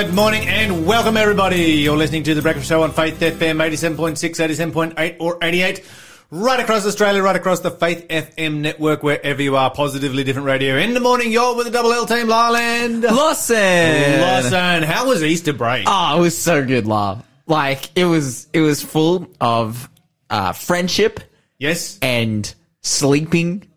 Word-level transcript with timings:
Good 0.00 0.14
morning 0.14 0.48
and 0.48 0.86
welcome 0.86 1.18
everybody. 1.18 1.72
You're 1.72 1.94
listening 1.94 2.22
to 2.22 2.34
The 2.34 2.40
Breakfast 2.40 2.70
Show 2.70 2.84
on 2.84 2.90
Faith 2.90 3.20
FM 3.20 3.62
87.6, 3.62 4.16
87.8 4.16 5.16
or 5.20 5.36
88. 5.42 5.84
Right 6.30 6.58
across 6.58 6.86
Australia, 6.86 7.22
right 7.22 7.36
across 7.36 7.60
the 7.60 7.70
Faith 7.70 8.08
FM 8.08 8.60
network, 8.60 9.02
wherever 9.02 9.42
you 9.42 9.56
are, 9.56 9.70
positively 9.70 10.24
different 10.24 10.46
radio. 10.46 10.78
In 10.78 10.94
the 10.94 11.00
morning, 11.00 11.30
you're 11.30 11.54
with 11.54 11.66
the 11.66 11.70
Double 11.70 11.92
L 11.92 12.06
team, 12.06 12.28
Lowland. 12.28 13.02
Lawson. 13.02 14.20
Lawson, 14.22 14.84
how 14.84 15.06
was 15.06 15.22
Easter 15.22 15.52
break? 15.52 15.84
Oh, 15.86 16.16
it 16.16 16.20
was 16.22 16.38
so 16.38 16.64
good, 16.64 16.86
love. 16.86 17.22
Like 17.46 17.94
it 17.94 18.06
was, 18.06 18.48
it 18.54 18.62
was 18.62 18.82
full 18.82 19.28
of 19.38 19.90
uh, 20.30 20.54
friendship 20.54 21.20
yes, 21.58 21.98
and 22.00 22.52
sleeping 22.80 23.68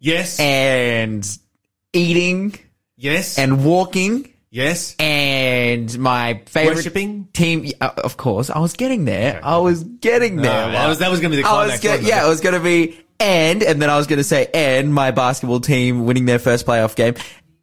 yes, 0.00 0.40
and 0.40 1.24
eating 1.92 2.58
yes, 2.96 3.38
and 3.38 3.64
walking 3.64 4.31
yes. 4.52 4.94
and 5.00 5.98
my 5.98 6.42
favorite 6.46 6.76
Worshipping? 6.76 7.26
team. 7.32 7.66
Uh, 7.80 7.90
of 8.04 8.16
course, 8.16 8.48
I 8.50 8.60
was 8.60 8.74
getting 8.74 9.04
there. 9.06 9.40
I 9.42 9.56
was 9.58 9.82
getting 9.82 10.36
there. 10.36 10.68
Oh, 10.68 10.70
that 10.70 10.86
was- 10.88 10.98
that 11.00 11.10
was 11.10 11.18
gonna 11.18 11.34
be 11.34 11.42
the 11.42 11.48
I 11.48 11.52
was 11.52 11.80
climax, 11.80 11.82
gonna- 11.82 11.92
wasn't 11.94 12.06
it? 12.08 12.10
yeah, 12.10 12.24
it 12.24 12.28
was 12.28 12.40
going 12.40 12.54
to 12.54 12.60
be 12.60 13.00
and, 13.18 13.62
and 13.62 13.80
then 13.82 13.88
I 13.90 13.96
was 13.96 14.06
going 14.08 14.16
to 14.18 14.24
say 14.24 14.48
and 14.52 14.92
my 14.92 15.10
basketball 15.12 15.60
team 15.60 16.04
winning 16.06 16.24
their 16.26 16.38
first 16.40 16.66
playoff 16.66 16.96
game 16.96 17.14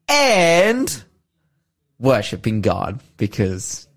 and 0.08 1.04
worshipping 2.00 2.62
God 2.62 3.02
because 3.18 3.89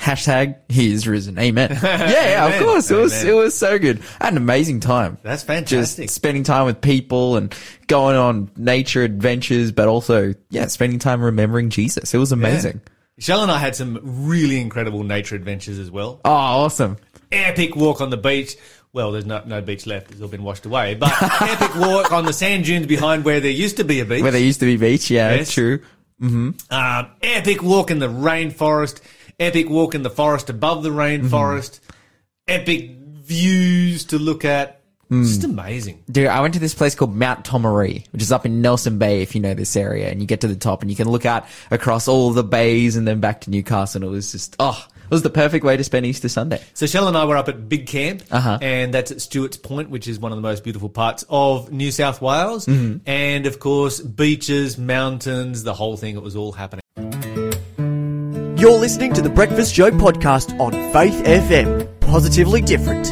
hashtag 0.00 0.56
He 0.68 0.92
is 0.92 1.06
risen. 1.06 1.38
Amen. 1.38 1.70
yeah, 1.82 2.08
yeah, 2.10 2.46
of 2.46 2.62
course. 2.64 2.90
It 2.90 2.96
was 2.96 3.12
Amen. 3.22 3.28
it 3.28 3.36
was 3.36 3.54
so 3.54 3.78
good. 3.78 4.00
I 4.20 4.24
had 4.26 4.32
an 4.32 4.38
amazing 4.38 4.80
time. 4.80 5.18
That's 5.22 5.42
Just 5.42 5.46
fantastic. 5.46 6.10
spending 6.10 6.42
time 6.42 6.66
with 6.66 6.80
people 6.80 7.36
and 7.36 7.54
going 7.86 8.16
on 8.16 8.50
nature 8.56 9.02
adventures, 9.02 9.72
but 9.72 9.88
also 9.88 10.34
yeah, 10.50 10.66
spending 10.68 10.98
time 10.98 11.22
remembering 11.22 11.70
Jesus. 11.70 12.14
It 12.14 12.18
was 12.18 12.32
amazing. 12.32 12.80
Shell 13.18 13.42
and 13.42 13.52
I 13.52 13.58
had 13.58 13.76
some 13.76 14.00
really 14.02 14.58
incredible 14.60 15.02
nature 15.04 15.36
adventures 15.36 15.78
as 15.78 15.90
well. 15.90 16.20
Oh, 16.24 16.30
awesome. 16.30 16.96
Epic 17.30 17.76
walk 17.76 18.00
on 18.00 18.08
the 18.08 18.16
beach. 18.16 18.56
Well, 18.92 19.12
there's 19.12 19.26
no, 19.26 19.42
no 19.44 19.60
beach 19.60 19.86
left. 19.86 20.10
It's 20.10 20.20
all 20.22 20.28
been 20.28 20.42
washed 20.42 20.64
away. 20.66 20.94
But 20.94 21.12
epic 21.42 21.76
walk 21.76 22.10
on 22.12 22.24
the 22.24 22.32
sand 22.32 22.64
dunes 22.64 22.86
behind 22.86 23.24
where 23.24 23.38
there 23.38 23.50
used 23.50 23.76
to 23.76 23.84
be 23.84 24.00
a 24.00 24.04
beach. 24.06 24.22
Where 24.22 24.32
there 24.32 24.40
used 24.40 24.60
to 24.60 24.66
be 24.66 24.76
beach, 24.78 25.10
yeah, 25.10 25.34
Yes. 25.34 25.52
true. 25.52 25.80
Um, 26.22 26.56
epic 27.22 27.62
walk 27.62 27.90
in 27.90 27.98
the 27.98 28.08
rainforest. 28.08 29.00
Epic 29.40 29.70
walk 29.70 29.94
in 29.94 30.02
the 30.02 30.10
forest 30.10 30.50
above 30.50 30.82
the 30.82 30.90
rainforest. 30.90 31.80
Epic 32.46 32.90
views 32.90 34.04
to 34.06 34.18
look 34.18 34.44
at. 34.44 34.76
Just 35.10 35.42
amazing. 35.42 36.04
Dude, 36.08 36.28
I 36.28 36.40
went 36.40 36.54
to 36.54 36.60
this 36.60 36.72
place 36.74 36.94
called 36.94 37.16
Mount 37.16 37.44
Tomaree, 37.44 38.06
which 38.12 38.22
is 38.22 38.30
up 38.30 38.46
in 38.46 38.62
Nelson 38.62 38.98
Bay, 38.98 39.22
if 39.22 39.34
you 39.34 39.40
know 39.40 39.54
this 39.54 39.74
area, 39.74 40.08
and 40.08 40.20
you 40.20 40.26
get 40.26 40.42
to 40.42 40.46
the 40.46 40.54
top 40.54 40.82
and 40.82 40.90
you 40.90 40.96
can 40.96 41.08
look 41.08 41.26
out 41.26 41.46
across 41.72 42.06
all 42.06 42.30
the 42.30 42.44
bays 42.44 42.94
and 42.94 43.08
then 43.08 43.18
back 43.18 43.40
to 43.40 43.50
Newcastle. 43.50 44.02
And 44.02 44.08
it 44.08 44.12
was 44.12 44.30
just, 44.30 44.54
oh, 44.60 44.86
it 45.02 45.10
was 45.10 45.22
the 45.22 45.30
perfect 45.30 45.64
way 45.64 45.76
to 45.76 45.82
spend 45.82 46.06
Easter 46.06 46.28
Sunday. 46.28 46.60
So 46.74 46.86
Shell 46.86 47.08
and 47.08 47.16
I 47.16 47.24
were 47.24 47.36
up 47.36 47.48
at 47.48 47.68
Big 47.68 47.88
Camp, 47.88 48.22
Uh-huh. 48.30 48.58
and 48.62 48.94
that's 48.94 49.10
at 49.10 49.20
Stuart's 49.20 49.56
Point, 49.56 49.90
which 49.90 50.06
is 50.06 50.20
one 50.20 50.30
of 50.30 50.38
the 50.38 50.42
most 50.42 50.62
beautiful 50.62 50.88
parts 50.88 51.24
of 51.28 51.72
New 51.72 51.90
South 51.90 52.22
Wales. 52.22 52.66
Mm-hmm. 52.66 52.98
And 53.04 53.46
of 53.46 53.58
course, 53.58 53.98
beaches, 54.00 54.78
mountains, 54.78 55.64
the 55.64 55.74
whole 55.74 55.96
thing. 55.96 56.14
It 56.14 56.22
was 56.22 56.36
all 56.36 56.52
happening. 56.52 56.82
You're 58.60 58.78
listening 58.78 59.14
to 59.14 59.22
the 59.22 59.30
Breakfast 59.30 59.74
Show 59.74 59.90
podcast 59.90 60.60
on 60.60 60.72
Faith 60.92 61.24
FM. 61.24 61.98
Positively 62.00 62.60
different. 62.60 63.10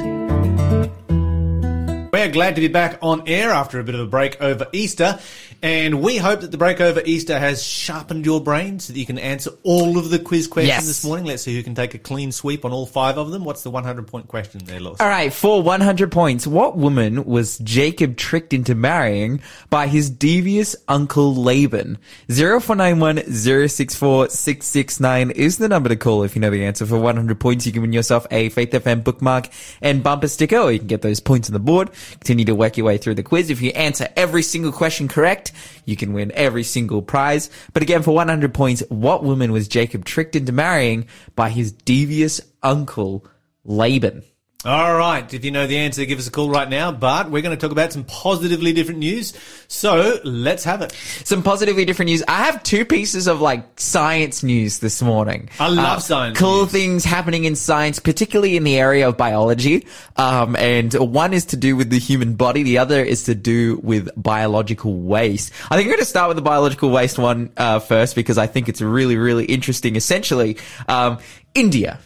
We're 2.12 2.30
glad 2.30 2.54
to 2.56 2.60
be 2.60 2.68
back 2.68 2.98
on 3.00 3.26
air 3.26 3.48
after 3.48 3.80
a 3.80 3.82
bit 3.82 3.94
of 3.94 4.02
a 4.02 4.06
break 4.06 4.38
over 4.42 4.66
Easter, 4.74 5.18
and 5.62 6.00
we 6.02 6.16
hope 6.18 6.40
that 6.42 6.50
the 6.50 6.58
break 6.58 6.80
over 6.80 7.02
Easter 7.04 7.38
has 7.38 7.62
sharpened 7.62 8.24
your 8.24 8.40
brain 8.40 8.78
so 8.78 8.92
that 8.92 8.98
you 8.98 9.06
can 9.06 9.18
answer 9.18 9.50
all 9.64 9.98
of 9.98 10.10
the 10.10 10.18
quiz 10.18 10.46
questions 10.46 10.68
Yes. 10.68 10.86
this 10.86 11.04
morning. 11.04 11.24
Let's 11.26 11.42
see 11.42 11.54
who 11.56 11.62
can 11.62 11.74
take 11.74 11.94
a 11.94 11.98
clean 11.98 12.30
sweep 12.32 12.64
on 12.64 12.72
all 12.72 12.86
five 12.86 13.18
of 13.18 13.30
them. 13.30 13.44
What's 13.44 13.62
the 13.62 13.70
100 13.70 14.06
point 14.06 14.28
question 14.28 14.60
there, 14.64 14.78
Lawson? 14.80 15.04
All 15.04 15.10
right, 15.10 15.32
for 15.32 15.62
100 15.62 16.12
points, 16.12 16.46
what 16.46 16.76
woman 16.76 17.24
was 17.24 17.58
Jacob 17.58 18.16
tricked 18.16 18.52
into 18.52 18.74
marrying 18.74 19.40
by 19.70 19.86
his 19.88 20.08
devious 20.10 20.76
uncle 20.86 21.34
Laban? 21.34 21.98
0491 22.30 23.30
064 23.32 24.28
669 24.28 25.30
is 25.32 25.58
the 25.58 25.68
number 25.68 25.88
to 25.88 25.96
call 25.96 26.22
if 26.22 26.34
you 26.36 26.40
know 26.40 26.50
the 26.50 26.64
answer. 26.64 26.86
For 26.86 26.98
100 26.98 27.40
points, 27.40 27.66
you 27.66 27.72
can 27.72 27.82
win 27.82 27.92
yourself 27.92 28.26
a 28.30 28.48
Faith 28.50 28.70
FM 28.70 29.02
bookmark 29.04 29.48
and 29.82 30.02
bumper 30.02 30.28
sticker, 30.28 30.58
or 30.58 30.72
you 30.72 30.78
can 30.78 30.88
get 30.88 31.02
those 31.02 31.20
points 31.20 31.48
on 31.48 31.52
the 31.52 31.58
board. 31.58 31.90
Continue 32.12 32.44
to 32.44 32.54
work 32.54 32.76
your 32.76 32.86
way 32.86 32.98
through 32.98 33.14
the 33.14 33.22
quiz. 33.22 33.50
If 33.50 33.60
you 33.60 33.70
answer 33.70 34.08
every 34.16 34.42
single 34.42 34.72
question 34.72 35.08
correct, 35.08 35.47
you 35.84 35.96
can 35.96 36.12
win 36.12 36.32
every 36.34 36.62
single 36.64 37.02
prize. 37.02 37.50
But 37.72 37.82
again, 37.82 38.02
for 38.02 38.14
100 38.14 38.54
points, 38.54 38.82
what 38.88 39.24
woman 39.24 39.52
was 39.52 39.68
Jacob 39.68 40.04
tricked 40.04 40.36
into 40.36 40.52
marrying 40.52 41.06
by 41.34 41.50
his 41.50 41.72
devious 41.72 42.40
uncle 42.62 43.26
Laban? 43.64 44.22
All 44.64 44.92
right. 44.96 45.32
If 45.32 45.44
you 45.44 45.52
know 45.52 45.68
the 45.68 45.78
answer, 45.78 46.04
give 46.04 46.18
us 46.18 46.26
a 46.26 46.32
call 46.32 46.50
right 46.50 46.68
now. 46.68 46.90
But 46.90 47.30
we're 47.30 47.42
going 47.42 47.56
to 47.56 47.60
talk 47.60 47.70
about 47.70 47.92
some 47.92 48.02
positively 48.02 48.72
different 48.72 48.98
news. 48.98 49.32
So 49.68 50.18
let's 50.24 50.64
have 50.64 50.82
it. 50.82 50.90
some 51.22 51.44
positively 51.44 51.84
different 51.84 52.08
news. 52.08 52.24
I 52.26 52.42
have 52.42 52.64
two 52.64 52.84
pieces 52.84 53.28
of 53.28 53.40
like 53.40 53.78
science 53.78 54.42
news 54.42 54.80
this 54.80 55.00
morning. 55.00 55.48
Uh, 55.60 55.64
I 55.64 55.68
love 55.68 56.02
science 56.02 56.36
Cool 56.36 56.62
news. 56.62 56.72
things 56.72 57.04
happening 57.04 57.44
in 57.44 57.54
science, 57.54 58.00
particularly 58.00 58.56
in 58.56 58.64
the 58.64 58.76
area 58.76 59.08
of 59.08 59.16
biology. 59.16 59.86
Um, 60.16 60.56
and 60.56 60.92
one 60.92 61.34
is 61.34 61.44
to 61.46 61.56
do 61.56 61.76
with 61.76 61.90
the 61.90 62.00
human 62.00 62.34
body. 62.34 62.64
The 62.64 62.78
other 62.78 63.00
is 63.00 63.22
to 63.24 63.36
do 63.36 63.76
with 63.84 64.10
biological 64.20 64.92
waste. 64.92 65.52
I 65.70 65.76
think 65.76 65.86
we're 65.86 65.92
going 65.92 66.00
to 66.00 66.04
start 66.04 66.26
with 66.26 66.36
the 66.36 66.42
biological 66.42 66.90
waste 66.90 67.16
one 67.16 67.52
uh, 67.56 67.78
first 67.78 68.16
because 68.16 68.38
I 68.38 68.48
think 68.48 68.68
it's 68.68 68.80
really, 68.80 69.18
really 69.18 69.44
interesting. 69.44 69.94
Essentially, 69.94 70.56
um, 70.88 71.18
India. 71.54 72.00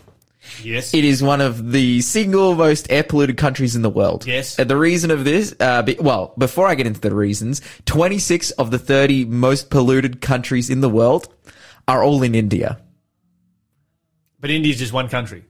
Yes. 0.63 0.93
It 0.93 1.05
is 1.05 1.23
one 1.23 1.41
of 1.41 1.73
the 1.73 2.01
single 2.01 2.55
most 2.55 2.91
air 2.91 3.03
polluted 3.05 3.37
countries 3.37 3.77
in 3.77 3.83
the 3.83 3.91
world. 3.91 4.27
Yes. 4.27 4.59
And 4.59 4.69
the 4.69 4.77
reason 4.77 5.11
of 5.11 5.25
this, 5.25 5.55
uh, 5.61 5.83
be, 5.83 5.97
well, 6.01 6.35
before 6.37 6.67
I 6.69 6.75
get 6.75 6.87
into 6.87 7.01
the 7.01 7.15
reasons, 7.15 7.61
26 7.87 8.51
of 8.53 8.71
the 8.71 8.79
30 8.79 9.25
most 9.27 9.71
polluted 9.71 10.21
countries 10.21 10.69
in 10.69 10.81
the 10.81 10.89
world 10.89 11.33
are 11.89 12.03
all 12.03 12.23
in 12.23 12.35
India. 12.35 12.79
but 14.41 14.51
India 14.51 14.73
is 14.73 14.79
just 14.79 14.93
one 14.93 15.09
country. 15.09 15.45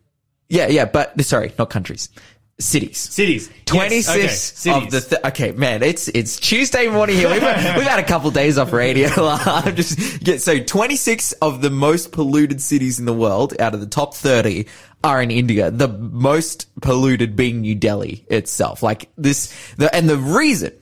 Yeah, 0.48 0.66
yeah, 0.69 0.84
but 0.84 1.19
sorry, 1.24 1.53
not 1.59 1.70
countries, 1.70 2.10
cities. 2.58 2.98
Cities. 2.98 3.48
Yes, 3.48 3.64
26 3.66 4.66
okay, 4.66 4.84
of 4.84 4.90
the, 4.90 5.00
th- 5.00 5.24
okay, 5.24 5.52
man, 5.52 5.82
it's, 5.82 6.08
it's 6.08 6.38
Tuesday 6.38 6.88
morning 6.88 7.16
here. 7.16 7.30
We've, 7.30 7.42
had- 7.42 7.76
we've 7.78 7.86
had 7.86 7.98
a 7.98 8.04
couple 8.06 8.30
days 8.30 8.58
off 8.58 8.72
radio. 8.72 9.08
I'm 9.16 9.74
just, 9.76 10.26
yeah, 10.26 10.36
so 10.36 10.58
26 10.58 11.32
of 11.32 11.62
the 11.62 11.70
most 11.70 12.12
polluted 12.12 12.60
cities 12.60 12.98
in 12.98 13.04
the 13.04 13.14
world 13.14 13.58
out 13.60 13.74
of 13.74 13.80
the 13.80 13.86
top 13.86 14.14
30 14.14 14.66
are 15.04 15.20
in 15.22 15.30
India. 15.30 15.70
The 15.70 15.88
most 15.88 16.68
polluted 16.80 17.36
being 17.36 17.62
New 17.62 17.74
Delhi 17.74 18.24
itself. 18.28 18.82
Like 18.82 19.08
this, 19.16 19.52
the, 19.76 19.94
and 19.94 20.08
the 20.08 20.18
reason 20.18 20.72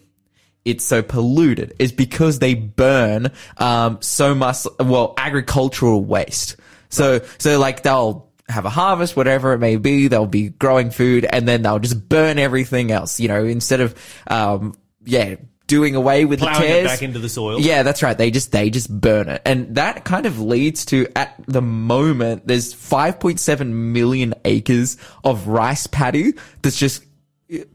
it's 0.65 0.85
so 0.85 1.03
polluted 1.03 1.75
is 1.79 1.93
because 1.93 2.39
they 2.39 2.55
burn 2.55 3.31
um, 3.57 3.99
so 4.03 4.35
much 4.35 4.67
well 4.79 5.15
agricultural 5.17 6.05
waste. 6.05 6.57
So 6.91 7.23
so 7.39 7.59
like 7.59 7.83
they'll 7.83 8.30
have 8.51 8.65
a 8.65 8.71
harvest, 8.71 9.17
whatever 9.17 9.53
it 9.53 9.59
may 9.59 9.77
be, 9.77 10.09
they'll 10.09 10.27
be 10.27 10.49
growing 10.49 10.91
food, 10.91 11.25
and 11.25 11.47
then 11.47 11.63
they'll 11.63 11.79
just 11.79 12.09
burn 12.09 12.39
everything 12.39 12.91
else. 12.91 13.21
You 13.21 13.29
know, 13.29 13.45
instead 13.45 13.81
of 13.81 13.95
um, 14.27 14.75
yeah 15.05 15.37
doing 15.71 15.95
away 15.95 16.25
with 16.25 16.41
Plowing 16.41 16.59
the 16.59 16.65
it 16.65 16.69
tears 16.69 16.87
back 16.89 17.03
into 17.03 17.21
the 17.21 17.29
soil. 17.29 17.61
Yeah, 17.61 17.85
that's 17.85 18.03
right. 18.03 18.19
They 18.19 18.33
just 18.33 18.51
they 18.51 18.71
just 18.71 18.91
burn 18.91 19.29
it, 19.29 19.41
and 19.47 19.77
that 19.77 20.05
kind 20.05 20.27
of 20.27 20.41
leads 20.41 20.85
to 20.87 21.07
at 21.17 21.35
the 21.47 21.63
moment 21.63 22.47
there's 22.47 22.75
5.7 22.75 23.69
million 23.69 24.35
acres 24.45 24.97
of 25.23 25.47
rice 25.47 25.87
paddy 25.87 26.35
that's 26.63 26.77
just 26.77 27.05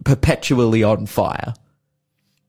perpetually 0.03 0.83
on 0.83 1.05
fire. 1.05 1.53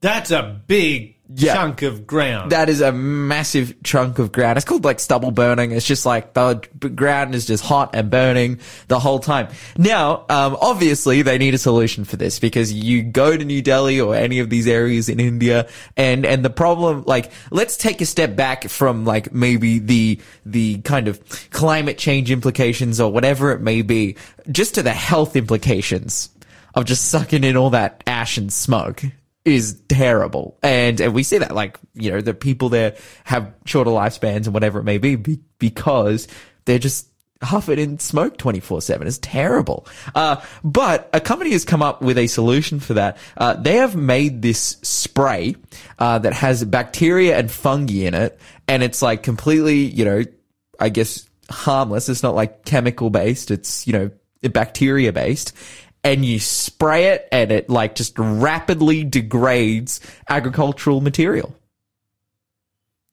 That's 0.01 0.31
a 0.31 0.61
big 0.67 1.16
Yeah. 1.35 1.55
chunk 1.55 1.83
of 1.83 2.07
ground. 2.07 2.53
That 2.53 2.69
is 2.69 2.81
a 2.81 2.93
massive 2.93 3.75
chunk 3.83 4.19
of 4.19 4.31
ground. 4.31 4.57
It's 4.57 4.65
called 4.65 4.85
like 4.85 5.01
stubble 5.01 5.33
burning. 5.33 5.73
It's 5.73 5.87
just 5.87 6.07
like 6.07 6.35
the 6.35 6.55
ground 6.95 7.35
is 7.35 7.47
just 7.47 7.65
hot 7.65 7.91
and 7.95 8.11
burning 8.11 8.61
the 8.89 9.01
whole 9.01 9.19
time. 9.19 9.49
Now, 9.77 10.25
um, 10.29 10.57
obviously 10.61 11.23
they 11.23 11.39
need 11.39 11.55
a 11.55 11.59
solution 11.59 12.05
for 12.05 12.17
this 12.17 12.39
because 12.39 12.73
you 12.73 13.03
go 13.03 13.37
to 13.37 13.45
New 13.45 13.61
Delhi 13.61 14.01
or 14.01 14.15
any 14.15 14.39
of 14.39 14.51
these 14.51 14.69
areas 14.69 15.09
in 15.09 15.19
India 15.19 15.69
and, 15.97 16.25
and 16.25 16.45
the 16.45 16.51
problem, 16.51 17.03
like, 17.07 17.33
let's 17.51 17.77
take 17.77 18.01
a 18.01 18.07
step 18.07 18.37
back 18.37 18.69
from 18.69 19.05
like 19.05 19.33
maybe 19.33 19.79
the, 19.79 20.21
the 20.45 20.79
kind 20.83 21.09
of 21.09 21.21
climate 21.51 21.99
change 21.99 22.31
implications 22.31 23.01
or 23.01 23.11
whatever 23.11 23.51
it 23.53 23.61
may 23.61 23.83
be, 23.83 24.17
just 24.51 24.77
to 24.77 24.83
the 24.83 24.93
health 24.93 25.35
implications 25.35 26.31
of 26.75 26.85
just 26.85 27.09
sucking 27.09 27.43
in 27.43 27.57
all 27.57 27.71
that 27.71 28.03
ash 28.07 28.37
and 28.39 28.53
smoke 28.53 29.03
is 29.47 29.81
terrible. 29.89 30.59
And, 30.63 31.01
and 31.01 31.15
we 31.15 31.23
see 31.23 31.39
that 31.39 31.55
like, 31.55 31.79
you 31.95 32.11
know, 32.11 32.21
the 32.21 32.35
people 32.35 32.69
there 32.69 32.97
have 33.25 33.55
shorter 33.65 33.91
lifespans 33.93 34.47
and 34.47 34.53
whatever 34.53 34.81
it 34.81 34.85
may 34.85 34.99
be, 34.99 35.15
be 35.15 35.39
because 35.59 36.27
they're 36.65 36.81
just 36.81 37.07
huffing 37.43 37.79
in 37.79 38.01
smoke 38.01 38.39
24 38.39 38.83
7. 38.83 39.07
It's 39.07 39.19
terrible. 39.19 39.87
Uh, 40.17 40.43
but 40.65 41.09
a 41.13 41.21
company 41.21 41.53
has 41.53 41.65
come 41.65 41.81
up 41.81 42.03
with 42.03 42.19
a 42.19 42.27
solution 42.27 42.81
for 42.81 42.95
that. 42.95 43.19
Uh, 43.37 43.55
they 43.55 43.77
have 43.77 43.95
made 43.95 44.43
this 44.43 44.79
spray, 44.83 45.55
uh, 46.01 46.19
that 46.19 46.33
has 46.33 46.65
bacteria 46.65 47.39
and 47.39 47.49
fungi 47.49 48.07
in 48.07 48.15
it. 48.15 48.41
And 48.67 48.83
it's 48.83 49.01
like 49.01 49.23
completely, 49.23 49.85
you 49.85 50.05
know, 50.05 50.25
I 50.81 50.89
guess 50.89 51.29
harmless. 51.49 52.09
It's 52.09 52.25
not 52.25 52.35
like 52.35 52.65
chemical 52.65 53.11
based. 53.11 53.53
It's, 53.53 53.87
you 53.87 53.93
know, 53.93 54.11
bacteria 54.49 55.13
based. 55.13 55.53
And 56.07 56.25
you 56.25 56.39
spray 56.39 57.07
it 57.09 57.29
and 57.33 57.51
it 57.51 57.69
like 57.69 57.97
just 57.97 58.19
rapidly 58.19 59.03
degrades 59.05 60.01
agricultural 60.29 61.01
material. 61.01 61.55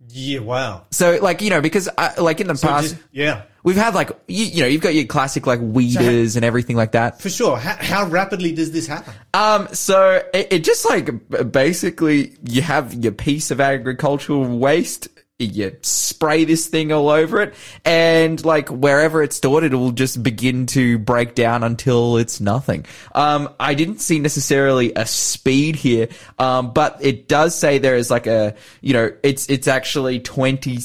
Yeah, 0.10 0.40
wow. 0.40 0.86
So 0.92 1.18
like, 1.22 1.42
you 1.42 1.50
know, 1.50 1.62
because 1.62 1.90
uh, 1.98 2.13
like 2.19 2.40
in 2.42 2.48
the 2.48 2.56
So 2.56 2.68
past, 2.68 2.90
just- 2.92 3.01
yeah, 3.12 3.44
we've 3.63 3.78
had 3.78 3.95
like, 3.95 4.10
you, 4.28 4.45
you 4.45 4.62
know, 4.62 4.68
you've 4.68 4.81
got 4.81 4.94
your 4.94 5.06
classic 5.06 5.48
like 5.48 5.60
weeders 5.62 6.36
and 6.36 6.44
everything 6.45 6.75
like 6.75 6.92
that. 6.92 7.19
for 7.22 7.30
sure. 7.30 7.57
How, 7.57 7.78
how 7.80 8.06
rapidly 8.07 8.51
does 8.54 8.72
this 8.72 8.86
happen? 8.86 9.13
Um, 9.34 9.68
so 9.72 10.22
it, 10.34 10.48
it 10.51 10.63
just 10.63 10.86
like 10.88 11.51
basically 11.51 12.34
you 12.48 12.62
have 12.62 12.94
your 12.94 13.13
piece 13.13 13.50
of 13.50 13.60
agricultural 13.62 14.46
waste, 14.60 15.07
you 15.45 15.75
spray 15.81 16.44
this 16.44 16.68
thing 16.68 16.92
all 16.92 17.10
over 17.10 17.42
it, 17.42 17.54
and 17.86 18.44
like 18.44 18.69
wherever 18.69 19.24
it's 19.24 19.36
stored, 19.36 19.63
it 19.63 19.74
will 19.74 19.92
just 19.92 20.22
begin 20.24 20.66
to 20.68 20.98
break 21.00 21.36
down 21.36 21.63
until 21.63 22.18
it's 22.18 22.40
nothing. 22.40 22.86
Um, 23.13 23.50
I 23.60 23.74
didn't 23.74 24.00
see 24.00 24.19
necessarily 24.19 24.94
a 24.95 25.06
speed 25.06 25.75
here, 25.75 26.10
um, 26.40 26.74
but 26.74 26.98
it 27.01 27.28
does 27.28 27.56
say 27.56 27.78
there 27.78 27.95
is 27.95 28.10
like 28.10 28.28
a, 28.28 28.56
you 28.81 28.94
know, 28.94 29.12
it's 29.24 29.50
it's 29.50 29.68
actually 29.68 30.19
20, 30.19 30.80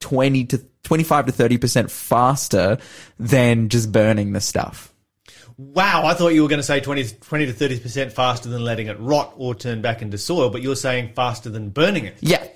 20 0.00 0.44
to 0.46 0.58
25 0.82 1.26
to 1.26 1.32
30% 1.32 1.90
faster 1.90 2.78
than 3.18 3.68
just 3.68 3.92
burning 3.92 4.32
the 4.32 4.40
stuff. 4.40 4.92
Wow, 5.56 6.06
I 6.06 6.14
thought 6.14 6.28
you 6.28 6.42
were 6.42 6.48
going 6.48 6.60
to 6.60 6.64
say 6.64 6.80
20, 6.80 7.04
20 7.20 7.46
to 7.46 7.52
30% 7.52 8.12
faster 8.12 8.48
than 8.48 8.64
letting 8.64 8.86
it 8.86 8.98
rot 8.98 9.34
or 9.36 9.54
turn 9.54 9.82
back 9.82 10.00
into 10.00 10.16
soil, 10.16 10.48
but 10.48 10.62
you're 10.62 10.74
saying 10.74 11.12
faster 11.14 11.50
than 11.50 11.68
burning 11.68 12.06
it. 12.06 12.16
Yeah. 12.20 12.46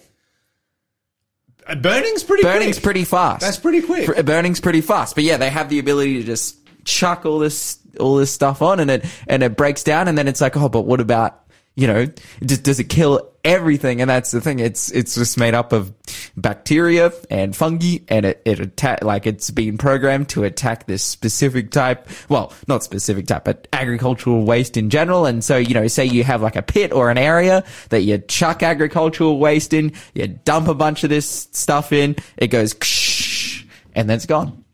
Uh, 1.66 1.74
Burning's 1.74 2.22
pretty 2.22 2.42
Burning's 2.42 2.76
quick. 2.76 2.84
pretty 2.84 3.04
fast. 3.04 3.40
That's 3.40 3.58
pretty 3.58 3.82
quick. 3.82 4.24
Burning's 4.26 4.60
pretty 4.60 4.80
fast, 4.80 5.14
but 5.14 5.24
yeah, 5.24 5.36
they 5.36 5.50
have 5.50 5.68
the 5.68 5.78
ability 5.78 6.18
to 6.18 6.24
just 6.24 6.58
chuck 6.84 7.24
all 7.24 7.38
this 7.38 7.78
all 8.00 8.16
this 8.16 8.30
stuff 8.32 8.60
on, 8.62 8.80
and 8.80 8.90
it 8.90 9.04
and 9.26 9.42
it 9.42 9.56
breaks 9.56 9.82
down, 9.82 10.08
and 10.08 10.18
then 10.18 10.28
it's 10.28 10.40
like, 10.40 10.56
oh, 10.56 10.68
but 10.68 10.82
what 10.82 11.00
about 11.00 11.40
you 11.76 11.88
know, 11.88 12.06
does, 12.40 12.58
does 12.58 12.78
it 12.78 12.84
kill 12.84 13.32
everything? 13.44 14.00
And 14.00 14.08
that's 14.08 14.30
the 14.30 14.40
thing. 14.40 14.58
It's 14.60 14.90
it's 14.92 15.14
just 15.14 15.38
made 15.38 15.54
up 15.54 15.72
of 15.72 15.92
bacteria 16.36 17.12
and 17.30 17.54
fungi, 17.54 17.98
and 18.08 18.26
it 18.26 18.42
it 18.44 18.60
attack 18.60 19.04
like 19.04 19.26
it's 19.26 19.50
been 19.50 19.78
programmed 19.78 20.28
to 20.30 20.44
attack 20.44 20.86
this 20.86 21.02
specific 21.02 21.70
type. 21.70 22.08
Well, 22.28 22.52
not 22.66 22.82
specific 22.82 23.26
type, 23.26 23.44
but 23.44 23.68
agricultural 23.72 24.44
waste 24.44 24.76
in 24.76 24.90
general. 24.90 25.26
And 25.26 25.44
so 25.44 25.56
you 25.56 25.74
know, 25.74 25.86
say 25.88 26.04
you 26.04 26.24
have 26.24 26.42
like 26.42 26.56
a 26.56 26.62
pit 26.62 26.92
or 26.92 27.10
an 27.10 27.18
area 27.18 27.64
that 27.90 28.02
you 28.02 28.18
chuck 28.18 28.62
agricultural 28.62 29.38
waste 29.38 29.72
in, 29.72 29.92
you 30.14 30.26
dump 30.26 30.68
a 30.68 30.74
bunch 30.74 31.04
of 31.04 31.10
this 31.10 31.48
stuff 31.52 31.92
in, 31.92 32.16
it 32.36 32.48
goes, 32.48 32.74
and 33.94 34.08
then 34.08 34.16
it's 34.16 34.26
gone. 34.26 34.64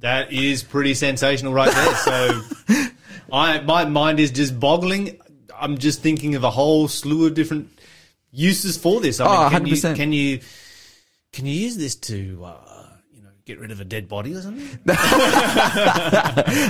That 0.00 0.32
is 0.32 0.62
pretty 0.62 0.94
sensational 0.94 1.52
right 1.52 1.72
there. 1.72 1.94
So 1.96 2.40
I 3.32 3.60
my 3.60 3.84
mind 3.84 4.20
is 4.20 4.30
just 4.30 4.58
boggling. 4.58 5.20
I'm 5.54 5.76
just 5.76 6.00
thinking 6.00 6.36
of 6.36 6.44
a 6.44 6.50
whole 6.50 6.88
slew 6.88 7.26
of 7.26 7.34
different 7.34 7.79
uses 8.32 8.76
for 8.76 9.00
this. 9.00 9.20
I 9.20 9.46
Oh, 9.46 9.50
can 9.50 9.66
you, 9.66 9.74
100%. 9.74 9.96
can 9.96 10.12
you 10.12 10.40
can 11.32 11.46
you 11.46 11.52
use 11.54 11.76
this 11.76 11.94
to 11.96 12.42
uh, 12.44 12.86
you 13.12 13.22
know 13.22 13.28
get 13.44 13.58
rid 13.60 13.70
of 13.70 13.80
a 13.80 13.84
dead 13.84 14.08
body 14.08 14.34
or 14.34 14.42
something? 14.42 14.66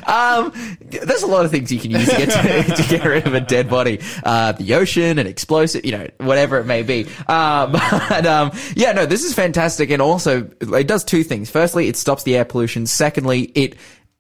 Um, 0.07 0.53
there's 0.81 1.23
a 1.23 1.27
lot 1.27 1.45
of 1.45 1.51
things 1.51 1.71
you 1.73 1.79
can 1.79 1.91
use 1.93 2.09
to 2.09 2.17
get 2.17 2.31
to, 2.31 2.75
to 2.83 2.89
get 2.89 3.05
rid 3.05 3.27
of 3.27 3.35
a 3.35 3.41
dead 3.41 3.69
body. 3.71 4.01
Uh, 4.25 4.53
the 4.53 4.75
ocean, 4.75 5.19
an 5.19 5.27
explosive, 5.27 5.85
you 5.85 5.93
know, 5.93 6.09
whatever 6.19 6.59
it 6.59 6.65
may 6.65 6.83
be. 6.83 7.05
Um, 7.29 7.73
but, 8.09 8.27
um, 8.27 8.51
yeah, 8.75 8.93
no, 8.93 9.07
this 9.07 9.25
is 9.25 9.35
fantastic. 9.35 9.91
And 9.91 10.03
also, 10.03 10.51
it 10.61 10.87
does 10.89 11.05
two 11.05 11.23
things. 11.23 11.49
Firstly, 11.51 11.89
it 11.89 11.97
stops 11.97 12.25
the 12.25 12.37
air 12.37 12.45
pollution. 12.45 12.87
Secondly, 12.87 13.43
it, 13.55 13.77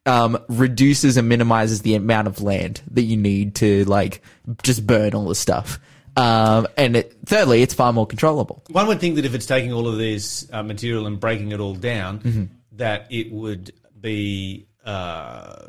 um, 0.06 0.38
reduces 0.48 1.16
and 1.16 1.28
minimizes 1.28 1.82
the 1.82 1.94
amount 1.94 2.26
of 2.28 2.40
land 2.40 2.80
that 2.92 3.02
you 3.02 3.16
need 3.16 3.54
to, 3.56 3.84
like, 3.84 4.22
just 4.62 4.86
burn 4.86 5.14
all 5.14 5.26
the 5.26 5.34
stuff. 5.34 5.78
Um, 6.16 6.66
and 6.76 6.96
it, 6.96 7.16
thirdly, 7.26 7.62
it's 7.62 7.74
far 7.74 7.92
more 7.92 8.06
controllable. 8.06 8.62
One 8.70 8.86
would 8.88 9.00
think 9.00 9.16
that 9.16 9.24
if 9.24 9.34
it's 9.34 9.46
taking 9.46 9.72
all 9.72 9.86
of 9.88 9.96
this 9.98 10.48
uh, 10.52 10.62
material 10.62 11.06
and 11.06 11.18
breaking 11.20 11.52
it 11.52 11.60
all 11.60 11.74
down, 11.74 12.18
Mm-hmm. 12.20 12.44
that 12.72 13.06
it 13.10 13.30
would 13.32 13.72
be 14.00 14.66
uh, 14.84 15.66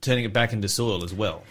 turning 0.00 0.24
it 0.24 0.32
back 0.32 0.52
into 0.52 0.68
soil 0.68 1.02
as 1.04 1.12
well. 1.14 1.42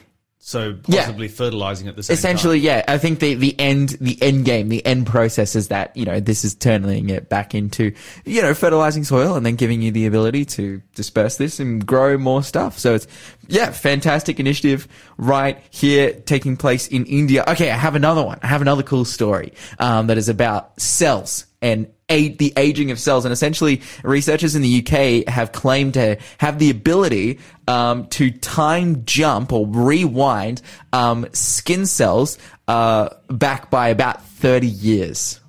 So 0.46 0.76
Yeah. 0.88 1.04
possibly 1.04 1.30
fertilizing 1.30 1.88
at 1.88 1.96
the 1.96 2.04
same 2.04 2.16
time. 2.16 2.20
Essentially, 2.20 2.60
time. 2.60 2.66
yeah. 2.66 2.84
I 2.90 2.98
think 2.98 3.20
the, 3.20 3.36
the 3.36 3.58
end, 3.58 3.96
the 4.02 4.22
end 4.22 4.44
game, 4.44 4.68
the 4.68 4.86
end 4.86 5.08
process 5.08 5.56
is 5.56 5.70
that, 5.70 5.96
you 5.96 6.04
know, 6.04 6.20
this 6.20 6.44
is 6.44 6.54
turning 6.54 7.10
it 7.10 7.30
back 7.30 7.56
into, 7.56 7.94
you 8.26 8.42
know, 8.42 8.54
fertilizing 8.54 9.06
soil 9.06 9.36
and 9.36 9.46
then 9.46 9.56
giving 9.56 9.82
you 9.82 9.90
the 9.92 10.06
ability 10.06 10.44
to 10.44 10.82
disperse 10.96 11.38
this 11.38 11.62
and 11.62 11.86
grow 11.86 12.18
more 12.18 12.44
stuff. 12.44 12.78
So 12.78 12.94
it's, 12.94 13.08
yeah, 13.48 13.72
fantastic 13.72 14.38
initiative 14.38 14.86
right 15.18 15.58
here 15.70 16.12
taking 16.12 16.58
place 16.58 16.90
in 16.90 17.06
India. 17.06 17.46
Okay. 17.48 17.72
I 17.72 17.78
have 17.78 17.96
another 17.96 18.22
one. 18.24 18.40
I 18.44 18.48
have 18.48 18.62
another 18.62 18.84
cool 18.84 19.06
story, 19.06 19.54
um, 19.80 20.08
that 20.08 20.18
is 20.18 20.28
about 20.28 20.78
cells 20.78 21.46
and 21.64 21.88
a- 22.10 22.36
the 22.36 22.54
aging 22.58 22.92
of 22.92 23.00
cells. 23.00 23.26
And 23.26 23.32
essentially, 23.32 23.82
researchers 24.04 24.56
in 24.56 24.62
the 24.62 24.86
UK 24.86 25.28
have 25.28 25.52
claimed 25.52 25.96
to 25.96 26.18
have 26.38 26.60
the 26.60 26.70
ability 26.70 27.40
um, 27.68 28.08
to 28.10 28.30
time 28.30 29.06
jump 29.06 29.52
or 29.52 29.66
rewind 29.66 30.62
um, 30.92 31.26
skin 31.34 31.86
cells 31.86 32.38
uh, 32.68 33.10
back 33.30 33.72
by 33.72 33.88
about 33.88 34.24
30 34.26 34.68
years. 34.68 35.40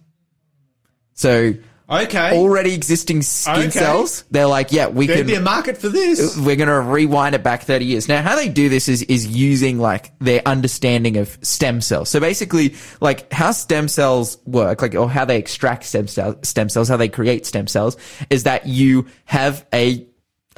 So 1.14 1.54
Okay. 1.88 2.36
already 2.36 2.72
existing 2.72 3.20
skin 3.22 3.54
Okay. 3.68 3.70
cells, 3.70 4.24
they're 4.30 4.46
like, 4.46 4.72
yeah, 4.72 4.88
we 4.88 5.06
There'd 5.06 5.18
can 5.18 5.26
be 5.26 5.34
a 5.34 5.40
market 5.40 5.76
for 5.76 5.88
this. 5.90 6.36
we're 6.36 6.56
going 6.56 6.68
to 6.68 6.80
rewind 6.80 7.34
it 7.34 7.42
back 7.42 7.62
30 7.64 7.84
years. 7.84 8.08
Now, 8.08 8.22
how 8.22 8.36
they 8.36 8.48
do 8.48 8.68
this 8.70 8.88
is, 8.88 9.02
is 9.02 9.26
using 9.26 9.78
like 9.78 10.12
their 10.18 10.40
understanding 10.46 11.18
of 11.18 11.36
stem 11.42 11.80
cells. 11.82 12.08
So 12.08 12.20
basically, 12.20 12.74
like 13.00 13.30
how 13.32 13.50
stem 13.52 13.88
cells 13.88 14.38
work, 14.46 14.80
like, 14.80 14.94
or 14.94 15.10
how 15.10 15.24
they 15.26 15.36
extract 15.38 15.84
stem 15.84 16.06
cells, 16.08 16.36
stem 16.42 16.68
cells, 16.70 16.88
how 16.88 16.96
they 16.96 17.08
create 17.08 17.44
stem 17.44 17.66
cells 17.66 17.96
is 18.30 18.44
that 18.44 18.66
you 18.66 19.06
have 19.26 19.66
a 19.74 20.06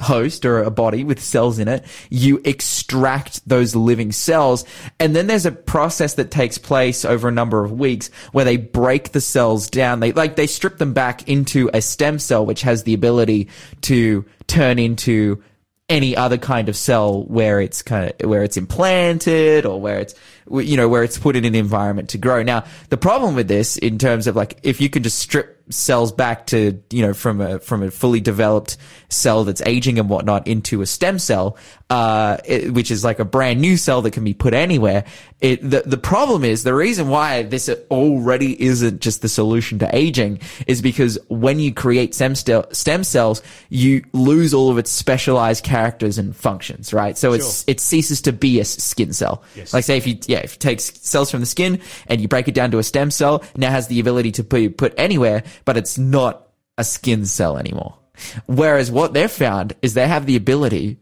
host 0.01 0.45
or 0.45 0.61
a 0.63 0.71
body 0.71 1.03
with 1.03 1.19
cells 1.19 1.59
in 1.59 1.67
it, 1.67 1.83
you 2.09 2.41
extract 2.45 3.47
those 3.47 3.75
living 3.75 4.11
cells. 4.11 4.65
And 4.99 5.15
then 5.15 5.27
there's 5.27 5.45
a 5.45 5.51
process 5.51 6.15
that 6.15 6.31
takes 6.31 6.57
place 6.57 7.05
over 7.05 7.27
a 7.27 7.31
number 7.31 7.63
of 7.63 7.71
weeks 7.71 8.09
where 8.31 8.45
they 8.45 8.57
break 8.57 9.11
the 9.11 9.21
cells 9.21 9.69
down. 9.69 9.99
They 9.99 10.11
like, 10.11 10.35
they 10.35 10.47
strip 10.47 10.77
them 10.77 10.93
back 10.93 11.27
into 11.27 11.69
a 11.73 11.81
stem 11.81 12.19
cell, 12.19 12.45
which 12.45 12.61
has 12.61 12.83
the 12.83 12.93
ability 12.93 13.49
to 13.81 14.25
turn 14.47 14.79
into 14.79 15.43
any 15.89 16.17
other 16.17 16.37
kind 16.37 16.67
of 16.67 16.75
cell 16.75 17.23
where 17.23 17.61
it's 17.61 17.81
kind 17.81 18.13
of 18.19 18.29
where 18.29 18.43
it's 18.43 18.57
implanted 18.57 19.65
or 19.65 19.79
where 19.79 19.99
it's 19.99 20.15
you 20.51 20.75
know 20.75 20.89
where 20.89 21.03
it's 21.03 21.17
put 21.17 21.35
in 21.35 21.45
an 21.45 21.55
environment 21.55 22.09
to 22.09 22.17
grow. 22.17 22.43
Now, 22.43 22.65
the 22.89 22.97
problem 22.97 23.35
with 23.35 23.47
this 23.47 23.77
in 23.77 23.97
terms 23.97 24.27
of 24.27 24.35
like 24.35 24.59
if 24.63 24.81
you 24.81 24.89
can 24.89 25.03
just 25.03 25.17
strip 25.17 25.56
cells 25.69 26.11
back 26.11 26.47
to 26.47 26.81
you 26.91 27.01
know 27.05 27.13
from 27.13 27.41
a 27.41 27.59
from 27.59 27.83
a 27.83 27.91
fully 27.91 28.19
developed 28.21 28.77
cell 29.09 29.43
that's 29.45 29.61
aging 29.65 29.99
and 29.99 30.09
whatnot 30.09 30.47
into 30.47 30.81
a 30.81 30.85
stem 30.85 31.17
cell, 31.19 31.57
uh, 31.89 32.37
it- 32.45 32.73
which 32.73 32.91
is 32.91 33.03
like 33.03 33.19
a 33.19 33.25
brand 33.25 33.59
new 33.61 33.77
cell 33.77 34.01
that 34.01 34.11
can 34.11 34.23
be 34.23 34.33
put 34.33 34.53
anywhere. 34.53 35.03
It 35.39 35.61
the 35.69 35.83
the 35.85 35.97
problem 35.97 36.43
is 36.43 36.63
the 36.63 36.73
reason 36.73 37.09
why 37.09 37.43
this 37.43 37.69
already 37.91 38.61
isn't 38.61 39.01
just 39.01 39.21
the 39.21 39.29
solution 39.29 39.79
to 39.79 39.95
aging 39.95 40.39
is 40.67 40.81
because 40.81 41.17
when 41.29 41.59
you 41.59 41.73
create 41.73 42.15
stem 42.15 42.35
cell 42.35 42.65
stem 42.71 43.03
cells, 43.03 43.41
you 43.69 44.03
lose 44.13 44.53
all 44.53 44.69
of 44.71 44.77
its 44.77 44.89
specialized 44.91 45.63
characters 45.63 46.17
and 46.17 46.35
functions, 46.35 46.93
right? 46.93 47.17
So 47.17 47.33
it's 47.33 47.63
it 47.67 47.79
ceases 47.79 48.21
to 48.21 48.33
be 48.33 48.59
a 48.59 48.65
skin 48.65 49.13
cell. 49.13 49.43
Yes. 49.55 49.73
Like 49.73 49.83
say 49.83 49.97
if 49.97 50.07
you 50.07 50.17
yeah 50.27 50.39
if 50.39 50.53
you 50.53 50.59
take 50.59 50.79
cells 50.81 51.29
from 51.31 51.39
the 51.41 51.45
skin 51.45 51.79
and 52.07 52.19
you 52.19 52.27
break 52.27 52.47
it 52.47 52.53
down 52.55 52.71
to 52.71 52.79
a 52.79 52.83
stem 52.83 53.11
cell, 53.11 53.35
it 53.37 53.57
now 53.57 53.69
has 53.71 53.87
the 53.87 53.99
ability 53.99 54.31
to 54.33 54.43
be 54.43 54.69
put 54.69 54.93
anywhere, 54.97 55.43
but 55.65 55.77
it's 55.77 55.97
not 55.97 56.47
a 56.77 56.83
skin 56.83 57.25
cell 57.25 57.57
anymore. 57.57 57.97
Whereas 58.45 58.91
what 58.91 59.13
they've 59.13 59.31
found 59.31 59.75
is 59.81 59.93
they 59.93 60.07
have 60.07 60.25
the 60.25 60.35
ability 60.35 60.97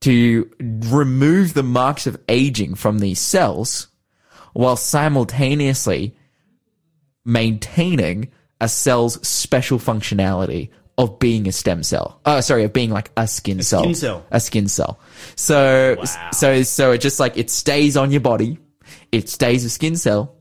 to 0.00 0.50
remove 0.60 1.54
the 1.54 1.62
marks 1.62 2.06
of 2.06 2.20
aging 2.28 2.74
from 2.74 2.98
these 2.98 3.20
cells 3.20 3.88
while 4.52 4.76
simultaneously 4.76 6.14
maintaining 7.24 8.30
a 8.60 8.68
cell's 8.68 9.26
special 9.26 9.78
functionality 9.78 10.70
of 10.96 11.18
being 11.18 11.46
a 11.46 11.52
stem 11.52 11.82
cell. 11.82 12.20
Oh, 12.26 12.40
sorry, 12.40 12.64
of 12.64 12.72
being 12.72 12.90
like 12.90 13.10
a 13.16 13.26
skin 13.28 13.62
cell. 13.62 13.82
skin 13.82 13.94
cell. 13.94 14.26
A 14.30 14.40
skin 14.40 14.66
cell. 14.68 14.98
So, 15.36 15.96
Wow. 15.98 16.30
so, 16.32 16.62
so 16.62 16.92
it 16.92 16.98
just 16.98 17.20
like, 17.20 17.36
it 17.36 17.50
stays 17.50 17.96
on 17.96 18.10
your 18.10 18.20
body. 18.20 18.58
It 19.12 19.28
stays 19.28 19.64
a 19.64 19.70
skin 19.70 19.96
cell, 19.96 20.34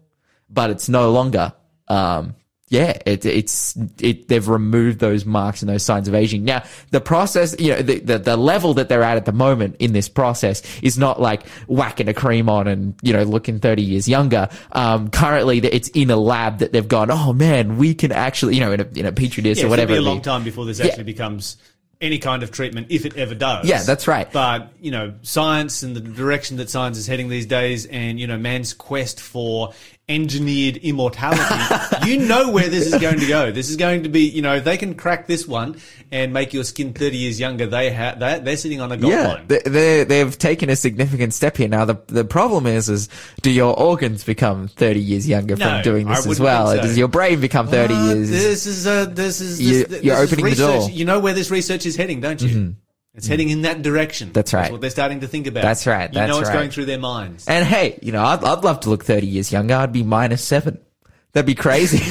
but 0.49 0.71
it's 0.71 0.89
no 0.89 1.11
longer, 1.11 1.53
um, 1.87 2.35
yeah, 2.69 2.97
it, 3.05 3.25
it's 3.25 3.77
it. 3.99 4.27
They've 4.27 4.47
removed 4.47 4.99
those 4.99 5.25
marks 5.25 5.61
and 5.61 5.69
those 5.69 5.83
signs 5.83 6.09
of 6.09 6.15
aging. 6.15 6.43
Now, 6.43 6.63
the 6.91 6.99
process, 6.99 7.55
you 7.59 7.71
know, 7.71 7.81
the, 7.81 7.99
the 7.99 8.17
the 8.19 8.35
level 8.37 8.73
that 8.73 8.89
they're 8.89 9.03
at 9.03 9.15
at 9.15 9.25
the 9.25 9.31
moment 9.31 9.77
in 9.79 9.93
this 9.93 10.09
process 10.09 10.61
is 10.81 10.97
not 10.97 11.21
like 11.21 11.47
whacking 11.67 12.09
a 12.09 12.13
cream 12.13 12.49
on 12.49 12.67
and 12.67 12.95
you 13.01 13.13
know 13.13 13.23
looking 13.23 13.59
thirty 13.59 13.83
years 13.83 14.09
younger. 14.09 14.49
Um, 14.73 15.09
currently, 15.09 15.59
it's 15.59 15.87
in 15.89 16.09
a 16.09 16.17
lab 16.17 16.59
that 16.59 16.73
they've 16.73 16.87
gone. 16.87 17.09
Oh 17.09 17.31
man, 17.31 17.77
we 17.77 17.93
can 17.93 18.11
actually, 18.11 18.55
you 18.55 18.61
know, 18.61 18.73
in 18.73 18.81
a 18.81 18.87
in 18.95 19.05
a 19.05 19.13
petri 19.13 19.43
dish 19.43 19.59
Yeah, 19.59 19.67
or 19.67 19.69
whatever. 19.69 19.93
It'll 19.93 20.03
be 20.03 20.09
a 20.09 20.11
long 20.11 20.21
time 20.21 20.43
before 20.43 20.65
this 20.65 20.79
Yeah. 20.79 20.87
actually 20.87 21.05
becomes 21.05 21.55
any 21.99 22.19
kind 22.19 22.43
of 22.43 22.51
treatment, 22.51 22.87
if 22.89 23.05
it 23.05 23.17
ever 23.17 23.33
does. 23.33 23.67
Yeah, 23.67 23.81
that's 23.81 24.07
right. 24.07 24.31
But 24.31 24.73
you 24.81 24.91
know, 24.91 25.13
science 25.21 25.83
and 25.83 25.95
the 25.95 26.01
direction 26.01 26.57
that 26.57 26.69
science 26.69 26.97
is 26.97 27.07
heading 27.07 27.29
these 27.29 27.45
days, 27.45 27.85
and 27.85 28.19
you 28.19 28.27
know, 28.27 28.37
man's 28.37 28.73
quest 28.73 29.19
for 29.19 29.73
engineered 30.09 30.77
immortality. 30.77 32.09
you 32.09 32.19
know 32.19 32.49
where 32.51 32.69
this 32.69 32.85
is 32.93 32.99
going 33.01 33.19
to 33.19 33.27
go. 33.27 33.51
This 33.51 33.69
is 33.69 33.75
going 33.75 34.03
to 34.03 34.09
be, 34.09 34.21
you 34.21 34.41
know, 34.41 34.55
if 34.55 34.63
they 34.63 34.77
can 34.77 34.95
crack 34.95 35.27
this 35.27 35.45
one 35.47 35.79
and 36.11 36.31
make 36.31 36.53
your 36.53 36.63
skin 36.63 36.93
thirty 36.93 37.17
years 37.17 37.39
younger. 37.39 37.67
They 37.67 37.89
have 37.91 38.17
they 38.19 38.39
they're 38.39 38.55
sitting 38.57 38.79
on 38.79 38.91
a 38.91 38.97
gold 38.97 39.11
Yeah, 39.11 39.27
line. 39.27 39.47
they, 39.47 39.59
they 39.65 40.03
they've 40.05 40.37
taken 40.37 40.69
a 40.69 40.75
significant 40.77 41.33
step 41.33 41.57
here. 41.57 41.67
Now 41.67 41.83
the 41.83 41.95
the 42.07 42.23
problem 42.23 42.65
is 42.67 42.87
is 42.87 43.09
do 43.41 43.51
your 43.51 43.77
organs 43.77 44.23
become 44.23 44.69
thirty 44.69 45.01
years 45.01 45.27
younger 45.27 45.57
No, 45.57 45.65
from 45.69 45.81
doing 45.81 46.07
this 46.07 46.25
as 46.25 46.39
well? 46.39 46.67
so. 46.67 46.81
Does 46.81 46.97
your 46.97 47.09
brain 47.09 47.41
become 47.41 47.67
thirty 47.67 47.93
Uh, 47.93 48.13
years? 48.13 48.29
This 48.29 48.65
is 48.65 48.87
a, 48.87 49.05
this 49.11 49.41
is 49.41 49.59
You- 49.61 49.83
this, 49.85 50.03
you're 50.03 50.15
this 50.15 50.31
is 50.31 50.33
opening 50.33 50.51
the 50.51 50.55
door. 50.55 50.89
You 50.89 51.03
know 51.05 51.19
where 51.19 51.33
this 51.33 51.51
research 51.51 51.85
is 51.85 51.97
heading, 51.97 52.21
don't 52.21 52.41
you? 52.41 52.75
It's 53.17 53.27
heading 53.27 53.49
in 53.49 53.63
that 53.63 53.81
direction. 53.81 54.31
That's 54.31 54.53
right. 54.53 54.71
what 54.71 54.79
they're 54.79 54.91
starting 54.91 55.21
to 55.21 55.27
think 55.27 55.47
about. 55.47 55.63
That's 55.63 55.87
right, 55.87 56.07
You 56.07 56.13
that's 56.13 56.29
know 56.29 56.37
what's 56.37 56.49
right. 56.49 56.55
going 56.55 56.69
through 56.69 56.85
their 56.85 56.99
minds. 56.99 57.47
And 57.47 57.65
hey, 57.65 57.97
you 58.03 58.11
know, 58.11 58.23
I'd, 58.23 58.43
I'd 58.43 58.63
love 58.63 58.81
to 58.81 58.89
look 58.91 59.03
30 59.03 59.25
years 59.25 59.51
younger. 59.51 59.73
I'd 59.73 59.91
be 59.91 60.03
minus 60.03 60.43
seven. 60.43 60.77
That'd 61.33 61.47
be 61.47 61.55
crazy. 61.55 61.97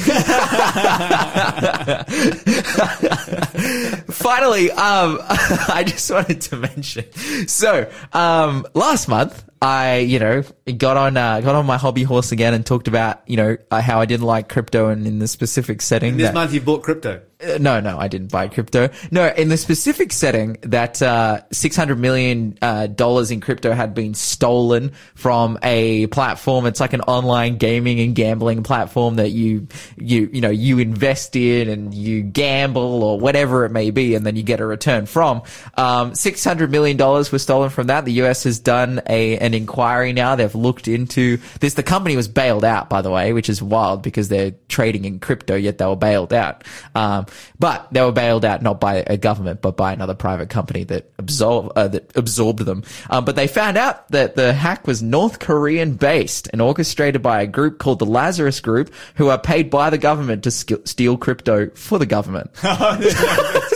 Finally, 4.08 4.70
um, 4.72 5.18
I 5.68 5.84
just 5.86 6.10
wanted 6.10 6.40
to 6.42 6.56
mention. 6.56 7.04
So, 7.48 7.90
um, 8.12 8.66
last 8.75 9.08
month, 9.08 9.44
I, 9.66 9.99
you 9.99 10.20
know, 10.20 10.42
got 10.76 10.96
on, 10.96 11.16
uh, 11.16 11.40
got 11.40 11.56
on 11.56 11.66
my 11.66 11.76
hobby 11.76 12.04
horse 12.04 12.30
again 12.30 12.54
and 12.54 12.64
talked 12.64 12.87
about, 12.87 13.23
you 13.26 13.37
know, 13.37 13.56
uh, 13.70 13.80
how 13.80 14.00
I 14.00 14.06
didn't 14.06 14.26
like 14.26 14.49
crypto 14.49 14.88
and 14.90 15.06
in 15.06 15.18
the 15.18 15.26
specific 15.26 15.82
setting. 15.82 16.16
This 16.16 16.28
that- 16.28 16.35
month 16.35 16.52
you 16.54 16.61
bought 16.61 16.85
crypto. 16.85 17.23
uh, 17.44 17.58
no, 17.61 17.80
no, 17.80 17.99
I 17.99 18.08
didn't 18.08 18.30
buy 18.30 18.46
crypto. 18.49 18.90
No, 19.11 19.26
in 19.26 19.49
the 19.49 19.56
specific 19.58 20.12
setting 20.12 20.56
that 20.62 21.02
uh, 21.02 21.40
six 21.52 21.76
hundred 21.76 21.99
million 21.99 22.56
uh, 22.62 22.87
dollars 22.87 23.30
in 23.30 23.40
crypto 23.40 23.73
had 23.73 23.92
been 23.92 24.14
stolen 24.14 24.92
from 25.16 25.58
a 25.62 26.06
platform. 26.06 26.64
It's 26.66 26.80
like 26.80 26.92
an 26.94 27.02
online 27.02 27.58
gaming 27.58 28.00
and 28.00 28.14
gambling 28.14 28.62
platform 28.62 29.16
that 29.16 29.30
you 29.32 29.66
you 29.99 30.30
you 30.32 30.40
know 30.40 30.49
you 30.49 30.78
invest 30.78 31.37
in 31.37 31.68
and 31.68 31.92
you 31.92 32.23
gamble 32.23 33.02
or 33.02 33.18
whatever 33.18 33.66
it 33.66 33.70
may 33.73 33.90
be, 33.90 34.14
and 34.14 34.25
then 34.25 34.37
you 34.37 34.42
get 34.42 34.61
a 34.61 34.66
return 34.66 35.06
from. 35.06 35.42
Um, 35.75 36.14
six 36.14 36.42
hundred 36.42 36.70
million 36.70 36.96
dollars 36.96 37.32
was 37.32 37.42
stolen 37.42 37.68
from 37.68 37.88
that. 37.88 38.04
The 38.06 38.12
U.S. 38.12 38.44
has 38.44 38.58
done 38.61 39.02
a 39.08 39.37
an 39.38 39.52
inquiry 39.56 40.12
now. 40.12 40.36
They've 40.36 40.54
looked 40.54 40.88
into 40.88 41.38
this. 41.60 41.75
The 41.75 41.82
company 41.82 42.16
was 42.16 42.28
bailed 42.28 42.64
out, 42.64 42.88
by 42.88 43.02
the 43.02 43.10
way, 43.10 43.32
which 43.32 43.48
is 43.48 43.62
wild 43.62 44.02
because 44.02 44.28
they're 44.28 44.54
trading 44.68 45.04
in 45.04 45.18
crypto, 45.18 45.56
yet 45.56 45.78
they 45.78 45.86
were 45.86 45.96
bailed 45.96 46.32
out. 46.32 46.64
Um, 46.94 47.26
but 47.58 47.88
they 47.92 48.02
were 48.02 48.12
bailed 48.12 48.44
out 48.44 48.62
not 48.62 48.80
by 48.80 49.04
a 49.06 49.16
government, 49.16 49.62
but 49.62 49.76
by 49.76 49.92
another 49.92 50.14
private 50.14 50.50
company 50.50 50.84
that 50.84 51.10
absorb 51.18 51.72
uh, 51.76 51.88
that 51.88 52.16
absorbed 52.16 52.60
them. 52.60 52.84
Um, 53.10 53.25
but 53.25 53.36
they 53.36 53.46
found 53.46 53.76
out 53.76 54.08
that 54.08 54.36
the 54.36 54.52
hack 54.52 54.86
was 54.86 55.02
North 55.02 55.38
Korean 55.38 55.94
based 55.94 56.48
and 56.52 56.60
orchestrated 56.60 57.22
by 57.22 57.42
a 57.42 57.46
group 57.46 57.78
called 57.78 57.98
the 57.98 58.06
Lazarus 58.06 58.60
Group, 58.60 58.92
who 59.16 59.28
are 59.28 59.38
paid 59.38 59.70
by 59.70 59.90
the 59.90 59.98
government 59.98 60.44
to 60.44 60.50
sk- 60.50 60.86
steal 60.86 61.16
crypto 61.16 61.70
for 61.70 61.98
the 61.98 62.06
government. 62.06 62.50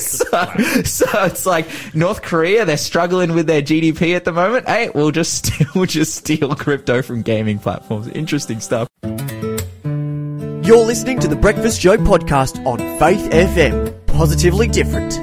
so, 0.01 0.27
so 0.85 1.07
it's 1.25 1.47
like 1.47 1.67
North 1.95 2.23
Korea, 2.23 2.65
they're 2.65 2.77
struggling 2.77 3.35
with 3.35 3.47
their 3.47 3.63
GDP 3.63 4.17
at 4.17 4.25
the 4.25 4.33
moment. 4.33 4.69
Hey, 4.69 4.91
we'll 4.95 5.11
just 5.11 5.53
we'll 5.75 5.87
just 5.87 6.15
steal 6.15 6.55
crypto 6.55 7.03
from 7.03 7.23
gaming 7.23 7.59
platforms. 7.59 8.09
Interesting 8.09 8.61
stuff. 8.61 8.89
You're 9.03 10.87
listening 10.87 11.19
to 11.21 11.29
the 11.29 11.37
Breakfast 11.41 11.81
Show 11.81 11.97
podcast 11.97 12.65
on 12.65 12.79
Faith 12.99 13.31
FM. 13.31 14.07
Positively 14.07 14.69
different. 14.69 15.19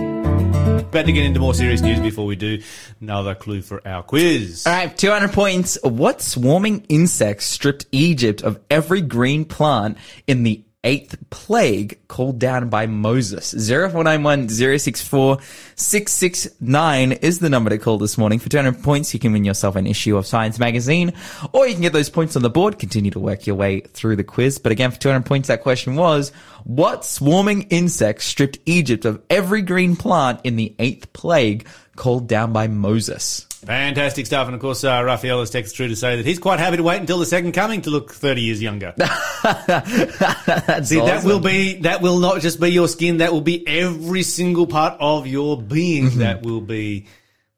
About 0.88 1.06
to 1.06 1.12
get 1.12 1.25
into 1.25 1.39
more 1.39 1.53
serious 1.53 1.82
news 1.82 2.00
before 2.00 2.25
we 2.25 2.36
do 2.36 2.62
another 3.00 3.36
clue 3.36 3.62
for 3.62 3.86
our 3.88 4.03
quiz. 4.03 4.65
All 4.65 4.74
right, 4.74 4.98
200 4.98 5.32
points. 5.32 5.77
What 5.84 6.22
swarming 6.22 6.86
insects 6.89 7.46
stripped 7.46 7.86
Egypt 7.91 8.41
of 8.41 8.60
every 8.70 9.01
green 9.01 9.46
plant 9.46 9.98
in 10.27 10.44
the 10.44 10.63
eighth 10.84 11.17
plague 11.29 12.00
called 12.07 12.39
down 12.39 12.69
by 12.69 12.86
Moses? 12.86 13.51
0491 13.51 14.50
064 14.50 15.39
669 15.75 17.12
is 17.13 17.39
the 17.39 17.50
number 17.50 17.69
to 17.69 17.77
call 17.77 17.98
this 17.98 18.17
morning. 18.17 18.39
For 18.39 18.50
200 18.50 18.84
points, 18.84 19.13
you 19.13 19.19
can 19.19 19.34
win 19.34 19.43
yourself 19.46 19.75
an 19.75 19.88
issue 19.88 20.17
of 20.17 20.27
Science 20.27 20.60
Magazine, 20.60 21.13
or 21.53 21.67
you 21.67 21.74
can 21.74 21.81
get 21.81 21.93
those 21.93 22.10
points 22.10 22.36
on 22.36 22.41
the 22.41 22.50
board, 22.50 22.79
continue 22.79 23.12
to 23.12 23.19
work 23.19 23.48
your 23.48 23.55
way 23.55 23.81
through 23.81 24.17
the 24.17 24.24
quiz. 24.24 24.60
But 24.60 24.72
again, 24.72 24.91
for 24.91 25.00
200 25.00 25.25
points, 25.25 25.48
that 25.48 25.63
question 25.63 25.96
was, 25.96 26.31
what 26.63 27.05
swarming 27.05 27.63
insect 27.63 28.22
stripped 28.22 28.60
Egypt 28.65 29.05
of 29.05 29.22
every 29.29 29.62
green 29.62 29.96
plant 29.96 30.41
in 30.43 30.55
the 30.57 30.75
eighth 30.77 31.12
plague 31.13 31.67
called 31.96 32.27
down 32.27 32.53
by 32.53 32.67
Moses? 32.67 33.47
Fantastic 33.67 34.25
stuff. 34.25 34.47
And 34.47 34.55
of 34.55 34.62
course, 34.62 34.83
uh, 34.83 35.01
Raphael 35.03 35.41
has 35.41 35.51
texted 35.51 35.75
through 35.75 35.89
to 35.89 35.95
say 35.95 36.15
that 36.15 36.25
he's 36.25 36.39
quite 36.39 36.59
happy 36.59 36.77
to 36.77 36.83
wait 36.83 37.01
until 37.01 37.19
the 37.19 37.25
second 37.25 37.51
coming 37.51 37.81
to 37.81 37.89
look 37.89 38.13
30 38.13 38.41
years 38.41 38.62
younger. 38.62 38.93
That's 38.97 40.89
See, 40.89 41.00
that 41.00 41.24
will 41.25 41.39
be, 41.41 41.81
that 41.81 42.01
will 42.01 42.19
not 42.19 42.41
just 42.41 42.59
be 42.59 42.69
your 42.69 42.88
skin, 42.88 43.17
that 43.17 43.33
will 43.33 43.41
be 43.41 43.67
every 43.67 44.24
single 44.24 44.67
part 44.67 44.97
of 45.00 45.27
your 45.27 45.62
being 45.62 46.05
Mm-hmm. 46.07 46.19
that 46.19 46.43
will 46.43 46.62
be, 46.62 47.07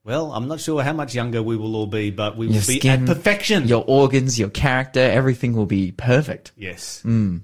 well, 0.03 0.31
I'm 0.31 0.47
not 0.47 0.59
sure 0.59 0.81
how 0.81 0.93
much 0.93 1.13
younger 1.13 1.43
we 1.43 1.55
will 1.57 1.75
all 1.75 1.85
be, 1.87 2.09
but 2.09 2.35
we 2.37 2.47
will 2.47 2.53
Your 2.55 2.63
be 2.65 2.79
skin, 2.79 3.01
at 3.01 3.05
perfection. 3.07 3.67
Your 3.67 3.83
organs, 3.85 4.39
your 4.39 4.49
character, 4.49 5.01
everything 5.01 5.53
will 5.53 5.65
be 5.67 5.91
perfect. 5.91 6.51
Yes. 6.57 7.03
Mm. 7.05 7.41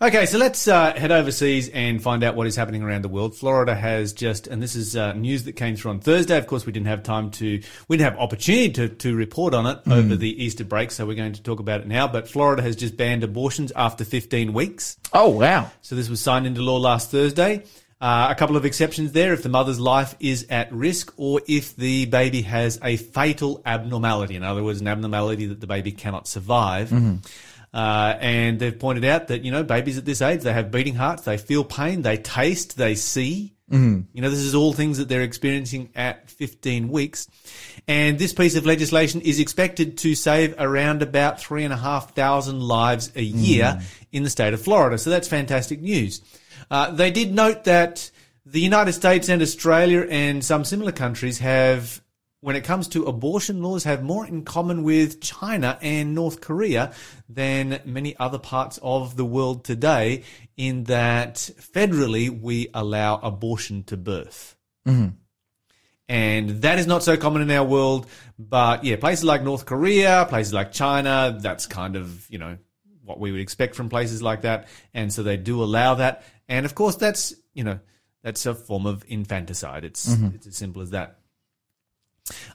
Okay, 0.00 0.26
so 0.26 0.38
let's 0.38 0.68
uh, 0.68 0.94
head 0.94 1.12
overseas 1.12 1.68
and 1.68 2.02
find 2.02 2.22
out 2.22 2.36
what 2.36 2.46
is 2.46 2.56
happening 2.56 2.82
around 2.82 3.02
the 3.02 3.08
world. 3.08 3.36
Florida 3.36 3.74
has 3.74 4.12
just, 4.12 4.46
and 4.46 4.62
this 4.62 4.74
is 4.74 4.96
uh, 4.96 5.12
news 5.12 5.44
that 5.44 5.52
came 5.52 5.76
through 5.76 5.92
on 5.92 6.00
Thursday. 6.00 6.36
Of 6.36 6.46
course, 6.46 6.66
we 6.66 6.72
didn't 6.72 6.86
have 6.86 7.02
time 7.02 7.30
to, 7.32 7.60
we 7.88 7.96
didn't 7.96 8.12
have 8.12 8.20
opportunity 8.20 8.70
to, 8.72 8.88
to 8.88 9.14
report 9.14 9.54
on 9.54 9.66
it 9.66 9.80
over 9.86 10.16
the 10.16 10.44
Easter 10.44 10.64
break, 10.64 10.90
so 10.90 11.06
we're 11.06 11.16
going 11.16 11.32
to 11.32 11.42
talk 11.42 11.60
about 11.60 11.80
it 11.80 11.86
now. 11.86 12.06
But 12.06 12.28
Florida 12.28 12.62
has 12.62 12.76
just 12.76 12.96
banned 12.96 13.24
abortions 13.24 13.72
after 13.74 14.04
15 14.04 14.52
weeks. 14.52 14.96
Oh 15.12 15.28
wow! 15.28 15.70
So 15.82 15.94
this 15.94 16.08
was 16.08 16.20
signed 16.20 16.46
into 16.46 16.62
law 16.62 16.76
last 16.76 17.10
Thursday. 17.10 17.64
Uh, 18.00 18.28
a 18.30 18.34
couple 18.36 18.56
of 18.56 18.64
exceptions 18.64 19.10
there 19.10 19.32
if 19.32 19.42
the 19.42 19.48
mother's 19.48 19.80
life 19.80 20.14
is 20.20 20.46
at 20.50 20.72
risk 20.72 21.12
or 21.16 21.40
if 21.48 21.74
the 21.74 22.06
baby 22.06 22.42
has 22.42 22.78
a 22.84 22.96
fatal 22.96 23.60
abnormality. 23.66 24.36
In 24.36 24.44
other 24.44 24.62
words, 24.62 24.80
an 24.80 24.86
abnormality 24.86 25.46
that 25.46 25.60
the 25.60 25.66
baby 25.66 25.90
cannot 25.90 26.28
survive. 26.28 26.92
Uh, 27.72 28.16
and 28.20 28.58
they've 28.58 28.78
pointed 28.78 29.04
out 29.04 29.28
that, 29.28 29.44
you 29.44 29.50
know, 29.52 29.62
babies 29.62 29.98
at 29.98 30.04
this 30.04 30.22
age, 30.22 30.40
they 30.42 30.52
have 30.52 30.70
beating 30.70 30.94
hearts, 30.94 31.22
they 31.22 31.36
feel 31.36 31.64
pain, 31.64 32.02
they 32.02 32.16
taste, 32.16 32.76
they 32.76 32.94
see. 32.94 33.54
You 34.14 34.22
know, 34.22 34.30
this 34.30 34.38
is 34.38 34.54
all 34.54 34.72
things 34.72 34.96
that 34.96 35.10
they're 35.10 35.20
experiencing 35.22 35.90
at 35.94 36.30
15 36.30 36.88
weeks. 36.88 37.28
And 37.86 38.18
this 38.18 38.32
piece 38.32 38.56
of 38.56 38.64
legislation 38.64 39.20
is 39.20 39.38
expected 39.40 39.98
to 39.98 40.14
save 40.14 40.54
around 40.58 41.02
about 41.02 41.38
three 41.40 41.64
and 41.64 41.72
a 41.72 41.76
half 41.76 42.14
thousand 42.14 42.60
lives 42.60 43.12
a 43.14 43.22
year 43.22 43.80
in 44.12 44.22
the 44.22 44.30
state 44.30 44.54
of 44.54 44.62
Florida. 44.62 44.96
So 44.96 45.10
that's 45.10 45.28
fantastic 45.28 45.82
news. 45.82 46.22
Uh, 46.70 46.92
they 46.92 47.10
did 47.10 47.34
note 47.34 47.64
that 47.64 48.10
the 48.46 48.60
United 48.60 48.92
States 48.94 49.28
and 49.28 49.42
Australia 49.42 50.06
and 50.08 50.42
some 50.42 50.64
similar 50.64 50.92
countries 50.92 51.38
have, 51.40 52.00
when 52.40 52.54
it 52.54 52.64
comes 52.64 52.88
to 52.88 53.04
abortion 53.04 53.62
laws, 53.62 53.84
have 53.84 54.02
more 54.02 54.26
in 54.26 54.44
common 54.44 54.84
with 54.84 55.20
China 55.20 55.78
and 55.82 56.14
North 56.14 56.40
Korea 56.40 56.92
than 57.28 57.80
many 57.84 58.16
other 58.16 58.38
parts 58.38 58.78
of 58.82 59.16
the 59.16 59.24
world 59.24 59.64
today, 59.64 60.22
in 60.56 60.84
that 60.84 61.34
federally 61.34 62.28
we 62.28 62.68
allow 62.74 63.16
abortion 63.16 63.82
to 63.84 63.96
birth. 63.96 64.56
Mm-hmm. 64.86 65.08
And 66.08 66.50
that 66.62 66.78
is 66.78 66.86
not 66.86 67.02
so 67.02 67.16
common 67.16 67.42
in 67.42 67.50
our 67.50 67.64
world. 67.64 68.06
But 68.38 68.84
yeah, 68.84 68.96
places 68.96 69.24
like 69.24 69.42
North 69.42 69.66
Korea, 69.66 70.26
places 70.28 70.54
like 70.54 70.72
China, 70.72 71.36
that's 71.38 71.66
kind 71.66 71.96
of, 71.96 72.30
you 72.30 72.38
know, 72.38 72.56
what 73.04 73.20
we 73.20 73.32
would 73.32 73.40
expect 73.40 73.74
from 73.74 73.88
places 73.88 74.22
like 74.22 74.42
that. 74.42 74.68
And 74.94 75.12
so 75.12 75.22
they 75.22 75.36
do 75.36 75.62
allow 75.62 75.96
that. 75.96 76.22
And 76.48 76.64
of 76.64 76.74
course, 76.74 76.96
that's, 76.96 77.34
you 77.52 77.64
know, 77.64 77.80
that's 78.22 78.46
a 78.46 78.54
form 78.54 78.86
of 78.86 79.04
infanticide. 79.08 79.84
It's, 79.84 80.08
mm-hmm. 80.08 80.34
it's 80.34 80.46
as 80.46 80.56
simple 80.56 80.82
as 80.82 80.90
that. 80.90 81.18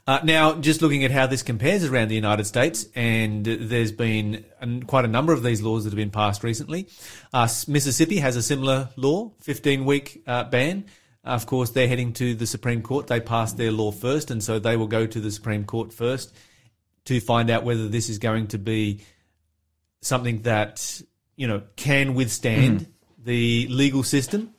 Uh, 0.06 0.20
now, 0.22 0.54
just 0.54 0.82
looking 0.82 1.04
at 1.04 1.10
how 1.10 1.26
this 1.26 1.42
compares 1.42 1.84
around 1.84 2.08
the 2.08 2.14
United 2.14 2.44
States, 2.44 2.86
and 2.94 3.44
there's 3.44 3.92
been 3.92 4.44
an, 4.60 4.82
quite 4.84 5.04
a 5.04 5.08
number 5.08 5.32
of 5.32 5.42
these 5.42 5.62
laws 5.62 5.84
that 5.84 5.90
have 5.90 5.96
been 5.96 6.10
passed 6.10 6.44
recently. 6.44 6.88
Uh, 7.32 7.48
Mississippi 7.66 8.18
has 8.18 8.36
a 8.36 8.42
similar 8.42 8.90
law, 8.96 9.32
15 9.40 9.84
week 9.84 10.22
uh, 10.26 10.44
ban. 10.44 10.84
Of 11.24 11.46
course, 11.46 11.70
they're 11.70 11.88
heading 11.88 12.12
to 12.14 12.34
the 12.34 12.46
Supreme 12.46 12.82
Court. 12.82 13.06
They 13.06 13.20
passed 13.20 13.56
their 13.56 13.72
law 13.72 13.90
first, 13.90 14.30
and 14.30 14.42
so 14.42 14.58
they 14.58 14.76
will 14.76 14.88
go 14.88 15.06
to 15.06 15.20
the 15.20 15.30
Supreme 15.30 15.64
Court 15.64 15.92
first 15.92 16.34
to 17.06 17.20
find 17.20 17.50
out 17.50 17.64
whether 17.64 17.88
this 17.88 18.08
is 18.08 18.18
going 18.18 18.48
to 18.48 18.58
be 18.58 19.00
something 20.02 20.42
that 20.42 21.00
you 21.36 21.46
know 21.46 21.62
can 21.76 22.14
withstand 22.14 22.86
the 23.18 23.66
legal 23.68 24.02
system. 24.02 24.54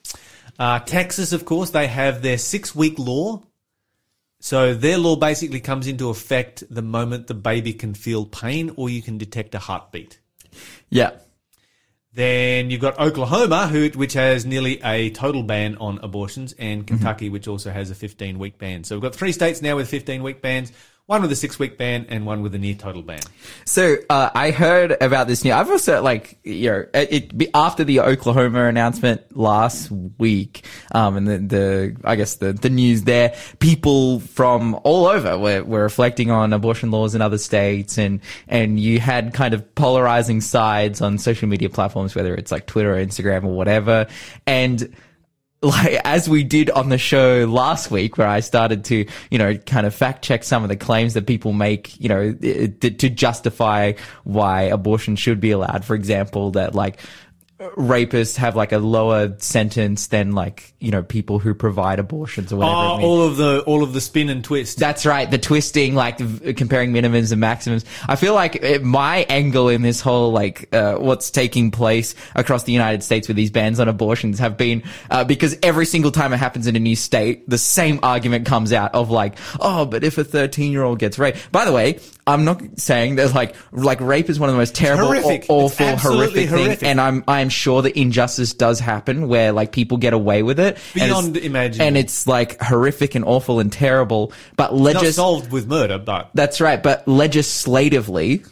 Uh, 0.57 0.79
Texas, 0.79 1.33
of 1.33 1.45
course, 1.45 1.69
they 1.71 1.87
have 1.87 2.21
their 2.21 2.37
six 2.37 2.75
week 2.75 2.97
law. 2.97 3.43
So 4.45 4.75
their 4.75 4.99
law 4.99 5.15
basically 5.15 5.59
comes 5.59 5.87
into 5.87 6.09
effect 6.09 6.63
the 6.69 6.83
moment 6.83 7.25
the 7.25 7.33
baby 7.33 7.73
can 7.73 7.95
feel 7.95 8.27
pain 8.27 8.71
or 8.75 8.91
you 8.91 9.01
can 9.01 9.17
detect 9.17 9.55
a 9.55 9.57
heartbeat. 9.57 10.19
Yeah. 10.87 11.13
Then 12.13 12.69
you've 12.69 12.79
got 12.79 12.99
Oklahoma, 12.99 13.67
who, 13.67 13.89
which 13.89 14.13
has 14.13 14.45
nearly 14.45 14.79
a 14.83 15.09
total 15.09 15.41
ban 15.41 15.77
on 15.77 15.97
abortions, 16.03 16.53
and 16.59 16.81
mm-hmm. 16.81 16.95
Kentucky, 16.95 17.29
which 17.29 17.47
also 17.47 17.71
has 17.71 17.89
a 17.89 17.95
15 17.95 18.37
week 18.37 18.59
ban. 18.59 18.83
So 18.83 18.93
we've 18.95 19.01
got 19.01 19.15
three 19.15 19.31
states 19.31 19.63
now 19.63 19.77
with 19.77 19.89
15 19.89 20.21
week 20.21 20.43
bans, 20.43 20.71
one 21.07 21.21
with 21.21 21.31
a 21.31 21.35
six 21.35 21.59
week 21.59 21.77
ban, 21.77 22.05
and 22.09 22.25
one 22.25 22.41
with 22.41 22.55
a 22.55 22.57
near 22.57 22.73
total 22.73 23.03
ban. 23.03 23.19
So 23.65 23.97
uh, 24.09 24.31
I 24.33 24.49
heard 24.49 24.97
about 25.01 25.27
this 25.27 25.43
new. 25.43 25.53
I've 25.53 25.69
also 25.69 26.01
like 26.01 26.39
you 26.43 26.71
know 26.71 26.85
it, 26.93 27.33
it 27.35 27.49
after 27.53 27.83
the 27.83 27.99
Oklahoma 27.99 28.65
announcement 28.65 29.37
last 29.37 29.91
week, 29.91 30.65
um, 30.93 31.17
and 31.17 31.27
the, 31.27 31.37
the 31.37 31.97
I 32.03 32.15
guess 32.15 32.37
the 32.37 32.53
the 32.53 32.71
news 32.71 33.03
there, 33.03 33.35
people 33.59 34.19
from 34.21 34.79
all 34.83 35.05
over 35.05 35.37
were, 35.37 35.63
were 35.63 35.83
reflecting 35.83 36.31
on 36.31 36.53
abortion 36.53 36.89
laws 36.89 37.13
in 37.13 37.21
other 37.21 37.37
states, 37.37 37.99
and 37.99 38.19
and 38.47 38.79
you 38.79 38.99
had 38.99 39.33
kind 39.33 39.53
of 39.53 39.75
polarizing 39.75 40.41
sides 40.41 41.01
on 41.01 41.19
social 41.19 41.47
media 41.47 41.69
platforms, 41.69 42.15
whether 42.15 42.33
it's 42.33 42.51
like 42.51 42.65
Twitter 42.65 42.95
or 42.95 43.05
Instagram 43.05 43.43
or 43.43 43.55
whatever, 43.55 44.07
and 44.47 44.95
like 45.61 45.99
as 46.03 46.29
we 46.29 46.43
did 46.43 46.69
on 46.69 46.89
the 46.89 46.97
show 46.97 47.45
last 47.45 47.89
week 47.89 48.17
where 48.17 48.27
I 48.27 48.39
started 48.39 48.85
to, 48.85 49.05
you 49.31 49.37
know, 49.37 49.55
kind 49.55 49.87
of 49.87 49.95
fact 49.95 50.23
check 50.23 50.43
some 50.43 50.63
of 50.63 50.69
the 50.69 50.75
claims 50.75 51.13
that 51.13 51.25
people 51.25 51.53
make, 51.53 51.99
you 51.99 52.09
know, 52.09 52.35
eh, 52.43 52.65
eh, 52.65 52.67
to, 52.81 52.91
to 52.91 53.09
justify 53.09 53.93
why 54.23 54.63
abortion 54.63 55.15
should 55.15 55.39
be 55.39 55.51
allowed. 55.51 55.85
For 55.85 55.95
example, 55.95 56.51
that 56.51 56.75
like 56.75 56.99
rapists 57.59 58.35
have 58.35 58.55
like 58.55 58.73
a 58.73 58.79
lower 58.79 59.33
sentence 59.39 60.07
than 60.07 60.33
like, 60.33 60.73
you 60.79 60.91
know, 60.91 61.01
people 61.01 61.39
who 61.39 61.53
provide 61.53 61.99
abortions 61.99 62.51
or 62.51 62.57
whatever. 62.57 62.75
Oh, 62.75 62.99
all 63.01 63.21
of 63.21 63.37
the 63.37 63.61
all 63.61 63.81
of 63.81 63.93
the 63.93 64.01
spin 64.01 64.27
and 64.29 64.43
twist. 64.43 64.77
That's 64.77 65.05
right. 65.05 65.29
The 65.29 65.37
twisting, 65.37 65.95
like 65.95 66.17
comparing 66.57 66.91
minimums 66.91 67.31
and 67.31 67.39
maximums. 67.39 67.85
I 68.07 68.17
feel 68.17 68.33
like 68.33 68.57
it, 68.57 68.83
my 68.83 69.25
angle 69.29 69.69
in 69.69 69.83
this 69.83 70.01
whole, 70.01 70.31
like, 70.31 70.73
uh, 70.75 70.95
what's 70.95 71.31
taking 71.31 71.71
place 71.71 72.13
across 72.35 72.63
the 72.63 72.73
United 72.73 73.03
States 73.03 73.27
with 73.29 73.37
these 73.37 73.51
bans 73.51 73.79
on 73.79 73.87
abortions 73.87 74.39
have 74.39 74.57
been, 74.57 74.83
uh, 75.09 75.23
because 75.23 75.57
every 75.63 75.85
single 75.85 76.11
time 76.11 76.33
it 76.33 76.37
happens 76.37 76.67
in 76.67 76.75
a 76.75 76.79
new 76.79 76.95
state, 76.95 77.49
the 77.49 77.57
same 77.57 77.99
argument 78.03 78.45
comes 78.45 78.73
out 78.73 78.93
of 78.93 79.09
like, 79.09 79.37
oh, 79.61 79.85
but 79.85 80.03
if 80.03 80.17
a 80.17 80.25
13 80.25 80.73
year 80.73 80.83
old 80.83 80.99
gets 80.99 81.17
raped. 81.17 81.49
By 81.53 81.63
the 81.63 81.71
way, 81.71 81.99
I'm 82.27 82.43
not 82.43 82.61
saying 82.79 83.15
that 83.15 83.33
like, 83.33 83.55
like 83.71 84.01
rape 84.01 84.29
is 84.29 84.39
one 84.39 84.49
of 84.49 84.55
the 84.55 84.59
most 84.59 84.75
terrible, 84.75 85.13
aw- 85.13 85.39
awful, 85.47 85.85
absolutely 85.85 86.47
horrific 86.47 86.79
things. 86.79 86.83
And 86.83 86.99
I'm, 86.99 87.23
I'm 87.27 87.44
sure 87.51 87.81
that 87.81 87.99
injustice 87.99 88.53
does 88.53 88.79
happen 88.79 89.27
where 89.27 89.51
like 89.51 89.71
people 89.71 89.97
get 89.97 90.13
away 90.13 90.43
with 90.43 90.59
it. 90.59 90.77
Beyond 90.93 91.37
imaginable. 91.37 91.87
And 91.87 91.97
it's 91.97 92.27
like 92.27 92.59
horrific 92.61 93.15
and 93.15 93.25
awful 93.25 93.59
and 93.59 93.71
terrible, 93.71 94.33
but 94.55 94.73
Not 94.75 95.05
solved 95.13 95.51
with 95.51 95.67
murder, 95.67 95.97
but 95.97 96.31
that's 96.33 96.61
right. 96.61 96.81
But 96.81 97.07
legislatively, 97.07 98.43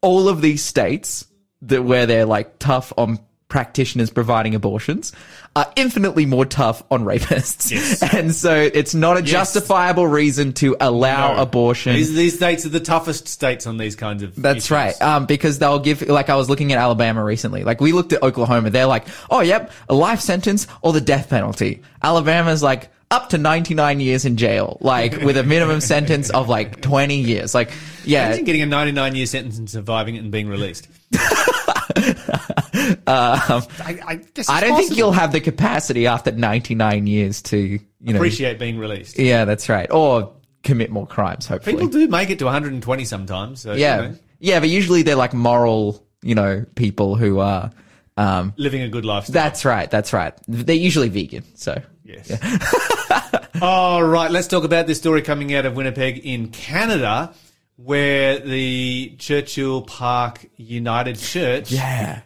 all 0.00 0.28
of 0.28 0.40
these 0.40 0.62
states 0.64 1.26
that 1.62 1.82
where 1.82 2.06
they're 2.06 2.26
like 2.26 2.58
tough 2.58 2.92
on 2.96 3.18
practitioners 3.48 4.10
providing 4.10 4.54
abortions 4.56 5.12
are 5.54 5.70
infinitely 5.76 6.26
more 6.26 6.44
tough 6.44 6.82
on 6.90 7.04
rapists. 7.04 7.70
Yes. 7.70 8.02
And 8.14 8.34
so 8.34 8.54
it's 8.54 8.94
not 8.94 9.16
a 9.16 9.22
justifiable 9.22 10.06
reason 10.06 10.52
to 10.54 10.76
allow 10.80 11.34
No. 11.34 11.42
abortion. 11.42 11.94
These, 11.94 12.14
these 12.14 12.34
states 12.36 12.66
are 12.66 12.70
the 12.70 12.80
toughest 12.80 13.28
states 13.28 13.66
on 13.66 13.76
these 13.78 13.94
kinds 13.94 14.22
of. 14.22 14.34
That's 14.34 14.58
issues. 14.66 14.70
right. 14.70 15.02
Um, 15.02 15.26
because 15.26 15.58
they'll 15.58 15.78
give, 15.78 16.02
like 16.02 16.28
I 16.28 16.34
was 16.36 16.50
looking 16.50 16.72
at 16.72 16.78
Alabama 16.78 17.22
recently. 17.22 17.62
Like 17.62 17.80
we 17.80 17.92
looked 17.92 18.12
at 18.12 18.22
Oklahoma. 18.22 18.70
They're 18.70 18.86
like, 18.86 19.06
oh, 19.30 19.40
yep, 19.40 19.70
a 19.88 19.94
life 19.94 20.20
sentence 20.20 20.66
or 20.82 20.92
the 20.92 21.00
death 21.00 21.30
penalty. 21.30 21.82
Alabama's 22.02 22.62
like, 22.62 22.90
up 23.08 23.28
to 23.28 23.38
99 23.38 24.00
years 24.00 24.24
in 24.24 24.36
jail, 24.36 24.78
like 24.80 25.12
with 25.22 25.36
a 25.36 25.44
minimum 25.44 25.80
sentence 25.80 26.28
of 26.30 26.48
like 26.48 26.80
20 26.80 27.16
years. 27.20 27.54
Like, 27.54 27.70
yeah. 28.04 28.26
Imagine 28.26 28.44
getting 28.44 28.62
a 28.62 28.66
99 28.66 29.14
year 29.14 29.26
sentence 29.26 29.58
and 29.58 29.70
surviving 29.70 30.16
it 30.16 30.18
and 30.24 30.32
being 30.32 30.48
released. 30.48 30.88
I, 33.06 33.62
I, 34.06 34.20
guess 34.34 34.48
I 34.48 34.60
don't 34.60 34.76
think 34.76 34.96
you'll 34.96 35.12
have 35.12 35.32
the 35.32 35.40
capacity 35.40 36.06
after 36.06 36.32
99 36.32 37.06
years 37.06 37.42
to, 37.42 37.58
you 37.58 37.80
know. 38.00 38.16
appreciate 38.16 38.58
being 38.58 38.78
released. 38.78 39.18
Yeah, 39.18 39.44
that's 39.44 39.68
right. 39.68 39.90
Or 39.90 40.34
commit 40.62 40.90
more 40.90 41.06
crimes, 41.06 41.46
hopefully. 41.46 41.76
People 41.76 41.88
do 41.88 42.08
make 42.08 42.30
it 42.30 42.38
to 42.40 42.44
120 42.44 43.04
sometimes. 43.04 43.60
So, 43.60 43.74
yeah. 43.74 43.96
you 43.96 44.08
know, 44.08 44.18
Yeah, 44.40 44.60
but 44.60 44.68
usually 44.68 45.02
they're 45.02 45.16
like 45.16 45.34
moral, 45.34 46.04
you 46.22 46.34
know, 46.34 46.64
people 46.74 47.16
who 47.16 47.38
are, 47.40 47.70
um, 48.16 48.54
living 48.56 48.82
a 48.82 48.88
good 48.88 49.04
lifestyle. 49.04 49.34
that's 49.34 49.64
right. 49.64 49.90
That's 49.90 50.12
right. 50.12 50.34
They're 50.48 50.74
usually 50.74 51.08
vegan. 51.08 51.44
So. 51.54 51.80
Yes. 52.04 52.30
All 53.62 54.02
right, 54.02 54.30
let's 54.30 54.48
talk 54.48 54.64
about 54.64 54.86
this 54.86 54.98
story 54.98 55.22
coming 55.22 55.54
out 55.54 55.66
of 55.66 55.74
Winnipeg 55.74 56.18
in 56.18 56.48
Canada, 56.48 57.32
where 57.76 58.38
the 58.38 59.14
Churchill 59.18 59.82
Park 59.82 60.46
United 60.56 61.18
Church 61.18 61.70
Yeah. 61.70 62.22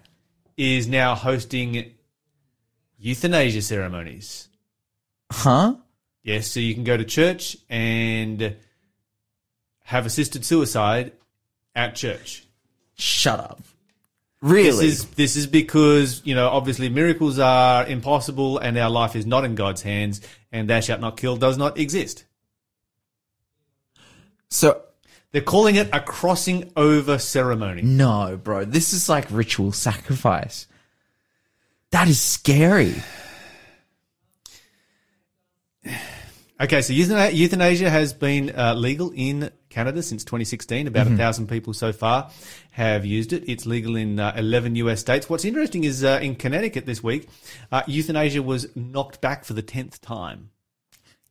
is 0.56 0.86
now 0.86 1.14
hosting 1.14 1.92
euthanasia 2.98 3.62
ceremonies. 3.62 4.48
Huh? 5.32 5.74
Yes, 6.22 6.48
so 6.48 6.60
you 6.60 6.74
can 6.74 6.84
go 6.84 6.96
to 6.96 7.04
church 7.04 7.56
and 7.68 8.56
have 9.84 10.06
assisted 10.06 10.44
suicide 10.44 11.12
at 11.74 11.94
church. 11.94 12.44
Shut 12.94 13.40
up. 13.40 13.60
Really? 14.42 14.70
This 14.70 14.80
is 14.80 15.04
this 15.10 15.36
is 15.36 15.46
because 15.46 16.22
you 16.24 16.34
know 16.34 16.48
obviously 16.48 16.88
miracles 16.88 17.38
are 17.38 17.86
impossible 17.86 18.58
and 18.58 18.78
our 18.78 18.88
life 18.90 19.14
is 19.16 19.26
not 19.26 19.44
in 19.44 19.54
God's 19.54 19.82
hands 19.82 20.20
and 20.52 20.68
thou 20.68 20.80
shalt 20.80 21.00
not 21.00 21.16
kill 21.18 21.36
does 21.36 21.58
not 21.58 21.78
exist. 21.78 22.24
so, 24.48 24.82
They're 25.32 25.42
calling 25.42 25.76
it 25.76 25.88
a 25.92 26.00
crossing 26.00 26.72
over 26.76 27.18
ceremony. 27.18 27.82
no, 27.82 28.38
bro. 28.42 28.64
This 28.64 28.92
is 28.92 29.08
like 29.08 29.26
ritual 29.30 29.72
sacrifice. 29.72 30.66
That 31.90 32.08
is 32.08 32.20
scary. 32.20 32.94
Okay, 36.60 36.82
so 36.82 36.92
euthanasia 36.92 37.88
has 37.88 38.12
been 38.12 38.54
uh, 38.54 38.74
legal 38.74 39.12
in 39.14 39.50
Canada 39.70 40.02
since 40.02 40.24
2016. 40.24 40.88
About 40.88 41.06
a 41.06 41.16
thousand 41.16 41.48
people 41.48 41.72
so 41.72 41.90
far 41.90 42.30
have 42.72 43.06
used 43.06 43.32
it. 43.32 43.44
It's 43.48 43.64
legal 43.64 43.96
in 43.96 44.20
uh, 44.20 44.34
11 44.36 44.76
US 44.76 45.00
states. 45.00 45.30
What's 45.30 45.46
interesting 45.46 45.84
is 45.84 46.04
uh, 46.04 46.20
in 46.20 46.34
Connecticut 46.34 46.84
this 46.84 47.02
week, 47.02 47.30
uh, 47.72 47.82
euthanasia 47.86 48.42
was 48.42 48.68
knocked 48.76 49.22
back 49.22 49.46
for 49.46 49.54
the 49.54 49.62
10th 49.62 50.00
time. 50.00 50.50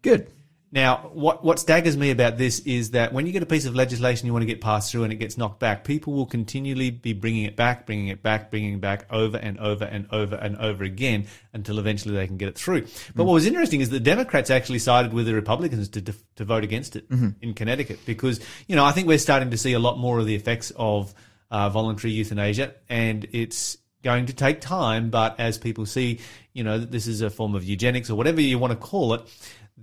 Good. 0.02 0.32
Now, 0.72 1.10
what, 1.14 1.44
what 1.44 1.58
staggers 1.58 1.98
me 1.98 2.12
about 2.12 2.38
this 2.38 2.60
is 2.60 2.92
that 2.92 3.12
when 3.12 3.26
you 3.26 3.32
get 3.32 3.42
a 3.42 3.48
piece 3.48 3.66
of 3.66 3.76
legislation 3.76 4.28
you 4.28 4.34
want 4.34 4.44
to 4.44 4.48
get 4.48 4.62
passed 4.62 4.92
through 4.92 5.04
and 5.04 5.12
it 5.12 5.16
gets 5.16 5.38
knocked 5.38 5.60
back, 5.60 5.84
people 5.84 6.14
will 6.14 6.28
continually 6.28 6.92
be 6.92 7.14
bringing 7.14 7.46
it 7.46 7.56
back, 7.56 7.88
bringing 7.88 8.10
it 8.10 8.22
back, 8.22 8.52
bringing 8.52 8.76
it 8.76 8.82
back 8.82 9.06
over 9.10 9.38
and 9.38 9.60
over 9.60 9.86
and 9.86 10.08
over 10.12 10.36
and 10.36 10.58
over 10.58 10.84
again 10.84 11.26
until 11.54 11.80
eventually 11.80 12.16
they 12.16 12.28
can 12.28 12.38
get 12.38 12.50
it 12.50 12.58
through. 12.58 12.86
But 13.16 13.24
what 13.24 13.34
was 13.34 13.48
interesting 13.48 13.82
is 13.82 13.90
the 13.90 14.00
Democrats 14.00 14.52
actually 14.52 14.80
sided 14.80 15.12
with 15.12 15.26
the 15.26 15.34
Republicans 15.34 15.90
to, 15.90 16.02
to 16.02 16.46
vote 16.46 16.64
against 16.64 16.96
it 16.96 17.06
in 17.42 17.54
Connecticut 17.56 18.00
because, 18.06 18.40
you 18.68 18.76
know, 18.76 18.86
I 18.86 18.92
think 18.92 19.08
we're 19.08 19.18
starting 19.18 19.50
to 19.52 19.58
see 19.58 19.74
a 19.74 19.80
lot 19.80 19.98
more 19.98 20.20
of 20.20 20.28
the 20.28 20.36
effects 20.36 20.72
of 20.76 21.16
uh, 21.50 21.70
voluntary 21.70 22.14
euthanasia 22.14 22.76
and 22.88 23.28
it's 23.32 23.78
going 24.04 24.28
to 24.28 24.34
take 24.34 24.62
time, 24.62 25.10
but 25.10 25.40
as 25.40 25.58
people 25.58 25.86
see, 25.86 26.20
you 26.54 26.64
know, 26.64 26.80
that 26.80 26.92
this 26.92 27.08
is 27.08 27.22
a 27.22 27.30
form 27.30 27.56
of 27.56 27.64
eugenics 27.64 28.10
or 28.10 28.16
whatever 28.16 28.40
you 28.40 28.58
want 28.58 28.72
to 28.72 28.78
call 28.78 29.14
it, 29.14 29.22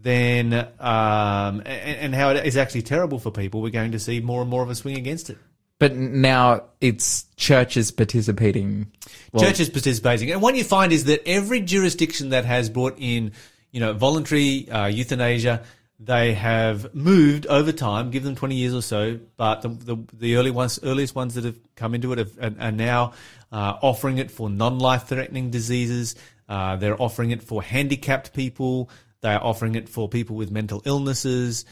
then 0.03 0.53
um, 0.79 1.63
and, 1.65 1.67
and 1.67 2.15
how 2.15 2.31
it 2.31 2.47
is 2.47 2.57
actually 2.57 2.83
terrible 2.83 3.19
for 3.19 3.31
people, 3.31 3.63
we're 3.63 3.71
going 3.71 3.93
to 3.93 3.99
see 3.99 4.21
more 4.21 4.41
and 4.41 4.51
more 4.51 4.63
of 4.63 4.71
a 4.71 4.75
swing 4.75 4.97
against 4.97 5.31
it. 5.31 5.39
But 5.79 5.95
now 5.95 6.63
it's 6.81 7.27
churches 7.37 7.91
participating. 7.91 8.91
Well, 9.33 9.45
Churches 9.45 9.69
participating, 9.69 10.31
and 10.31 10.41
what 10.41 10.57
you 10.57 10.65
find 10.65 10.91
is 10.91 11.05
that 11.05 11.23
every 11.27 11.61
jurisdiction 11.61 12.31
that 12.31 12.47
has 12.47 12.71
brought 12.71 12.95
in, 12.99 13.33
you 13.73 13.81
know, 13.81 13.93
voluntary 13.93 14.71
uh, 14.71 14.87
euthanasia, 14.87 15.63
they 16.01 16.33
have 16.33 16.95
moved 16.95 17.47
over 17.47 17.73
time. 17.73 18.11
Give 18.11 18.23
them 18.23 18.35
twenty 18.35 18.57
years 18.57 18.75
or 18.75 18.81
so, 18.81 19.19
but 19.37 19.61
the 19.61 19.69
the, 19.69 19.97
the 20.15 20.37
early 20.37 20.51
ones, 20.51 20.81
earliest 20.83 21.15
ones 21.15 21.35
that 21.35 21.45
have 21.45 21.59
come 21.75 21.95
into 21.95 22.13
it 22.13 22.19
have, 22.19 22.39
are, 22.39 22.55
are 22.59 22.73
now 22.73 23.13
uh, 23.53 23.77
offering 23.83 24.17
it 24.17 24.31
for 24.31 24.49
non-life 24.49 25.09
threatening 25.09 25.51
diseases. 25.51 26.15
Uh, 26.49 26.77
they're 26.77 27.01
offering 27.03 27.33
it 27.33 27.43
for 27.43 27.63
handicapped 27.63 28.33
people. 28.33 28.89
They 29.27 29.33
are 29.33 29.43
offering 29.43 29.75
it 29.75 29.89
for 29.89 30.09
people 30.09 30.37
with 30.37 30.53
mental 30.53 30.83
illnesses. 30.85 31.65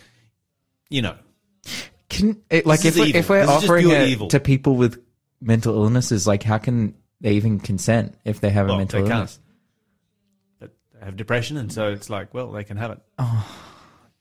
You 0.90 1.03
know, 1.03 1.17
Can 2.09 2.43
it, 2.51 2.67
like 2.67 2.85
if 2.85 2.97
we're, 2.97 3.14
if 3.17 3.29
we're 3.29 3.47
This 3.47 3.49
offering 3.49 3.90
it 3.90 4.09
evil. 4.09 4.27
to 4.31 4.40
people 4.40 4.75
with 4.75 5.01
mental 5.40 5.73
illnesses, 5.73 6.27
like 6.27 6.43
how 6.43 6.59
can 6.59 6.97
they 7.21 7.35
even 7.35 7.61
consent 7.61 8.17
if 8.25 8.40
they 8.40 8.51
have 8.51 8.69
a 8.69 8.77
mental 8.77 9.05
they 9.05 9.09
illness? 9.09 9.38
can't. 10.59 10.73
They 10.95 11.05
have 11.05 11.17
depression, 11.17 11.57
and 11.57 11.73
so 11.73 11.93
it's 11.93 12.11
like, 12.11 12.35
well, 12.35 12.51
they 12.51 12.64
can 12.64 12.77
have 12.77 12.90
it. 12.90 12.99
Oh, 13.21 13.49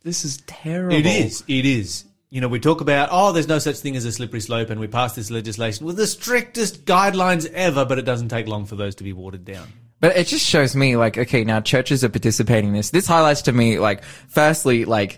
This 0.04 0.26
is 0.26 0.38
terrible. 0.46 0.96
It 0.96 1.08
is. 1.08 1.44
It 1.48 1.66
is. 1.66 2.06
You 2.30 2.40
know, 2.40 2.48
we 2.48 2.60
talk 2.60 2.82
about, 2.82 3.10
oh, 3.12 3.32
there's 3.32 3.48
no 3.48 3.58
such 3.58 3.78
thing 3.78 3.96
as 3.96 4.06
a 4.06 4.12
slippery 4.12 4.42
slope, 4.42 4.70
and 4.70 4.80
we 4.80 4.86
pass 4.86 5.16
this 5.16 5.32
legislation 5.32 5.88
with 5.88 5.98
the 5.98 6.06
strictest 6.06 6.86
guidelines 6.86 7.52
ever, 7.52 7.84
but 7.84 7.98
it 7.98 8.04
doesn't 8.06 8.30
take 8.30 8.48
long 8.48 8.66
for 8.66 8.76
those 8.76 8.94
to 8.96 9.04
be 9.04 9.12
watered 9.12 9.44
down. 9.44 9.68
But 10.04 10.18
it 10.18 10.28
just 10.28 10.46
shows 10.46 10.76
me 10.76 10.98
like, 10.98 11.18
okay, 11.18 11.46
now 11.46 11.62
churches 11.62 12.04
are 12.04 12.10
participating 12.10 12.72
in 12.72 12.76
this. 12.76 12.90
This 12.90 13.08
highlights 13.08 13.44
to 13.44 13.54
me 13.54 13.80
like, 13.80 14.04
firstly, 14.04 14.84
like, 14.84 15.18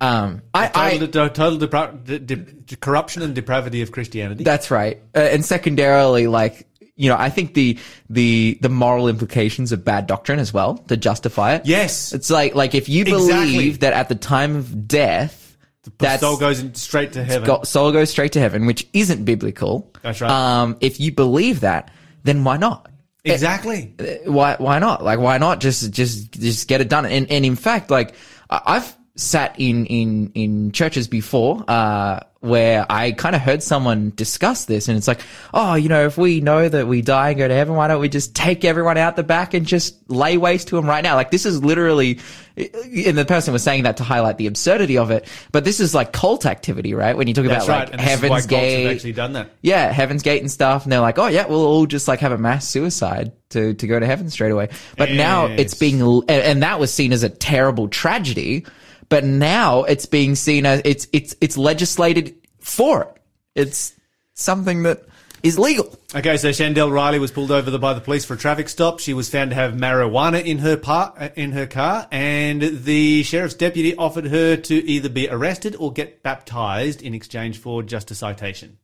um, 0.00 0.40
I, 0.54 0.70
I, 0.72 0.90
Total, 0.98 1.06
de- 1.08 1.30
total 1.30 1.58
depra- 1.58 2.04
de- 2.04 2.20
de- 2.20 2.76
corruption 2.76 3.22
and 3.22 3.34
depravity 3.34 3.82
of 3.82 3.90
Christianity. 3.90 4.44
That's 4.44 4.70
right. 4.70 5.02
Uh, 5.16 5.18
and 5.18 5.44
secondarily, 5.44 6.28
like, 6.28 6.68
you 6.94 7.08
know, 7.08 7.16
I 7.18 7.28
think 7.28 7.54
the, 7.54 7.76
the, 8.08 8.56
the 8.60 8.68
moral 8.68 9.08
implications 9.08 9.72
of 9.72 9.84
bad 9.84 10.06
doctrine 10.06 10.38
as 10.38 10.54
well 10.54 10.78
to 10.86 10.96
justify 10.96 11.54
it. 11.54 11.66
Yes. 11.66 12.12
It's 12.12 12.30
like, 12.30 12.54
like 12.54 12.76
if 12.76 12.88
you 12.88 13.04
believe 13.04 13.30
Exactly. 13.30 13.70
that 13.78 13.94
at 13.94 14.08
the 14.08 14.14
time 14.14 14.54
of 14.54 14.86
death, 14.86 15.56
the 15.98 16.18
soul 16.18 16.36
goes 16.36 16.64
straight 16.74 17.14
to 17.14 17.24
heaven. 17.24 17.48
go- 17.48 17.64
soul 17.64 17.90
goes 17.90 18.10
straight 18.10 18.30
to 18.34 18.38
heaven, 18.38 18.66
which 18.66 18.86
isn't 18.92 19.24
biblical. 19.24 19.92
That's 20.02 20.20
right. 20.20 20.30
Um, 20.30 20.76
if 20.80 21.00
you 21.00 21.10
believe 21.10 21.62
that, 21.62 21.90
then 22.22 22.44
why 22.44 22.58
not? 22.58 22.90
Exactly. 23.24 23.94
Why, 24.24 24.56
why 24.58 24.78
not? 24.78 25.02
Like, 25.02 25.18
why 25.18 25.38
not 25.38 25.60
just, 25.60 25.90
just, 25.90 26.32
just 26.32 26.68
get 26.68 26.80
it 26.80 26.88
done? 26.88 27.06
And, 27.06 27.30
and 27.30 27.44
in 27.44 27.56
fact, 27.56 27.90
like, 27.90 28.14
I've 28.50 28.94
sat 29.16 29.54
in, 29.58 29.86
in, 29.86 30.32
in 30.34 30.72
churches 30.72 31.06
before, 31.08 31.64
uh, 31.68 32.20
where 32.40 32.84
I 32.90 33.12
kind 33.12 33.34
of 33.34 33.40
heard 33.40 33.62
someone 33.62 34.12
discuss 34.14 34.66
this 34.66 34.88
and 34.88 34.98
it's 34.98 35.08
like, 35.08 35.20
oh, 35.54 35.76
you 35.76 35.88
know, 35.88 36.04
if 36.04 36.18
we 36.18 36.42
know 36.42 36.68
that 36.68 36.86
we 36.86 37.00
die 37.00 37.30
and 37.30 37.38
go 37.38 37.48
to 37.48 37.54
heaven, 37.54 37.74
why 37.74 37.88
don't 37.88 38.02
we 38.02 38.10
just 38.10 38.34
take 38.36 38.66
everyone 38.66 38.98
out 38.98 39.16
the 39.16 39.22
back 39.22 39.54
and 39.54 39.64
just 39.64 39.96
lay 40.10 40.36
waste 40.36 40.68
to 40.68 40.76
them 40.76 40.84
right 40.84 41.02
now? 41.02 41.14
Like, 41.14 41.30
this 41.30 41.46
is 41.46 41.64
literally, 41.64 42.18
and 42.56 43.16
the 43.16 43.24
person 43.24 43.54
was 43.54 43.62
saying 43.62 43.84
that 43.84 43.96
to 43.96 44.02
highlight 44.02 44.36
the 44.36 44.46
absurdity 44.46 44.98
of 44.98 45.10
it, 45.10 45.26
but 45.52 45.64
this 45.64 45.80
is 45.80 45.94
like 45.94 46.12
cult 46.12 46.44
activity, 46.44 46.92
right? 46.92 47.16
When 47.16 47.28
you 47.28 47.34
talk 47.34 47.46
That's 47.46 47.64
about 47.64 47.78
right. 47.78 47.88
like 47.88 47.92
And 47.92 48.00
this 48.00 48.12
is 48.14 48.20
why 48.20 48.26
Heaven's 48.26 48.46
Gate. 48.46 48.86
actually 48.88 49.12
done 49.12 49.32
that. 49.32 49.50
Yeah, 49.62 49.90
Heaven's 49.90 50.22
Gate 50.22 50.42
and 50.42 50.50
stuff. 50.50 50.82
And 50.82 50.92
they're 50.92 51.00
like, 51.00 51.18
oh 51.18 51.28
yeah, 51.28 51.46
we'll 51.46 51.64
all 51.64 51.86
just 51.86 52.08
like 52.08 52.20
have 52.20 52.32
a 52.32 52.38
mass 52.38 52.68
suicide 52.68 53.32
to, 53.50 53.72
to 53.72 53.86
go 53.86 53.98
to 53.98 54.04
heaven 54.04 54.28
straight 54.28 54.50
away. 54.52 54.68
But 54.98 55.12
now 55.12 55.46
it's 55.46 55.74
being, 55.74 56.02
and 56.28 56.62
that 56.62 56.78
was 56.78 56.92
seen 56.92 57.12
as 57.14 57.22
a 57.22 57.30
terrible 57.30 57.88
tragedy. 57.88 58.66
But 59.08 59.24
now 59.24 59.84
it's 59.84 60.06
being 60.06 60.34
seen 60.34 60.66
as, 60.66 60.82
it's, 60.84 61.06
it's, 61.12 61.34
it's 61.40 61.56
legislated 61.56 62.34
for 62.60 63.02
it. 63.02 63.22
It's 63.54 63.94
something 64.34 64.82
that 64.84 65.04
is 65.42 65.58
legal. 65.58 65.96
Okay, 66.14 66.38
so 66.38 66.48
Shandle 66.48 66.90
Riley 66.90 67.18
was 67.18 67.30
pulled 67.30 67.50
over 67.50 67.76
by 67.78 67.92
the 67.92 68.00
police 68.00 68.24
for 68.24 68.34
a 68.34 68.38
traffic 68.38 68.68
stop. 68.68 68.98
She 68.98 69.12
was 69.12 69.28
found 69.28 69.50
to 69.50 69.54
have 69.54 69.74
marijuana 69.74 70.42
in 70.42 70.58
her 70.58 70.76
par, 70.78 71.12
uh, 71.18 71.28
in 71.36 71.52
her 71.52 71.66
car, 71.66 72.08
and 72.10 72.62
the 72.62 73.22
sheriff's 73.24 73.54
deputy 73.54 73.94
offered 73.94 74.26
her 74.26 74.56
to 74.56 74.74
either 74.74 75.10
be 75.10 75.28
arrested 75.28 75.76
or 75.78 75.92
get 75.92 76.22
baptized 76.22 77.02
in 77.02 77.14
exchange 77.14 77.58
for 77.58 77.82
just 77.82 78.10
a 78.10 78.14
citation. 78.14 78.78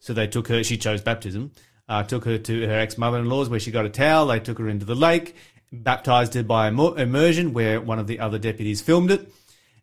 So 0.00 0.12
they 0.12 0.26
took 0.26 0.48
her. 0.48 0.64
She 0.64 0.78
chose 0.78 1.00
baptism. 1.00 1.52
Uh, 1.88 2.02
took 2.02 2.24
her 2.24 2.38
to 2.38 2.66
her 2.66 2.78
ex 2.78 2.98
mother-in-law's 2.98 3.48
where 3.48 3.60
she 3.60 3.70
got 3.70 3.84
a 3.84 3.90
towel. 3.90 4.26
They 4.26 4.40
took 4.40 4.58
her 4.58 4.68
into 4.68 4.86
the 4.86 4.94
lake, 4.94 5.36
baptized 5.72 6.34
her 6.34 6.42
by 6.42 6.68
immersion, 6.68 7.52
where 7.52 7.80
one 7.80 7.98
of 7.98 8.06
the 8.06 8.20
other 8.20 8.38
deputies 8.38 8.80
filmed 8.80 9.10
it. 9.10 9.32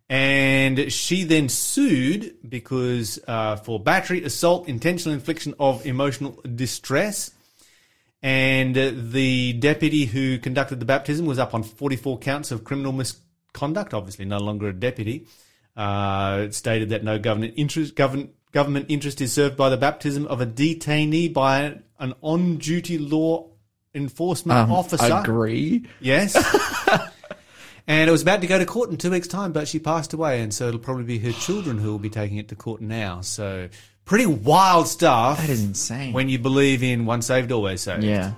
And 0.09 0.91
she 0.91 1.23
then 1.23 1.49
sued 1.49 2.35
because 2.47 3.19
uh, 3.27 3.57
for 3.57 3.79
battery, 3.79 4.23
assault, 4.23 4.67
intentional 4.67 5.13
infliction 5.13 5.53
of 5.59 5.85
emotional 5.85 6.41
distress. 6.55 7.31
And 8.21 8.77
uh, 8.77 8.91
the 8.93 9.53
deputy 9.53 10.05
who 10.05 10.39
conducted 10.39 10.79
the 10.79 10.85
baptism 10.85 11.25
was 11.25 11.37
up 11.37 11.53
on 11.53 11.63
44 11.63 12.17
counts 12.19 12.51
of 12.51 12.63
criminal 12.63 12.91
misconduct, 12.91 13.93
obviously 13.93 14.25
no 14.25 14.39
longer 14.39 14.67
a 14.69 14.73
deputy. 14.73 15.27
Uh, 15.77 16.45
it 16.45 16.55
stated 16.55 16.89
that 16.89 17.03
no 17.03 17.19
government 17.19 17.53
interest, 17.55 17.95
government, 17.95 18.31
government 18.51 18.87
interest 18.89 19.21
is 19.21 19.31
served 19.31 19.55
by 19.55 19.69
the 19.69 19.77
baptism 19.77 20.25
of 20.25 20.41
a 20.41 20.45
detainee 20.45 21.31
by 21.31 21.77
an 21.99 22.13
on 22.21 22.57
duty 22.57 22.97
law 22.97 23.48
enforcement 23.93 24.59
um, 24.59 24.71
officer. 24.71 25.13
I 25.13 25.21
agree. 25.21 25.85
Yes. 25.99 26.35
and 27.87 28.07
it 28.07 28.11
was 28.11 28.21
about 28.21 28.41
to 28.41 28.47
go 28.47 28.57
to 28.59 28.65
court 28.65 28.89
in 28.89 28.97
two 28.97 29.11
weeks' 29.11 29.27
time, 29.27 29.51
but 29.51 29.67
she 29.67 29.79
passed 29.79 30.13
away, 30.13 30.41
and 30.41 30.53
so 30.53 30.67
it'll 30.67 30.79
probably 30.79 31.03
be 31.03 31.19
her 31.19 31.31
children 31.31 31.77
who 31.77 31.91
will 31.91 31.99
be 31.99 32.09
taking 32.09 32.37
it 32.37 32.47
to 32.49 32.55
court 32.55 32.81
now. 32.81 33.21
So 33.21 33.69
pretty 34.05 34.25
wild 34.25 34.87
stuff. 34.87 35.39
That 35.39 35.49
is 35.49 35.63
insane. 35.63 36.13
When 36.13 36.29
you 36.29 36.39
believe 36.39 36.83
in 36.83 37.05
one 37.05 37.21
saved, 37.21 37.51
always 37.51 37.81
saved. 37.81 38.03
yeah. 38.03 38.33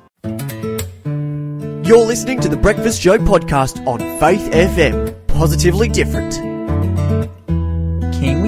You're 1.84 2.06
listening 2.06 2.40
to 2.42 2.48
the 2.48 2.58
Breakfast 2.58 3.02
Show 3.02 3.18
podcast 3.18 3.86
on 3.86 4.00
Faith 4.20 4.50
FM. 4.52 5.28
Positively 5.28 5.90
different. 5.90 6.51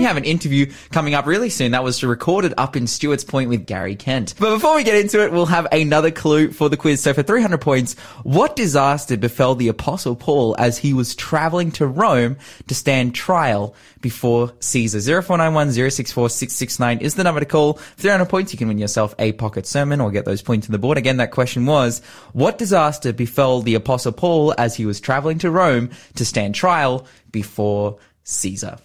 We 0.03 0.07
have 0.07 0.17
an 0.17 0.25
interview 0.25 0.69
coming 0.91 1.13
up 1.13 1.25
really 1.25 1.49
soon 1.49 1.71
that 1.71 1.81
was 1.81 2.03
recorded 2.03 2.53
up 2.57 2.75
in 2.75 2.87
Stuart's 2.87 3.23
Point 3.23 3.47
with 3.47 3.65
Gary 3.65 3.95
Kent. 3.95 4.33
But 4.37 4.55
before 4.55 4.75
we 4.75 4.83
get 4.83 4.97
into 4.97 5.23
it, 5.23 5.31
we'll 5.31 5.45
have 5.45 5.65
another 5.71 6.11
clue 6.11 6.51
for 6.51 6.67
the 6.67 6.75
quiz. 6.75 7.01
So 7.01 7.13
for 7.13 7.23
300 7.23 7.61
points, 7.61 7.93
what 8.23 8.57
disaster 8.57 9.15
befell 9.15 9.55
the 9.55 9.69
apostle 9.69 10.17
Paul 10.17 10.57
as 10.59 10.77
he 10.77 10.91
was 10.91 11.15
traveling 11.15 11.71
to 11.71 11.87
Rome 11.87 12.35
to 12.67 12.75
stand 12.75 13.15
trial 13.15 13.75
before 14.01 14.51
Caesar? 14.59 14.99
0491 15.21 15.71
064 15.71 16.29
669 16.29 16.97
is 16.97 17.15
the 17.15 17.23
number 17.23 17.39
to 17.39 17.45
call. 17.45 17.75
For 17.75 18.01
300 18.01 18.25
points, 18.25 18.51
you 18.51 18.59
can 18.59 18.67
win 18.67 18.79
yourself 18.79 19.15
a 19.19 19.31
pocket 19.31 19.65
sermon 19.65 20.01
or 20.01 20.11
get 20.11 20.25
those 20.25 20.41
points 20.41 20.67
on 20.67 20.73
the 20.73 20.79
board. 20.79 20.97
Again, 20.97 21.15
that 21.15 21.31
question 21.31 21.65
was, 21.65 22.01
what 22.33 22.57
disaster 22.57 23.13
befell 23.13 23.61
the 23.61 23.75
apostle 23.75 24.11
Paul 24.11 24.53
as 24.57 24.75
he 24.75 24.85
was 24.85 24.99
traveling 24.99 25.37
to 25.37 25.49
Rome 25.49 25.91
to 26.15 26.25
stand 26.25 26.55
trial 26.55 27.07
before 27.31 27.99
Caesar? 28.25 28.79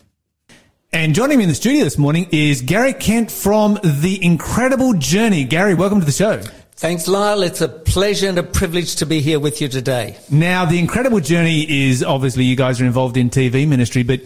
And 0.91 1.15
joining 1.15 1.37
me 1.37 1.45
in 1.45 1.51
the 1.51 1.55
studio 1.55 1.85
this 1.85 1.99
morning 1.99 2.29
is 2.33 2.63
Gary 2.63 2.95
Kent 2.95 3.31
from 3.31 3.79
The 3.85 4.25
Incredible 4.25 4.95
Journey. 4.95 5.45
Gary, 5.45 5.75
welcome 5.75 6.01
to 6.01 6.07
the 6.07 6.13
show. 6.13 6.41
Thanks, 6.79 7.09
Lyle. 7.09 7.43
It's 7.43 7.61
a 7.61 7.67
pleasure 7.67 8.29
and 8.29 8.39
a 8.39 8.45
privilege 8.45 8.95
to 8.97 9.07
be 9.07 9.21
here 9.21 9.41
with 9.41 9.61
you 9.61 9.67
today. 9.67 10.17
Now, 10.31 10.65
The 10.65 10.79
Incredible 10.79 11.19
Journey 11.19 11.89
is 11.89 12.05
obviously 12.05 12.45
you 12.45 12.55
guys 12.55 12.81
are 12.81 12.85
involved 12.85 13.17
in 13.17 13.31
TV 13.31 13.67
ministry, 13.67 14.05
but 14.05 14.21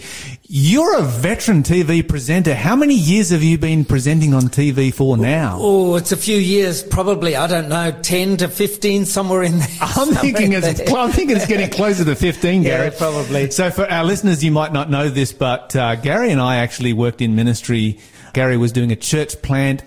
you're 0.49 0.99
a 0.99 1.03
veteran 1.03 1.63
TV 1.63 2.07
presenter. 2.07 2.55
How 2.55 2.77
many 2.77 2.95
years 2.95 3.31
have 3.31 3.43
you 3.43 3.57
been 3.57 3.87
presenting 3.87 4.35
on 4.35 4.43
TV 4.51 4.93
for 4.93 5.17
now? 5.17 5.57
Oh, 5.63 5.97
it's 5.97 6.13
a 6.13 6.17
few 6.19 6.37
years, 6.37 6.83
probably, 6.83 7.37
I 7.37 7.47
don't 7.47 7.71
know, 7.71 7.91
10 7.91 8.37
to 8.37 8.49
15, 8.49 9.07
somewhere 9.07 9.45
in 9.45 9.59
there. 9.59 9.69
I'm 9.81 10.09
thinking 10.17 10.53
it's, 10.53 10.77
Somewhere 10.77 11.05
I'm 11.05 11.11
thinking 11.11 11.37
it's 11.39 11.47
getting 11.47 11.71
closer 11.71 12.05
to 12.05 12.15
15, 12.15 12.63
Yeah, 12.65 12.69
Gary. 12.69 12.91
probably. 12.91 13.51
So 13.51 13.71
for 13.71 13.91
our 13.91 14.05
listeners, 14.05 14.45
you 14.45 14.51
might 14.53 14.75
not 14.75 14.91
know 14.91 15.09
this, 15.09 15.33
but 15.33 15.75
uh, 15.75 15.95
Gary 15.97 16.31
and 16.31 16.39
I 16.41 16.57
actually 16.57 16.93
worked 16.93 17.23
in 17.23 17.35
ministry. 17.35 17.99
Gary 18.35 18.59
was 18.59 18.73
doing 18.73 18.93
a 18.93 18.97
church 18.97 19.41
plant 19.41 19.85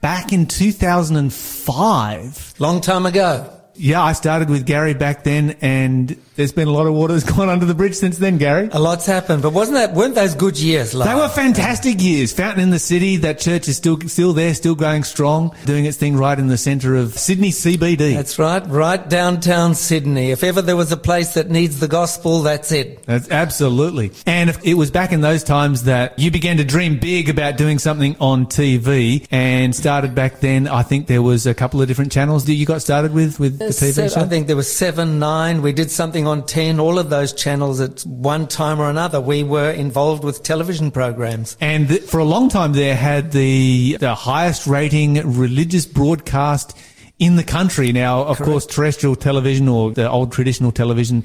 back 0.00 0.32
in 0.32 0.46
2005. 0.46 2.54
Long 2.58 2.80
time 2.80 3.06
ago. 3.06 3.48
Yeah, 3.76 4.02
I 4.02 4.12
started 4.12 4.50
with 4.50 4.66
Gary 4.66 4.94
back 4.94 5.24
then, 5.24 5.56
and 5.60 6.16
there's 6.36 6.52
been 6.52 6.68
a 6.68 6.72
lot 6.72 6.86
of 6.86 6.94
water 6.94 7.12
that's 7.14 7.30
gone 7.36 7.48
under 7.48 7.64
the 7.66 7.74
bridge 7.74 7.94
since 7.94 8.18
then, 8.18 8.38
Gary. 8.38 8.68
A 8.72 8.78
lot's 8.80 9.06
happened, 9.06 9.42
but 9.42 9.52
wasn't 9.52 9.76
that, 9.76 9.94
weren't 9.94 10.14
those 10.14 10.34
good 10.34 10.58
years? 10.58 10.92
They 10.92 11.14
were 11.14 11.28
fantastic 11.28 12.00
years. 12.02 12.32
Fountain 12.32 12.62
in 12.62 12.70
the 12.70 12.78
City, 12.78 13.16
that 13.18 13.38
church 13.38 13.68
is 13.68 13.76
still 13.76 14.00
still 14.08 14.32
there, 14.32 14.54
still 14.54 14.74
going 14.74 15.04
strong, 15.04 15.54
doing 15.64 15.84
its 15.84 15.96
thing 15.96 16.16
right 16.16 16.38
in 16.38 16.48
the 16.48 16.58
centre 16.58 16.96
of 16.96 17.14
Sydney 17.18 17.50
CBD. 17.50 18.14
That's 18.14 18.38
right, 18.38 18.66
right 18.68 19.08
downtown 19.08 19.74
Sydney. 19.74 20.30
If 20.30 20.42
ever 20.42 20.62
there 20.62 20.76
was 20.76 20.90
a 20.92 20.96
place 20.96 21.34
that 21.34 21.50
needs 21.50 21.80
the 21.80 21.88
gospel, 21.88 22.42
that's 22.42 22.72
it. 22.72 23.04
That's 23.06 23.30
absolutely. 23.30 24.12
And 24.26 24.50
if- 24.50 24.64
it 24.64 24.74
was 24.74 24.90
back 24.90 25.12
in 25.12 25.20
those 25.20 25.44
times 25.44 25.84
that 25.84 26.18
you 26.18 26.30
began 26.30 26.56
to 26.56 26.64
dream 26.64 26.98
big 26.98 27.28
about 27.28 27.56
doing 27.56 27.78
something 27.78 28.16
on 28.20 28.46
TV 28.46 29.26
and 29.30 29.74
started 29.74 30.14
back 30.14 30.40
then. 30.40 30.66
I 30.66 30.82
think 30.82 31.06
there 31.06 31.22
was 31.22 31.46
a 31.46 31.54
couple 31.54 31.82
of 31.82 31.88
different 31.88 32.12
channels 32.12 32.46
that 32.46 32.54
you 32.54 32.64
got 32.66 32.80
started 32.82 33.12
with, 33.12 33.38
with 33.38 33.60
uh, 33.60 33.66
the 33.66 33.72
TV 33.72 33.92
Se- 33.92 34.08
show. 34.08 34.20
I 34.22 34.24
think 34.24 34.46
there 34.46 34.56
was 34.56 34.72
seven, 34.74 35.18
nine. 35.18 35.60
We 35.62 35.72
did 35.72 35.90
something 35.90 36.23
on 36.26 36.46
10. 36.46 36.80
All 36.80 36.98
of 36.98 37.10
those 37.10 37.32
channels 37.32 37.80
at 37.80 38.02
one 38.02 38.46
time 38.46 38.80
or 38.80 38.90
another, 38.90 39.20
we 39.20 39.42
were 39.42 39.70
involved 39.70 40.24
with 40.24 40.42
television 40.42 40.90
programs. 40.90 41.56
And 41.60 41.88
th- 41.88 42.02
for 42.02 42.18
a 42.18 42.24
long 42.24 42.48
time 42.48 42.72
there 42.72 42.96
had 42.96 43.32
the, 43.32 43.96
the 43.98 44.14
highest 44.14 44.66
rating 44.66 45.36
religious 45.36 45.86
broadcast 45.86 46.76
in 47.18 47.36
the 47.36 47.44
country. 47.44 47.92
Now, 47.92 48.24
of 48.24 48.38
course, 48.38 48.66
terrestrial 48.66 49.14
television 49.14 49.68
or 49.68 49.92
the 49.92 50.10
old 50.10 50.32
traditional 50.32 50.72
television 50.72 51.24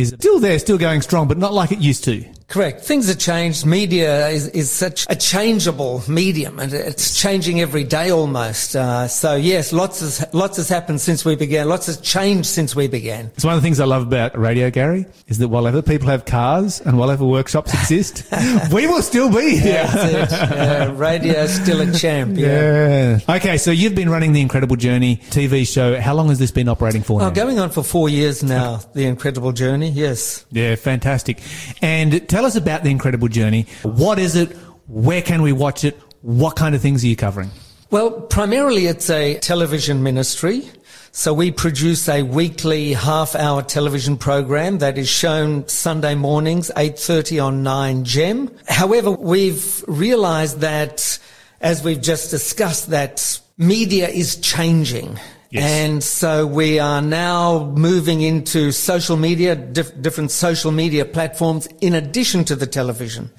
is 0.00 0.08
still 0.10 0.38
there, 0.40 0.58
still 0.58 0.78
going 0.78 1.02
strong, 1.02 1.28
but 1.28 1.38
not 1.38 1.52
like 1.52 1.72
it 1.72 1.78
used 1.78 2.04
to. 2.04 2.24
Correct. 2.48 2.80
Things 2.82 3.08
have 3.08 3.18
changed. 3.18 3.66
Media 3.66 4.28
is, 4.28 4.48
is 4.48 4.70
such 4.70 5.04
a 5.10 5.14
changeable 5.14 6.02
medium 6.08 6.58
and 6.58 6.72
it's 6.72 7.20
changing 7.20 7.60
every 7.60 7.84
day 7.84 8.08
almost. 8.10 8.74
Uh, 8.74 9.06
so 9.06 9.34
yes, 9.34 9.70
lots 9.70 10.00
has, 10.00 10.24
lots 10.32 10.56
has 10.56 10.66
happened 10.66 10.98
since 10.98 11.26
we 11.26 11.36
began. 11.36 11.68
Lots 11.68 11.84
has 11.88 11.98
changed 12.00 12.46
since 12.48 12.74
we 12.74 12.88
began. 12.88 13.26
It's 13.34 13.44
one 13.44 13.52
of 13.54 13.60
the 13.60 13.66
things 13.66 13.80
I 13.80 13.84
love 13.84 14.00
about 14.02 14.38
radio, 14.38 14.70
Gary, 14.70 15.04
is 15.26 15.36
that 15.38 15.48
while 15.48 15.66
other 15.66 15.82
people 15.82 16.08
have 16.08 16.24
cars 16.24 16.80
and 16.80 16.96
while 16.96 17.10
other 17.10 17.26
workshops 17.26 17.74
exist, 17.74 18.24
we 18.72 18.86
will 18.86 19.02
still 19.02 19.28
be 19.30 19.58
here. 19.58 19.84
It. 19.86 20.28
Uh, 20.58 20.92
radio 20.94 21.34
is 21.34 21.54
still 21.54 21.80
a 21.82 21.92
champ. 21.92 22.36
Yeah. 22.38 23.18
Yeah. 23.28 23.36
Okay, 23.36 23.58
so 23.58 23.70
you've 23.70 23.94
been 23.94 24.08
running 24.08 24.32
the 24.32 24.40
Incredible 24.40 24.76
Journey 24.76 25.16
TV 25.30 25.66
show. 25.70 26.00
How 26.00 26.14
long 26.14 26.28
has 26.28 26.38
this 26.38 26.50
been 26.50 26.68
operating 26.68 27.02
for 27.02 27.20
Oh, 27.20 27.26
now? 27.26 27.30
going 27.30 27.58
on 27.58 27.70
for 27.70 27.82
four 27.82 28.08
years 28.08 28.42
now. 28.42 28.80
The 28.94 29.04
incredible 29.04 29.52
journey. 29.52 29.87
Yes. 29.92 30.44
Yeah, 30.50 30.74
fantastic. 30.76 31.40
And 31.82 32.28
tell 32.28 32.46
us 32.46 32.56
about 32.56 32.82
the 32.82 32.90
Incredible 32.90 33.28
Journey. 33.28 33.66
What 33.82 34.18
is 34.18 34.36
it? 34.36 34.52
Where 34.86 35.22
can 35.22 35.42
we 35.42 35.52
watch 35.52 35.84
it? 35.84 35.98
What 36.22 36.56
kind 36.56 36.74
of 36.74 36.80
things 36.80 37.04
are 37.04 37.06
you 37.06 37.16
covering? 37.16 37.50
Well, 37.90 38.10
primarily 38.10 38.86
it's 38.86 39.08
a 39.08 39.38
television 39.38 40.02
ministry. 40.02 40.68
So 41.10 41.32
we 41.32 41.50
produce 41.50 42.08
a 42.08 42.22
weekly 42.22 42.92
half-hour 42.92 43.62
television 43.62 44.18
program 44.18 44.78
that 44.78 44.98
is 44.98 45.08
shown 45.08 45.66
Sunday 45.66 46.14
mornings, 46.14 46.70
8.30 46.76 47.44
on 47.44 47.64
9gem. 47.64 48.68
However, 48.68 49.10
we've 49.10 49.82
realized 49.88 50.60
that, 50.60 51.18
as 51.60 51.82
we've 51.82 52.00
just 52.00 52.30
discussed, 52.30 52.90
that 52.90 53.40
media 53.56 54.08
is 54.08 54.36
changing. 54.36 55.18
Yes. 55.50 55.64
And 55.64 56.04
so 56.04 56.46
we 56.46 56.78
are 56.78 57.00
now 57.00 57.72
moving 57.74 58.20
into 58.20 58.70
social 58.70 59.16
media, 59.16 59.56
dif- 59.56 60.00
different 60.00 60.30
social 60.30 60.72
media 60.72 61.06
platforms 61.06 61.66
in 61.80 61.94
addition 61.94 62.44
to 62.44 62.56
the 62.56 62.66
television. 62.66 63.30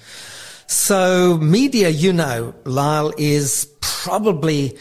So 0.65 1.37
media, 1.37 1.89
you 1.89 2.11
know, 2.13 2.55
Lyle, 2.63 3.13
is 3.17 3.71
probably, 3.81 4.77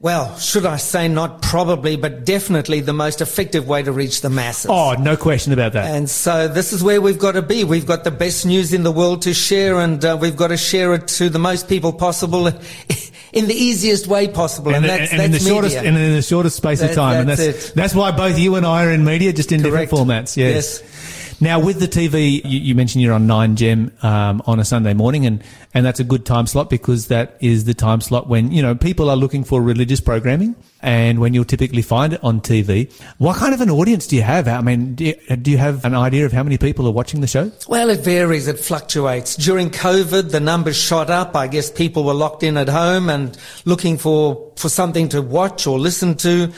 well, 0.00 0.36
should 0.36 0.66
I 0.66 0.76
say 0.76 1.08
not 1.08 1.40
probably, 1.40 1.96
but 1.96 2.26
definitely 2.26 2.80
the 2.80 2.92
most 2.92 3.22
effective 3.22 3.66
way 3.66 3.82
to 3.82 3.92
reach 3.92 4.20
the 4.20 4.30
masses. 4.30 4.70
Oh, 4.70 4.94
no 4.98 5.16
question 5.16 5.54
about 5.54 5.72
that. 5.72 5.94
And 5.94 6.10
so 6.10 6.46
this 6.46 6.74
is 6.74 6.82
where 6.82 7.00
we've 7.00 7.18
got 7.18 7.32
to 7.32 7.42
be. 7.42 7.64
We've 7.64 7.86
got 7.86 8.04
the 8.04 8.10
best 8.10 8.44
news 8.44 8.74
in 8.74 8.82
the 8.82 8.92
world 8.92 9.22
to 9.22 9.32
share 9.32 9.78
and 9.78 10.02
uh, 10.04 10.18
we've 10.20 10.36
got 10.36 10.48
to 10.48 10.58
share 10.58 10.92
it 10.92 11.08
to 11.08 11.30
the 11.30 11.38
most 11.38 11.68
people 11.68 11.92
possible 11.92 12.50
in 13.32 13.46
the 13.46 13.54
easiest 13.54 14.06
way 14.06 14.28
possible. 14.28 14.74
And, 14.74 14.84
and, 14.84 15.00
that's, 15.00 15.10
and 15.12 15.20
that's 15.20 15.26
in 15.26 15.32
the 15.32 15.38
media. 15.38 15.52
shortest 15.52 15.76
and 15.76 15.96
in 15.98 16.12
the 16.14 16.22
shortest 16.22 16.56
space 16.56 16.80
of 16.82 16.88
That- 16.88 16.94
time, 16.94 17.20
and 17.20 17.28
that's 17.28 17.44
that's 17.44 17.68
it. 17.70 17.74
that's 17.74 17.94
why 17.94 18.10
both 18.10 18.38
you 18.38 18.54
and 18.56 18.64
I 18.66 18.84
are 18.86 18.90
in 18.90 19.04
media, 19.04 19.32
just 19.32 19.52
in 19.52 19.62
Correct. 19.62 19.90
different 19.90 20.08
formats. 20.08 20.36
Yes. 20.36 20.80
Yes. 20.82 21.17
Now 21.40 21.60
with 21.60 21.78
the 21.78 21.86
TV, 21.86 22.44
you, 22.44 22.58
you 22.58 22.74
mentioned 22.74 23.02
you're 23.02 23.12
on 23.12 23.28
Nine 23.28 23.54
Gem 23.54 23.92
um, 24.02 24.42
on 24.46 24.58
a 24.58 24.64
Sunday 24.64 24.92
morning, 24.92 25.24
and 25.24 25.42
and 25.72 25.86
that's 25.86 26.00
a 26.00 26.04
good 26.04 26.26
time 26.26 26.48
slot 26.48 26.68
because 26.68 27.08
that 27.08 27.36
is 27.40 27.64
the 27.64 27.74
time 27.74 28.00
slot 28.00 28.28
when 28.28 28.50
you 28.50 28.60
know 28.60 28.74
people 28.74 29.08
are 29.08 29.16
looking 29.16 29.44
for 29.44 29.62
religious 29.62 30.00
programming, 30.00 30.56
and 30.82 31.20
when 31.20 31.34
you'll 31.34 31.44
typically 31.44 31.82
find 31.82 32.14
it 32.14 32.24
on 32.24 32.40
TV. 32.40 32.92
What 33.18 33.36
kind 33.36 33.54
of 33.54 33.60
an 33.60 33.70
audience 33.70 34.08
do 34.08 34.16
you 34.16 34.22
have? 34.22 34.48
I 34.48 34.60
mean, 34.62 34.96
do 34.96 35.04
you, 35.04 35.36
do 35.36 35.52
you 35.52 35.58
have 35.58 35.84
an 35.84 35.94
idea 35.94 36.26
of 36.26 36.32
how 36.32 36.42
many 36.42 36.58
people 36.58 36.88
are 36.88 36.92
watching 36.92 37.20
the 37.20 37.28
show? 37.28 37.52
Well, 37.68 37.88
it 37.90 38.00
varies. 38.00 38.48
It 38.48 38.58
fluctuates. 38.58 39.36
During 39.36 39.70
COVID, 39.70 40.32
the 40.32 40.40
numbers 40.40 40.76
shot 40.76 41.08
up. 41.08 41.36
I 41.36 41.46
guess 41.46 41.70
people 41.70 42.02
were 42.02 42.14
locked 42.14 42.42
in 42.42 42.56
at 42.56 42.68
home 42.68 43.08
and 43.08 43.38
looking 43.64 43.96
for, 43.96 44.52
for 44.56 44.68
something 44.68 45.08
to 45.10 45.22
watch 45.22 45.68
or 45.68 45.78
listen 45.78 46.16
to. 46.16 46.52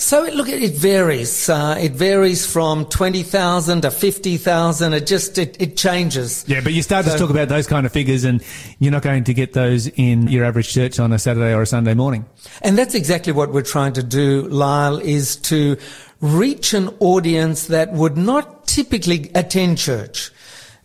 So 0.00 0.24
it, 0.24 0.34
look, 0.34 0.48
it 0.48 0.72
varies. 0.72 1.50
Uh, 1.50 1.76
it 1.78 1.92
varies 1.92 2.50
from 2.50 2.86
20,000 2.86 3.82
to 3.82 3.90
50,000. 3.90 4.94
It 4.94 5.06
just, 5.06 5.36
it, 5.36 5.60
it 5.60 5.76
changes. 5.76 6.42
Yeah, 6.48 6.62
but 6.62 6.72
you 6.72 6.80
start 6.80 7.04
to 7.04 7.18
talk 7.18 7.28
about 7.28 7.48
those 7.48 7.66
kind 7.66 7.84
of 7.84 7.92
figures, 7.92 8.24
and 8.24 8.42
you're 8.78 8.92
not 8.92 9.02
going 9.02 9.24
to 9.24 9.34
get 9.34 9.52
those 9.52 9.88
in 9.88 10.26
your 10.28 10.46
average 10.46 10.72
church 10.72 10.98
on 10.98 11.12
a 11.12 11.18
Saturday 11.18 11.52
or 11.52 11.60
a 11.60 11.66
Sunday 11.66 11.92
morning. 11.92 12.24
And 12.62 12.78
that's 12.78 12.94
exactly 12.94 13.34
what 13.34 13.52
we're 13.52 13.60
trying 13.60 13.92
to 13.92 14.02
do, 14.02 14.48
Lyle, 14.48 14.98
is 14.98 15.36
to 15.36 15.76
reach 16.22 16.72
an 16.72 16.88
audience 17.00 17.66
that 17.66 17.92
would 17.92 18.16
not 18.16 18.66
typically 18.66 19.30
attend 19.34 19.76
church. 19.76 20.30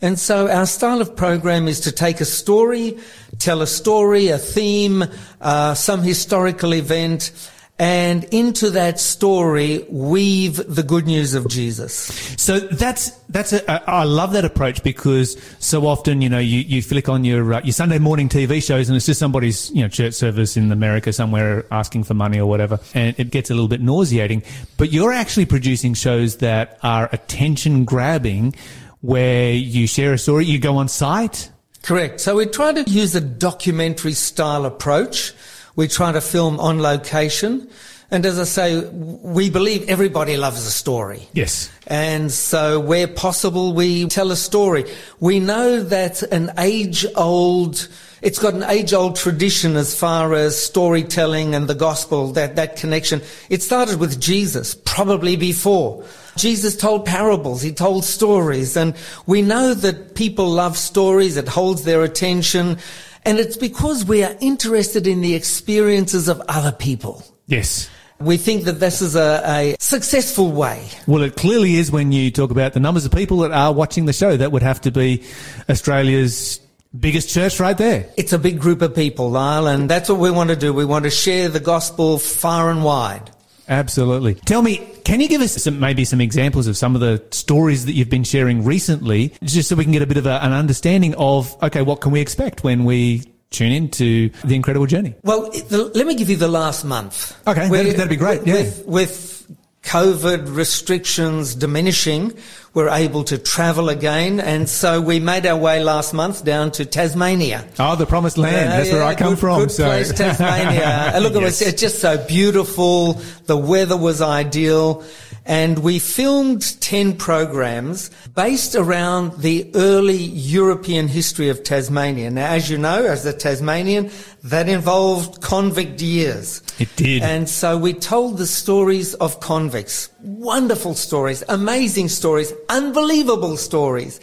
And 0.01 0.19
so 0.19 0.49
our 0.51 0.65
style 0.65 0.99
of 0.99 1.15
program 1.15 1.69
is 1.69 1.80
to 1.82 1.91
take 1.93 2.19
a 2.19 2.25
story, 2.25 2.99
tell 3.39 3.62
a 3.62 3.67
story, 3.67 4.28
a 4.28 4.38
theme, 4.38 5.06
uh, 5.39 5.73
some 5.73 6.04
historical 6.04 6.73
event, 6.73 7.32
and 7.77 8.23
into 8.25 8.69
that 8.69 8.99
story 9.01 9.85
weave 9.89 10.55
the 10.73 10.83
good 10.83 11.05
news 11.05 11.33
of 11.33 11.47
Jesus. 11.49 11.93
So 12.41 12.59
that's 12.59 13.09
that's 13.27 13.51
a, 13.51 13.89
I 13.89 14.05
love 14.05 14.31
that 14.33 14.45
approach 14.45 14.81
because 14.81 15.38
so 15.59 15.85
often 15.85 16.21
you 16.21 16.29
know 16.29 16.39
you, 16.39 16.59
you 16.59 16.81
flick 16.81 17.09
on 17.09 17.25
your 17.25 17.55
uh, 17.55 17.61
your 17.63 17.73
Sunday 17.73 17.99
morning 17.99 18.29
TV 18.29 18.65
shows 18.65 18.88
and 18.88 18.95
it's 18.95 19.05
just 19.05 19.19
somebody's 19.19 19.71
you 19.71 19.81
know 19.81 19.89
church 19.89 20.13
service 20.13 20.55
in 20.55 20.71
America 20.71 21.11
somewhere 21.11 21.65
asking 21.69 22.05
for 22.05 22.13
money 22.13 22.39
or 22.39 22.45
whatever 22.45 22.79
and 22.93 23.13
it 23.19 23.29
gets 23.29 23.49
a 23.49 23.53
little 23.53 23.67
bit 23.67 23.81
nauseating. 23.81 24.41
But 24.77 24.93
you're 24.93 25.13
actually 25.13 25.45
producing 25.45 25.95
shows 25.95 26.38
that 26.38 26.79
are 26.81 27.09
attention 27.11 27.83
grabbing, 27.83 28.55
where 29.01 29.51
you 29.51 29.85
share 29.85 30.13
a 30.13 30.17
story, 30.17 30.45
you 30.45 30.59
go 30.59 30.77
on 30.77 30.88
site. 30.88 31.51
Correct. 31.81 32.19
So 32.19 32.38
we 32.38 32.47
try 32.47 32.73
to 32.73 32.89
use 32.89 33.13
a 33.15 33.21
documentary 33.21 34.13
style 34.13 34.65
approach. 34.65 35.33
We 35.75 35.88
try 35.88 36.11
to 36.11 36.21
film 36.21 36.59
on 36.59 36.81
location. 36.81 37.69
And 38.11 38.25
as 38.25 38.39
I 38.39 38.43
say, 38.43 38.88
we 38.89 39.49
believe 39.49 39.89
everybody 39.89 40.38
loves 40.38 40.65
a 40.65 40.71
story. 40.71 41.27
Yes. 41.33 41.71
And 41.88 42.31
so 42.31 42.79
where 42.79 43.07
possible, 43.07 43.73
we 43.73 44.05
tell 44.07 44.31
a 44.31 44.35
story. 44.35 44.85
We 45.19 45.39
know 45.39 45.81
that 45.81 46.21
an 46.21 46.51
age 46.57 47.05
old, 47.15 47.88
it's 48.21 48.38
got 48.38 48.53
an 48.53 48.63
age 48.63 48.93
old 48.93 49.15
tradition 49.15 49.75
as 49.75 49.99
far 49.99 50.33
as 50.33 50.55
storytelling 50.55 51.55
and 51.55 51.67
the 51.67 51.75
gospel, 51.75 52.31
that, 52.33 52.55
that 52.57 52.77
connection. 52.77 53.21
It 53.49 53.63
started 53.63 53.99
with 53.99 54.21
Jesus, 54.21 54.75
probably 54.85 55.35
before. 55.35 56.05
Jesus 56.38 56.75
told 56.75 57.05
parables, 57.05 57.61
he 57.61 57.71
told 57.71 58.03
stories, 58.03 58.75
and 58.75 58.93
we 59.25 59.41
know 59.41 59.73
that 59.73 60.15
people 60.15 60.49
love 60.49 60.77
stories, 60.77 61.38
it 61.38 61.47
holds 61.47 61.85
their 61.85 62.03
attention, 62.03 62.77
and 63.25 63.39
it's 63.39 63.57
because 63.57 64.05
we 64.05 64.23
are 64.23 64.35
interested 64.39 65.07
in 65.07 65.21
the 65.21 65.33
experiences 65.33 66.27
of 66.27 66.41
other 66.47 66.71
people. 66.71 67.23
Yes. 67.47 67.89
We 68.19 68.38
think 68.38 68.63
that 68.63 68.79
this 68.79 69.01
is 69.01 69.15
a, 69.15 69.41
a 69.45 69.75
successful 69.79 70.51
way. 70.51 70.88
Well, 71.05 71.21
it 71.23 71.35
clearly 71.35 71.75
is 71.75 71.91
when 71.91 72.11
you 72.11 72.31
talk 72.31 72.51
about 72.51 72.73
the 72.73 72.79
numbers 72.79 73.05
of 73.05 73.11
people 73.11 73.39
that 73.39 73.51
are 73.51 73.73
watching 73.73 74.05
the 74.05 74.13
show. 74.13 74.38
That 74.38 74.51
would 74.51 74.63
have 74.63 74.79
to 74.81 74.91
be 74.91 75.23
Australia's 75.69 76.61
biggest 76.97 77.29
church 77.29 77.59
right 77.59 77.77
there. 77.77 78.09
It's 78.15 78.31
a 78.31 78.39
big 78.39 78.59
group 78.59 78.81
of 78.81 78.95
people, 78.95 79.29
Lyle, 79.31 79.67
and 79.67 79.89
that's 79.89 80.07
what 80.07 80.19
we 80.19 80.31
want 80.31 80.49
to 80.49 80.55
do. 80.55 80.73
We 80.73 80.85
want 80.85 81.03
to 81.03 81.11
share 81.11 81.49
the 81.49 81.59
gospel 81.59 82.17
far 82.17 82.69
and 82.69 82.83
wide. 82.83 83.31
Absolutely. 83.67 84.36
Tell 84.36 84.62
me, 84.62 84.78
can 85.04 85.19
you 85.19 85.28
give 85.28 85.41
us 85.41 85.54
some, 85.63 85.80
maybe 85.80 86.06
some 86.06 86.21
examples 86.21 86.67
of 86.67 86.78
some 86.78 86.95
of 86.95 87.01
the 87.01 87.23
stories 87.32 87.86
that 87.86 87.93
you've 87.93 88.10
been 88.10 88.23
sharing 88.23 88.63
recently, 88.63 89.34
just 89.43 89.69
so 89.69 89.75
we 89.75 89.84
can 89.84 89.93
get 89.93 90.01
a 90.01 90.08
bit 90.08 90.17
of 90.17 90.25
a, 90.25 90.43
an 90.43 90.54
understanding 90.54 91.15
of, 91.15 91.56
okay, 91.63 91.82
what 91.82 92.01
can 92.01 92.12
we 92.12 92.19
expect 92.21 92.63
when 92.63 92.86
we 92.86 93.23
tune 93.51 93.71
into 93.71 94.30
the 94.43 94.56
incredible 94.56 94.86
journey? 94.86 95.15
Well, 95.23 95.49
the, 95.51 95.91
let 95.95 96.06
me 96.06 96.15
give 96.15 96.30
you 96.30 96.36
the 96.36 96.47
last 96.47 96.84
month. 96.84 97.36
Okay, 97.47 97.67
that'd- 97.69 97.91
that'd 97.95 98.10
be 98.10 98.15
great, 98.17 98.45
yeah. 98.45 98.56
With, 98.56 98.86
with 98.86 99.51
COVID 99.85 100.55
restrictions 100.55 101.53
diminishing, 101.53 102.33
we're 102.73 102.89
able 102.89 103.23
to 103.25 103.37
travel 103.37 103.87
again, 103.87 104.39
and 104.39 104.67
so 104.67 104.99
we 104.99 105.19
made 105.19 105.45
our 105.45 105.55
way 105.55 105.81
last 105.81 106.13
month 106.13 106.43
down 106.43 106.71
to 106.71 106.85
Tasmania. 106.85 107.65
Oh, 107.79 107.95
the 107.95 108.05
promised 108.05 108.37
land. 108.37 108.55
Yeah, 108.55 108.77
That's 108.77 108.91
where 108.91 109.01
yeah, 109.01 109.07
I 109.07 109.15
come 109.15 109.33
good, 109.33 109.39
from. 109.39 109.59
Good 109.61 109.71
so. 109.71 109.85
place, 109.85 110.11
Tasmania. 110.11 111.13
Uh, 111.15 111.19
Look, 111.23 111.35
it 111.35 111.41
was 111.41 111.61
it's 111.61 111.79
just 111.79 111.99
so 111.99 112.17
beautiful. 112.25 113.13
The 113.45 113.55
weather 113.55 113.95
was 113.95 114.21
ideal. 114.21 115.05
And 115.47 115.79
we 115.79 115.99
filmed 115.99 116.81
10 116.81 117.17
programs 117.17 118.10
based 118.34 118.73
around 118.73 119.41
the 119.41 119.69
early 119.75 120.17
European 120.17 121.08
history 121.08 121.49
of 121.49 121.63
Tasmania. 121.63 122.31
Now, 122.31 122.51
as 122.51 122.67
you 122.69 122.79
know, 122.79 123.05
as 123.05 123.27
a 123.27 123.34
Tasmanian, 123.34 124.10
that 124.43 124.67
involved 124.67 125.41
convict 125.41 126.01
years. 126.01 126.63
It 126.79 126.95
did. 126.95 127.21
And 127.21 127.47
so 127.47 127.77
we 127.77 127.93
told 127.93 128.39
the 128.39 128.47
stories 128.47 129.13
of 129.15 129.39
convicts. 129.39 130.10
Wonderful 130.21 130.95
stories, 130.95 131.43
amazing 131.47 132.10
stories, 132.10 132.51
unbelievable 132.69 133.58
stories. 133.58 134.19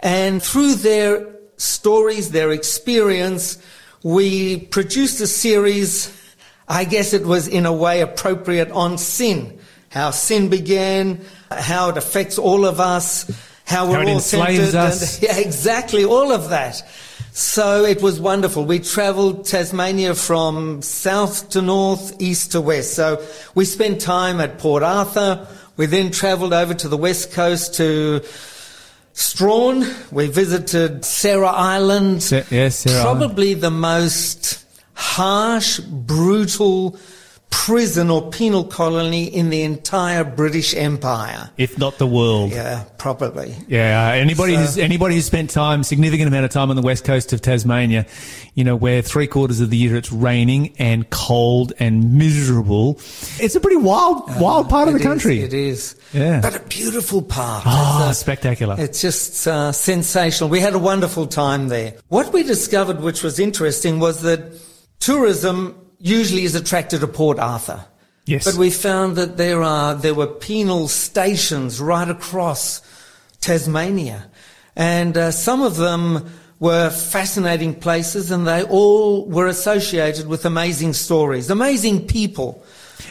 And 0.00 0.42
through 0.42 0.76
their 0.76 1.26
stories, 1.58 2.30
their 2.30 2.52
experience, 2.52 3.58
we 4.02 4.60
produced 4.60 5.20
a 5.20 5.26
series, 5.26 6.10
I 6.68 6.84
guess 6.84 7.12
it 7.12 7.26
was 7.26 7.48
in 7.48 7.66
a 7.66 7.72
way 7.72 8.00
appropriate 8.00 8.70
on 8.70 8.96
sin. 8.96 9.58
How 9.94 10.10
sin 10.10 10.48
began, 10.48 11.20
how 11.52 11.90
it 11.90 11.96
affects 11.96 12.36
all 12.36 12.64
of 12.64 12.80
us, 12.80 13.30
how 13.64 13.88
we're 13.88 14.02
it 14.02 14.08
all 14.08 14.14
enslaves 14.14 14.72
tempted. 14.72 15.02
And, 15.02 15.22
yeah, 15.22 15.38
exactly, 15.38 16.04
all 16.04 16.32
of 16.32 16.48
that. 16.48 16.82
So 17.30 17.84
it 17.84 18.02
was 18.02 18.18
wonderful. 18.18 18.64
We 18.64 18.80
travelled 18.80 19.46
Tasmania 19.46 20.16
from 20.16 20.82
south 20.82 21.50
to 21.50 21.62
north, 21.62 22.20
east 22.20 22.50
to 22.52 22.60
west. 22.60 22.94
So 22.94 23.24
we 23.54 23.64
spent 23.64 24.00
time 24.00 24.40
at 24.40 24.58
Port 24.58 24.82
Arthur. 24.82 25.46
We 25.76 25.86
then 25.86 26.10
travelled 26.10 26.52
over 26.52 26.74
to 26.74 26.88
the 26.88 26.96
west 26.96 27.30
coast 27.30 27.76
to 27.76 28.22
Strahan. 29.12 29.86
We 30.10 30.26
visited 30.26 31.04
Sarah 31.04 31.52
Island. 31.52 32.24
Sa- 32.24 32.42
yes, 32.50 32.80
Sarah 32.80 32.98
Island. 32.98 33.18
Probably 33.20 33.54
the 33.54 33.70
most 33.70 34.64
harsh, 34.94 35.78
brutal 35.78 36.98
prison 37.54 38.10
or 38.10 38.30
penal 38.30 38.64
colony 38.64 39.24
in 39.24 39.48
the 39.48 39.62
entire 39.62 40.24
British 40.24 40.74
Empire. 40.74 41.50
if 41.56 41.78
not 41.78 41.98
the 41.98 42.06
world. 42.06 42.50
Yeah, 42.50 42.82
probably. 42.98 43.54
Yeah, 43.68 44.08
uh, 44.08 44.12
anybody 44.14 44.54
So- 44.54 44.60
who's 44.60 44.78
anybody 44.78 45.14
who's 45.14 45.24
spent 45.26 45.50
time, 45.50 45.84
significant 45.84 46.26
amount 46.28 46.44
of 46.46 46.50
time 46.50 46.70
on 46.70 46.76
the 46.76 46.82
west 46.82 47.04
coast 47.04 47.32
of 47.32 47.40
Tasmania, 47.40 48.06
you 48.54 48.64
know, 48.64 48.74
where 48.74 49.02
three 49.02 49.28
quarters 49.28 49.60
of 49.60 49.70
the 49.70 49.76
year 49.76 49.94
it's 49.96 50.10
raining 50.12 50.74
and 50.78 51.08
cold 51.10 51.72
and 51.78 52.14
miserable. 52.14 52.98
It's 53.38 53.54
a 53.54 53.60
pretty 53.60 53.76
wild, 53.76 54.24
wild 54.40 54.68
part 54.68 54.88
of 54.88 54.94
the 54.94 55.00
is, 55.00 55.06
country. 55.06 55.40
it 55.40 55.54
is. 55.54 55.94
Yeah. 56.12 56.40
But 56.40 56.56
a 56.56 56.60
beautiful 56.60 57.22
part. 57.22 57.62
Oh, 57.66 57.98
It's, 58.00 58.10
uh, 58.10 58.12
spectacular. 58.14 58.74
It's 58.78 59.00
just 59.00 59.46
uh, 59.46 59.70
sensational. 59.72 60.50
We 60.50 60.58
had 60.60 60.74
a 60.74 60.78
wonderful 60.78 61.28
time 61.28 61.68
there. 61.68 61.94
What 62.08 62.32
we 62.32 62.42
discovered, 62.42 63.00
which 63.00 63.22
was 63.22 63.38
interesting, 63.38 64.00
was 64.00 64.22
that 64.22 64.40
tourism 65.00 65.76
usually 66.04 66.44
is 66.44 66.54
attracted 66.54 67.00
to 67.00 67.08
Port 67.08 67.38
Arthur. 67.38 67.84
Yes. 68.26 68.44
But 68.44 68.54
we 68.54 68.70
found 68.70 69.16
that 69.16 69.36
there 69.36 69.62
are 69.62 69.94
there 69.94 70.14
were 70.14 70.26
penal 70.26 70.86
stations 70.88 71.80
right 71.80 72.08
across 72.08 72.80
Tasmania, 73.40 74.30
and 74.76 75.16
uh, 75.16 75.30
some 75.30 75.62
of 75.62 75.76
them 75.76 76.30
were 76.60 76.90
fascinating 76.90 77.74
places, 77.74 78.30
and 78.30 78.46
they 78.46 78.62
all 78.62 79.26
were 79.26 79.46
associated 79.46 80.26
with 80.26 80.46
amazing 80.46 80.92
stories, 80.92 81.50
amazing 81.50 82.06
people. 82.06 82.64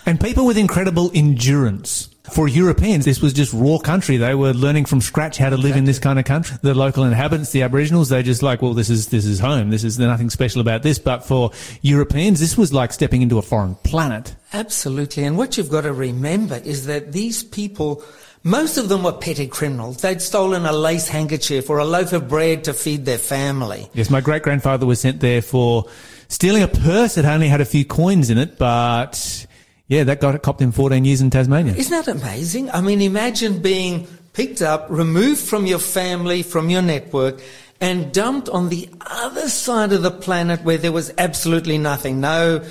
And 0.05 0.19
people 0.19 0.45
with 0.45 0.57
incredible 0.57 1.11
endurance. 1.13 2.09
For 2.31 2.47
Europeans, 2.47 3.03
this 3.03 3.21
was 3.21 3.33
just 3.33 3.51
raw 3.51 3.77
country. 3.77 4.15
They 4.15 4.33
were 4.33 4.53
learning 4.53 4.85
from 4.85 5.01
scratch 5.01 5.37
how 5.37 5.49
to 5.49 5.57
live 5.57 5.75
in 5.75 5.83
this 5.83 5.99
kind 5.99 6.17
of 6.17 6.23
country. 6.23 6.55
The 6.61 6.73
local 6.73 7.03
inhabitants, 7.03 7.51
the 7.51 7.63
Aboriginals, 7.63 8.07
they 8.07 8.23
just 8.23 8.41
like, 8.41 8.61
well, 8.61 8.73
this 8.73 8.89
is 8.89 9.09
this 9.09 9.25
is 9.25 9.39
home. 9.39 9.71
This 9.71 9.83
is 9.83 9.99
nothing 9.99 10.29
special 10.29 10.61
about 10.61 10.83
this. 10.83 10.99
But 10.99 11.25
for 11.25 11.51
Europeans, 11.81 12.39
this 12.39 12.57
was 12.57 12.73
like 12.73 12.93
stepping 12.93 13.23
into 13.23 13.37
a 13.39 13.41
foreign 13.41 13.75
planet. 13.75 14.35
Absolutely. 14.53 15.25
And 15.25 15.37
what 15.37 15.57
you've 15.57 15.69
got 15.69 15.81
to 15.81 15.91
remember 15.91 16.55
is 16.55 16.85
that 16.85 17.11
these 17.11 17.43
people, 17.43 18.01
most 18.43 18.77
of 18.77 18.87
them 18.87 19.03
were 19.03 19.11
petty 19.11 19.47
criminals. 19.47 19.97
They'd 19.97 20.21
stolen 20.21 20.65
a 20.65 20.71
lace 20.71 21.09
handkerchief 21.09 21.69
or 21.69 21.79
a 21.79 21.85
loaf 21.85 22.13
of 22.13 22.29
bread 22.29 22.63
to 22.63 22.73
feed 22.73 23.03
their 23.03 23.17
family. 23.17 23.89
Yes, 23.93 24.09
my 24.09 24.21
great 24.21 24.43
grandfather 24.43 24.85
was 24.85 25.01
sent 25.01 25.19
there 25.19 25.41
for 25.41 25.89
stealing 26.29 26.63
a 26.63 26.69
purse 26.69 27.15
that 27.15 27.25
only 27.25 27.49
had 27.49 27.59
a 27.59 27.65
few 27.65 27.83
coins 27.83 28.29
in 28.29 28.37
it, 28.37 28.57
but 28.57 29.45
yeah, 29.93 30.03
that 30.05 30.19
got 30.19 30.35
it 30.35 30.41
copped 30.41 30.61
in 30.61 30.71
14 30.71 31.05
years 31.05 31.21
in 31.21 31.29
Tasmania. 31.29 31.73
Isn't 31.75 31.91
that 32.05 32.07
amazing? 32.07 32.69
I 32.71 32.81
mean, 32.81 33.01
imagine 33.01 33.61
being 33.61 34.07
picked 34.33 34.61
up, 34.61 34.87
removed 34.89 35.39
from 35.41 35.65
your 35.65 35.79
family, 35.79 36.41
from 36.43 36.69
your 36.69 36.81
network, 36.81 37.39
and 37.79 38.11
dumped 38.13 38.49
on 38.49 38.69
the 38.69 38.89
other 39.01 39.47
side 39.49 39.91
of 39.93 40.01
the 40.01 40.11
planet 40.11 40.63
where 40.63 40.77
there 40.77 40.91
was 40.91 41.13
absolutely 41.17 41.77
nothing. 41.77 42.19
No 42.21 42.63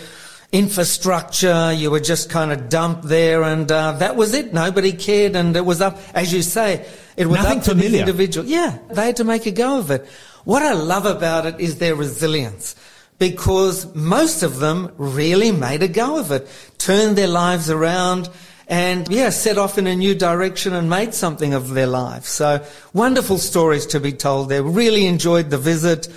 infrastructure. 0.52 1.72
You 1.72 1.90
were 1.90 2.00
just 2.00 2.30
kind 2.30 2.52
of 2.52 2.68
dumped 2.68 3.04
there 3.04 3.42
and 3.42 3.70
uh, 3.70 3.92
that 3.92 4.16
was 4.16 4.34
it. 4.34 4.52
Nobody 4.52 4.92
cared 4.92 5.34
and 5.36 5.56
it 5.56 5.64
was 5.64 5.80
up, 5.80 5.98
as 6.14 6.32
you 6.32 6.42
say, 6.42 6.86
it 7.16 7.26
was 7.26 7.36
Nothing 7.38 7.58
up 7.58 7.64
to 7.64 7.70
familiar. 7.70 7.90
the 7.90 7.98
individual. 8.00 8.46
Yeah, 8.46 8.78
they 8.90 9.06
had 9.06 9.16
to 9.16 9.24
make 9.24 9.46
a 9.46 9.50
go 9.50 9.78
of 9.78 9.90
it. 9.90 10.06
What 10.44 10.62
I 10.62 10.72
love 10.72 11.06
about 11.06 11.46
it 11.46 11.60
is 11.60 11.78
their 11.78 11.94
resilience 11.94 12.74
because 13.18 13.94
most 13.94 14.42
of 14.42 14.58
them 14.58 14.92
really 14.96 15.52
made 15.52 15.82
a 15.82 15.88
go 15.88 16.18
of 16.18 16.30
it, 16.32 16.48
turned 16.78 17.16
their 17.16 17.28
lives 17.28 17.70
around 17.70 18.28
and 18.68 19.08
yeah, 19.08 19.28
set 19.28 19.58
off 19.58 19.76
in 19.76 19.86
a 19.86 19.94
new 19.94 20.14
direction 20.14 20.72
and 20.72 20.88
made 20.88 21.12
something 21.12 21.52
of 21.52 21.70
their 21.70 21.86
lives. 21.86 22.28
So 22.28 22.64
wonderful 22.92 23.38
stories 23.38 23.86
to 23.86 24.00
be 24.00 24.12
told 24.12 24.48
there. 24.48 24.62
Really 24.62 25.06
enjoyed 25.06 25.50
the 25.50 25.58
visit. 25.58 26.08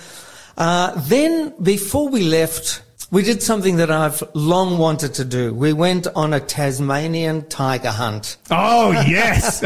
Uh, 0.56 0.92
then 0.96 1.52
before 1.62 2.08
we 2.08 2.22
left, 2.22 2.82
we 3.10 3.22
did 3.22 3.42
something 3.42 3.76
that 3.76 3.90
I've 3.90 4.22
long 4.34 4.78
wanted 4.78 5.14
to 5.14 5.24
do. 5.24 5.54
We 5.54 5.72
went 5.72 6.06
on 6.14 6.32
a 6.34 6.40
Tasmanian 6.40 7.48
tiger 7.48 7.90
hunt. 7.90 8.36
Oh, 8.50 8.90
yes. 8.92 9.60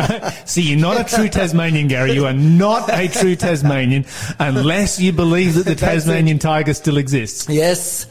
See, 0.51 0.63
you're 0.63 0.79
not 0.79 1.01
a 1.01 1.17
true 1.17 1.29
Tasmanian, 1.29 1.89
Gary. 1.89 2.13
You 2.13 2.27
are 2.27 2.33
not 2.35 2.89
a 2.93 3.09
true 3.09 3.37
Tasmanian 3.37 4.05
unless 4.39 5.01
you 5.01 5.13
believe 5.13 5.55
that 5.55 5.65
the 5.65 5.75
Tasmanian 5.75 6.39
tiger 6.39 6.75
still 6.75 6.99
exists. 6.99 7.49
Yes. 7.49 8.07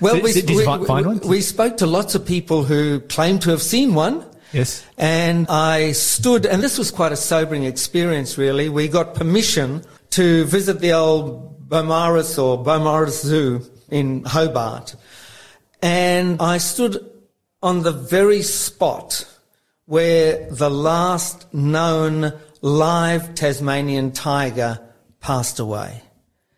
Well, 0.00 0.20
Did- 0.20 0.46
did 0.46 0.50
we, 0.56 0.64
fi- 0.64 0.78
we- 0.78 0.86
one? 0.86 1.20
we 1.20 1.40
spoke 1.40 1.78
to 1.78 1.86
lots 1.86 2.14
of 2.14 2.26
people 2.26 2.64
who 2.64 3.00
claimed 3.00 3.42
to 3.42 3.50
have 3.50 3.62
seen 3.62 3.94
one. 3.94 4.24
Yes. 4.52 4.84
And 4.98 5.48
I 5.48 5.92
stood, 5.92 6.46
and 6.46 6.62
this 6.62 6.78
was 6.78 6.90
quite 6.90 7.10
a 7.10 7.16
sobering 7.16 7.64
experience, 7.64 8.36
really. 8.38 8.68
We 8.68 8.86
got 8.88 9.14
permission 9.14 9.82
to 10.10 10.44
visit 10.44 10.78
the 10.80 10.92
old 10.92 11.68
Beaumaris 11.68 12.40
or 12.40 12.62
Beaumaris 12.62 13.22
Zoo 13.24 13.66
in 13.90 14.24
Hobart. 14.24 14.96
And 15.82 16.40
I 16.40 16.58
stood 16.58 17.10
on 17.62 17.82
the 17.82 17.92
very 17.92 18.42
spot 18.42 19.26
where 19.86 20.48
the 20.50 20.70
last 20.70 21.52
known 21.52 22.32
live 22.62 23.34
Tasmanian 23.34 24.12
tiger 24.12 24.80
passed 25.20 25.58
away. 25.58 26.02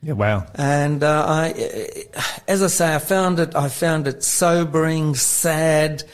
Yeah, 0.03 0.13
wow. 0.13 0.47
And 0.55 1.03
uh, 1.03 1.25
I, 1.27 2.07
as 2.47 2.63
I 2.63 2.69
say, 2.69 2.95
I 2.95 2.99
found 2.99 3.41
it. 3.41 3.57
I 3.57 3.69
found 3.69 4.07
it 4.07 4.23
sobering, 4.23 5.17
sad, 5.17 6.05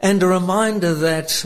and 0.00 0.22
a 0.22 0.26
reminder 0.26 0.94
that 0.94 1.44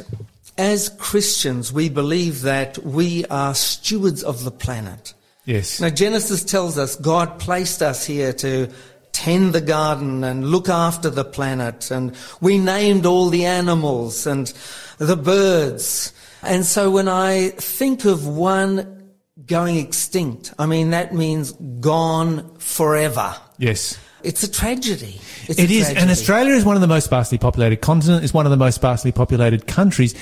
as 0.59 0.89
Christians 0.89 1.73
we 1.73 1.89
believe 1.89 2.43
that 2.43 2.79
we 2.79 3.25
are 3.27 3.55
stewards 3.55 4.23
of 4.23 4.45
the 4.45 4.51
planet. 4.51 5.15
Yes. 5.47 5.81
Now 5.81 5.89
Genesis 5.89 6.45
tells 6.45 6.77
us 6.77 6.97
God 6.97 7.39
placed 7.39 7.81
us 7.81 8.05
here 8.05 8.35
to 8.35 8.69
tend 9.13 9.55
the 9.55 9.61
garden 9.63 10.23
and 10.25 10.47
look 10.47 10.69
after 10.69 11.09
the 11.09 11.25
planet, 11.25 11.91
and 11.91 12.15
we 12.43 12.59
named 12.59 13.07
all 13.07 13.31
the 13.31 13.47
animals 13.47 14.27
and 14.27 14.53
the 14.99 15.17
birds. 15.17 16.13
And 16.43 16.67
so 16.67 16.91
when 16.91 17.09
I 17.09 17.49
think 17.51 18.05
of 18.05 18.27
one 18.27 19.13
going 19.47 19.79
extinct, 19.79 20.53
I 20.59 20.67
mean 20.67 20.91
that 20.91 21.15
means 21.15 21.53
gone 21.81 22.57
forever. 22.59 23.35
Yes. 23.57 23.99
It's 24.23 24.43
a 24.43 24.51
tragedy. 24.51 25.21
It's 25.47 25.59
It 25.59 25.71
a 25.71 25.73
is, 25.73 25.89
and. 25.91 26.11
Australia 26.11 26.55
is 26.55 26.65
one 26.65 26.75
of 26.75 26.83
the 26.83 26.89
most 26.89 27.05
sparsely 27.05 27.39
populated 27.39 27.77
continents. 27.77 28.25
It's 28.25 28.35
one 28.35 28.45
of 28.45 28.51
the 28.51 28.57
most 28.57 28.75
sparsely 28.75 29.13
populated 29.13 29.67
countries, 29.69 30.15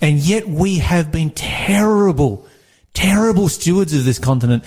and 0.00 0.18
yet 0.18 0.48
we 0.48 0.78
have 0.78 1.12
been 1.12 1.30
terrible, 1.30 2.46
terrible 2.94 3.48
stewards 3.48 3.94
of 3.94 4.04
this 4.04 4.18
continent. 4.18 4.64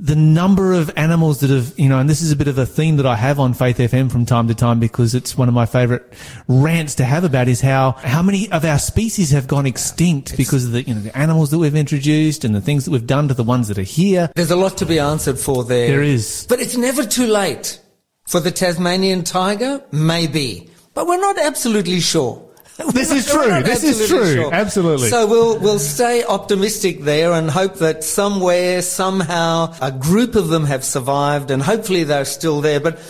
The 0.00 0.14
number 0.14 0.74
of 0.74 0.92
animals 0.96 1.40
that 1.40 1.50
have, 1.50 1.76
you 1.76 1.88
know, 1.88 1.98
and 1.98 2.08
this 2.08 2.22
is 2.22 2.30
a 2.30 2.36
bit 2.36 2.46
of 2.46 2.56
a 2.56 2.64
theme 2.64 2.98
that 2.98 3.06
I 3.06 3.16
have 3.16 3.40
on 3.40 3.52
Faith 3.52 3.78
FM 3.78 4.12
from 4.12 4.26
time 4.26 4.46
to 4.46 4.54
time 4.54 4.78
because 4.78 5.12
it's 5.12 5.36
one 5.36 5.48
of 5.48 5.54
my 5.54 5.66
favourite 5.66 6.02
rants 6.46 6.94
to 6.96 7.04
have 7.04 7.24
about 7.24 7.48
is 7.48 7.60
how 7.60 7.92
how 7.92 8.22
many 8.22 8.48
of 8.52 8.64
our 8.64 8.78
species 8.78 9.32
have 9.32 9.48
gone 9.48 9.66
extinct 9.66 10.36
because 10.36 10.66
of 10.66 10.70
the 10.70 10.84
you 10.84 10.94
know 10.94 11.00
the 11.00 11.18
animals 11.18 11.50
that 11.50 11.58
we've 11.58 11.74
introduced 11.74 12.44
and 12.44 12.54
the 12.54 12.60
things 12.60 12.84
that 12.84 12.92
we've 12.92 13.08
done 13.08 13.26
to 13.26 13.34
the 13.34 13.42
ones 13.42 13.66
that 13.66 13.76
are 13.76 13.82
here. 13.82 14.30
There's 14.36 14.52
a 14.52 14.56
lot 14.56 14.76
to 14.78 14.86
be 14.86 15.00
answered 15.00 15.36
for 15.36 15.64
there. 15.64 15.88
There 15.88 16.02
is. 16.02 16.46
But 16.48 16.60
it's 16.60 16.76
never 16.76 17.04
too 17.04 17.26
late. 17.26 17.80
For 18.28 18.40
the 18.40 18.50
Tasmanian 18.52 19.24
tiger, 19.24 19.82
maybe. 19.90 20.70
But 20.94 21.06
we're 21.06 21.20
not 21.20 21.38
absolutely 21.38 22.00
sure. 22.00 22.47
This 22.78 23.10
is 23.10 23.30
true. 23.30 23.62
This 23.62 23.82
is 23.82 24.00
absolutely 24.00 24.34
true. 24.34 24.52
Absolutely. 24.52 25.08
So 25.08 25.26
we'll, 25.26 25.58
we'll 25.58 25.78
stay 25.80 26.24
optimistic 26.24 27.00
there 27.00 27.32
and 27.32 27.50
hope 27.50 27.76
that 27.76 28.04
somewhere, 28.04 28.82
somehow, 28.82 29.74
a 29.82 29.90
group 29.90 30.36
of 30.36 30.48
them 30.48 30.64
have 30.64 30.84
survived 30.84 31.50
and 31.50 31.60
hopefully 31.60 32.04
they're 32.04 32.24
still 32.24 32.60
there. 32.60 32.78
But 32.78 33.00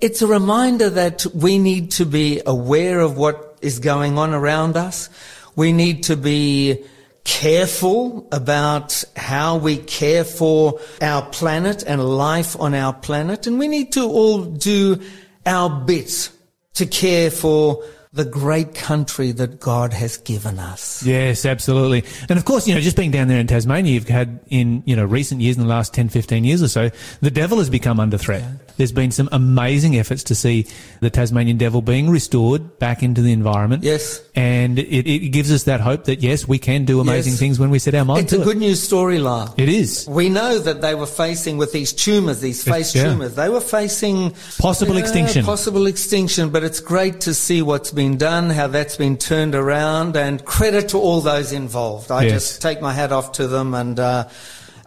it's 0.00 0.20
a 0.20 0.26
reminder 0.26 0.90
that 0.90 1.24
we 1.34 1.58
need 1.58 1.92
to 1.92 2.04
be 2.04 2.42
aware 2.44 3.00
of 3.00 3.16
what 3.16 3.58
is 3.62 3.78
going 3.78 4.18
on 4.18 4.34
around 4.34 4.76
us. 4.76 5.08
We 5.56 5.72
need 5.72 6.04
to 6.04 6.16
be 6.16 6.84
careful 7.24 8.28
about 8.30 9.02
how 9.16 9.56
we 9.56 9.78
care 9.78 10.24
for 10.24 10.80
our 11.00 11.26
planet 11.30 11.82
and 11.86 12.04
life 12.04 12.60
on 12.60 12.74
our 12.74 12.92
planet. 12.92 13.46
And 13.46 13.58
we 13.58 13.68
need 13.68 13.92
to 13.92 14.02
all 14.02 14.44
do 14.44 15.00
our 15.46 15.70
bit 15.70 16.30
to 16.74 16.86
care 16.86 17.30
for 17.30 17.82
the 18.14 18.24
great 18.24 18.76
country 18.76 19.32
that 19.32 19.58
God 19.58 19.92
has 19.92 20.16
given 20.18 20.60
us. 20.60 21.04
Yes, 21.04 21.44
absolutely. 21.44 22.04
And 22.28 22.38
of 22.38 22.44
course, 22.44 22.66
you 22.68 22.74
know, 22.74 22.80
just 22.80 22.96
being 22.96 23.10
down 23.10 23.26
there 23.26 23.40
in 23.40 23.48
Tasmania, 23.48 23.92
you've 23.92 24.08
had 24.08 24.38
in, 24.48 24.84
you 24.86 24.94
know, 24.94 25.04
recent 25.04 25.40
years, 25.40 25.56
in 25.56 25.62
the 25.64 25.68
last 25.68 25.92
10, 25.92 26.08
15 26.10 26.44
years 26.44 26.62
or 26.62 26.68
so, 26.68 26.90
the 27.20 27.30
devil 27.30 27.58
has 27.58 27.68
become 27.68 27.98
under 27.98 28.16
threat. 28.16 28.44
There's 28.76 28.92
been 28.92 29.10
some 29.12 29.28
amazing 29.32 29.96
efforts 29.96 30.24
to 30.24 30.34
see 30.34 30.66
the 31.00 31.10
Tasmanian 31.10 31.58
devil 31.58 31.80
being 31.82 32.10
restored 32.10 32.78
back 32.78 33.02
into 33.02 33.22
the 33.22 33.32
environment. 33.32 33.82
Yes. 33.84 34.20
And 34.34 34.78
it, 34.78 35.06
it 35.08 35.28
gives 35.30 35.52
us 35.52 35.64
that 35.64 35.80
hope 35.80 36.04
that, 36.04 36.20
yes, 36.22 36.48
we 36.48 36.58
can 36.58 36.84
do 36.84 37.00
amazing 37.00 37.32
Yes. 37.32 37.38
things 37.38 37.58
when 37.60 37.70
we 37.70 37.78
set 37.78 37.94
our 37.94 38.04
mind 38.04 38.24
It's 38.24 38.32
a 38.32 38.38
good 38.38 38.56
news 38.56 38.82
story, 38.82 39.18
Lyle. 39.18 39.54
It 39.56 39.68
is. 39.68 40.06
We 40.08 40.28
know 40.28 40.58
that 40.58 40.80
they 40.80 40.94
were 40.94 41.06
facing 41.06 41.56
with 41.56 41.72
these 41.72 41.92
tumours, 41.92 42.40
these 42.40 42.64
face 42.64 42.94
yeah. 42.94 43.04
tumours. 43.04 43.34
They 43.36 43.48
were 43.48 43.60
facing 43.60 44.34
Possible 44.58 44.94
Yeah, 44.94 45.00
extinction. 45.00 45.44
Possible 45.44 45.86
extinction, 45.86 46.50
but 46.50 46.64
it's 46.64 46.80
great 46.80 47.20
to 47.22 47.34
see 47.34 47.62
what's 47.62 47.92
been 47.92 48.16
done, 48.16 48.50
how 48.50 48.66
that's 48.66 48.96
been 48.96 49.16
turned 49.16 49.54
around, 49.54 50.16
and 50.16 50.44
credit 50.44 50.88
to 50.90 50.98
all 50.98 51.20
those 51.20 51.52
involved. 51.52 52.10
I 52.10 52.24
Yes. 52.24 52.32
just 52.32 52.62
take 52.62 52.80
my 52.80 52.92
hat 52.92 53.12
off 53.12 53.32
to 53.32 53.46
them 53.46 53.74
and 53.74 54.00
uh, 54.00 54.28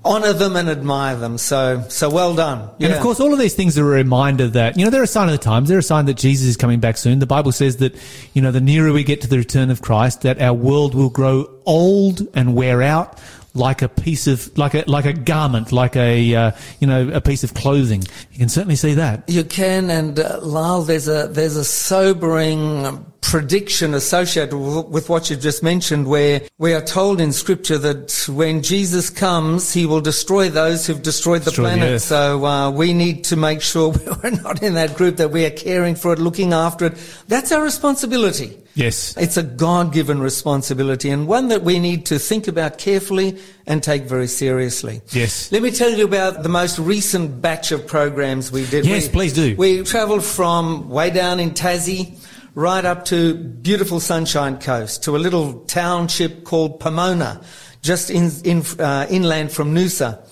honour 0.05 0.33
them 0.33 0.55
and 0.55 0.69
admire 0.69 1.15
them. 1.15 1.37
So, 1.37 1.83
so 1.89 2.09
well 2.09 2.35
done. 2.35 2.69
And 2.79 2.93
of 2.93 3.01
course, 3.01 3.19
all 3.19 3.33
of 3.33 3.39
these 3.39 3.55
things 3.55 3.77
are 3.77 3.85
a 3.85 3.95
reminder 3.95 4.47
that, 4.49 4.77
you 4.77 4.85
know, 4.85 4.91
they're 4.91 5.03
a 5.03 5.07
sign 5.07 5.27
of 5.27 5.33
the 5.33 5.37
times. 5.37 5.69
They're 5.69 5.79
a 5.79 5.83
sign 5.83 6.05
that 6.05 6.17
Jesus 6.17 6.47
is 6.47 6.57
coming 6.57 6.79
back 6.79 6.97
soon. 6.97 7.19
The 7.19 7.25
Bible 7.25 7.51
says 7.51 7.77
that, 7.77 7.95
you 8.33 8.41
know, 8.41 8.51
the 8.51 8.61
nearer 8.61 8.91
we 8.91 9.03
get 9.03 9.21
to 9.21 9.27
the 9.27 9.37
return 9.37 9.69
of 9.69 9.81
Christ, 9.81 10.21
that 10.21 10.41
our 10.41 10.53
world 10.53 10.95
will 10.95 11.09
grow 11.09 11.49
old 11.65 12.21
and 12.33 12.55
wear 12.55 12.81
out 12.81 13.19
like 13.53 13.81
a 13.81 13.89
piece 13.89 14.27
of, 14.27 14.55
like 14.55 14.75
a, 14.75 14.83
like 14.85 15.05
a 15.05 15.13
garment, 15.13 15.71
like 15.71 15.95
a, 15.95 16.35
uh, 16.35 16.51
you 16.79 16.85
know, 16.85 17.09
a 17.09 17.19
piece 17.19 17.43
of 17.43 17.55
clothing. 17.55 18.03
You 18.31 18.37
can 18.37 18.49
certainly 18.49 18.75
see 18.75 18.93
that. 18.93 19.27
You 19.27 19.43
can, 19.43 19.89
and 19.89 20.19
uh, 20.19 20.39
Lyle, 20.43 20.83
there's 20.83 21.07
a 21.07 21.27
there's 21.27 21.55
a 21.55 21.65
sobering 21.65 23.03
prediction 23.21 23.93
associated 23.93 24.55
with 24.55 25.09
what 25.09 25.29
you've 25.29 25.41
just 25.41 25.61
mentioned 25.63 26.07
where 26.07 26.41
we 26.57 26.73
are 26.73 26.81
told 26.81 27.19
in 27.19 27.33
scripture 27.33 27.77
that 27.77 28.25
when 28.33 28.61
Jesus 28.61 29.09
comes, 29.09 29.73
he 29.73 29.85
will 29.85 30.01
destroy 30.01 30.49
those 30.49 30.85
who've 30.87 31.01
destroyed 31.01 31.41
the 31.41 31.51
Destroy 31.51 31.63
planet. 31.65 31.89
earth. 31.93 32.01
so 32.03 32.45
uh, 32.45 32.71
we 32.71 32.93
need 32.93 33.23
to 33.25 33.35
make 33.35 33.61
sure 33.61 33.89
we're 34.23 34.29
not 34.29 34.61
in 34.63 34.75
that 34.75 34.95
group, 34.95 35.17
that 35.17 35.31
we 35.31 35.45
are 35.45 35.49
caring 35.51 35.95
for 35.95 36.13
it, 36.13 36.19
looking 36.19 36.53
after 36.53 36.85
it. 36.85 36.93
That's 37.27 37.51
our 37.51 37.61
responsibility. 37.61 38.57
Yes. 38.75 39.17
It's 39.17 39.37
a 39.37 39.43
God-given 39.43 40.19
responsibility 40.19 41.09
and 41.09 41.27
one 41.27 41.47
that 41.47 41.63
we 41.63 41.79
need 41.79 42.05
to 42.07 42.19
think 42.19 42.47
about 42.47 42.77
carefully 42.77 43.39
and 43.65 43.81
take 43.81 44.03
very 44.03 44.27
seriously. 44.27 45.01
Yes. 45.09 45.51
Let 45.51 45.63
me 45.63 45.71
tell 45.71 45.89
you 45.91 46.05
about 46.05 46.43
the 46.43 46.49
most 46.49 46.77
recent 46.77 47.41
batch 47.41 47.71
of 47.71 47.87
programs 47.87 48.51
we 48.51 48.67
did. 48.67 48.85
Yes, 48.85 49.07
We- 49.07 49.11
please 49.13 49.33
do. 49.33 49.55
We 49.57 49.81
travelled 49.83 50.23
from 50.23 50.89
way 50.89 51.09
down 51.09 51.39
in 51.39 51.51
Tassie 51.51 52.13
right 52.57 52.85
up 52.85 53.05
to 53.05 53.35
beautiful 53.35 53.99
Sunshine 53.99 54.57
Coast 54.57 55.03
to 55.03 55.15
a 55.15 55.19
little 55.19 55.59
township 55.65 56.43
called 56.43 56.79
Pomona, 56.79 57.39
just 57.83 58.09
in, 58.09 58.31
in, 58.43 58.63
uh, 58.79 59.05
inland 59.11 59.51
from 59.51 59.75
Noosa. 59.75 60.27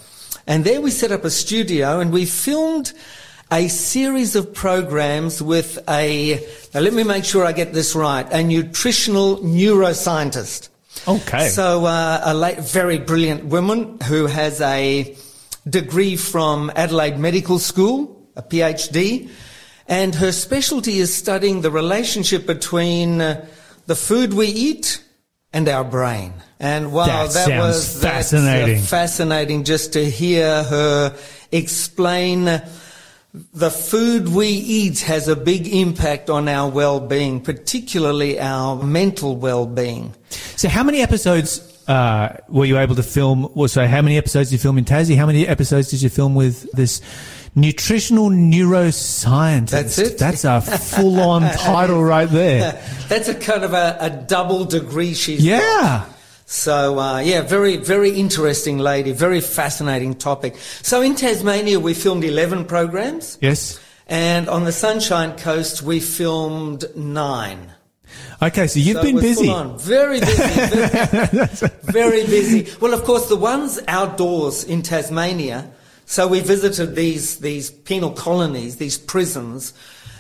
And 0.48 0.66
there 0.66 0.82
we 0.82 0.90
set 0.90 1.12
up 1.12 1.24
a 1.24 1.30
studio 1.30 2.00
and 2.00 2.12
we 2.12 2.26
filmed 2.26 2.94
a 3.52 3.68
series 3.68 4.36
of 4.36 4.56
programs 4.56 5.40
with 5.40 5.78
a, 5.88 6.44
now 6.74 6.80
let 6.80 6.94
me 6.96 7.04
make 7.04 7.26
sure 7.26 7.46
I 7.46 7.52
get 7.52 7.74
this 7.74 7.94
right, 7.94 8.26
a 8.32 8.44
nutritional 8.44 9.38
neuroscientist. 9.42 10.70
Okay. 11.08 11.50
So 11.50 11.86
uh, 11.86 12.22
a 12.24 12.34
late, 12.34 12.58
very 12.58 12.98
brilliant 12.98 13.46
woman 13.46 14.00
who 14.02 14.26
has 14.26 14.62
a 14.62 15.16
degree 15.70 16.16
from 16.16 16.72
Adelaide 16.76 17.20
Medical 17.20 17.60
School, 17.60 18.28
a 18.36 18.42
PhD, 18.42 19.30
and 19.88 20.16
her 20.16 20.32
specialty 20.32 20.98
is 20.98 21.14
studying 21.14 21.62
the 21.62 21.72
relationship 21.72 22.46
between 22.46 23.22
uh, 23.22 23.46
the 23.86 23.96
food 23.96 24.34
we 24.34 24.48
eat 24.48 25.04
and 25.54 25.70
our 25.70 25.84
brain. 25.84 26.34
And 26.60 26.92
wow, 26.92 27.28
That 27.28 27.48
that, 27.48 27.60
was 27.60 28.00
that's, 28.02 28.34
uh, 28.34 28.38
fascinating. 28.38 28.82
fascinating 28.82 29.64
just 29.64 29.94
to 29.94 30.10
hear 30.10 30.64
her 30.64 31.16
explain 31.52 32.62
the 33.54 33.70
food 33.70 34.30
we 34.30 34.48
eat 34.48 35.02
has 35.02 35.28
a 35.28 35.36
big 35.36 35.68
impact 35.68 36.30
on 36.30 36.48
our 36.48 36.70
well-being, 36.70 37.42
particularly 37.42 38.40
our 38.40 38.82
mental 38.82 39.36
well-being. 39.36 40.14
So, 40.56 40.70
how 40.70 40.84
many 40.84 41.02
episodes 41.02 41.60
uh, 41.88 42.38
were 42.48 42.66
you 42.66 42.78
able 42.78 42.96
to 42.96 43.04
film? 43.04 43.52
Well, 43.54 43.68
so, 43.68 43.86
how 43.88 44.02
many 44.02 44.18
episodes 44.18 44.50
did 44.50 44.56
you 44.56 44.60
film 44.60 44.78
in 44.78 44.86
Tassie? 44.86 45.18
How 45.18 45.26
many 45.26 45.48
episodes 45.48 45.90
did 45.90 46.02
you 46.02 46.10
film 46.10 46.36
with 46.36 46.72
this 46.72 47.02
nutritional 47.56 48.30
neuroscientist? 48.30 49.70
That's 49.70 49.98
it. 49.98 50.18
That's 50.18 50.44
a 50.44 50.62
full-on 50.62 51.42
title 51.58 52.04
right 52.04 52.30
there. 52.30 52.82
That's 53.08 53.28
a 53.28 53.36
kind 53.36 53.64
of 53.64 53.74
a, 53.74 53.98
a 54.00 54.10
double 54.10 54.66
degree 54.66 55.14
she's 55.14 55.40
got. 55.40 55.46
Yeah. 55.46 56.06
So 56.48 57.00
uh, 57.00 57.20
yeah, 57.20 57.42
very 57.42 57.78
very 57.78 58.12
interesting 58.12 58.78
lady, 58.78 59.12
very 59.14 59.42
fascinating 59.42 60.14
topic. 60.14 60.56
So 60.84 61.02
in 61.02 61.16
Tasmania 61.16 61.80
we 61.80 61.96
filmed 61.96 62.24
eleven 62.24 62.66
programs, 62.66 63.40
Yes. 63.42 63.80
and 64.06 64.48
on 64.48 64.64
the 64.64 64.72
Sunshine 64.72 65.36
Coast 65.38 65.82
we 65.82 66.00
filmed 66.00 66.86
nine. 66.96 67.72
Okay, 68.44 68.68
so 68.68 68.80
you've 68.80 68.98
So 68.98 69.04
been 69.04 69.20
busy. 69.20 69.46
full 69.48 69.56
on. 69.56 69.80
Very 69.80 70.20
busy. 70.20 70.44
Very, 70.44 71.48
very 71.84 72.26
busy. 72.28 72.68
Well, 72.80 72.94
of 72.94 73.04
course, 73.06 73.28
the 73.28 73.36
ones 73.38 73.80
outdoors 73.88 74.64
in 74.66 74.84
Tasmania. 74.84 75.72
So 76.06 76.28
we 76.28 76.40
visited 76.40 76.96
these 76.96 77.40
these 77.40 77.72
penal 77.72 78.12
colonies, 78.12 78.78
these 78.78 78.98
prisons, 78.98 79.74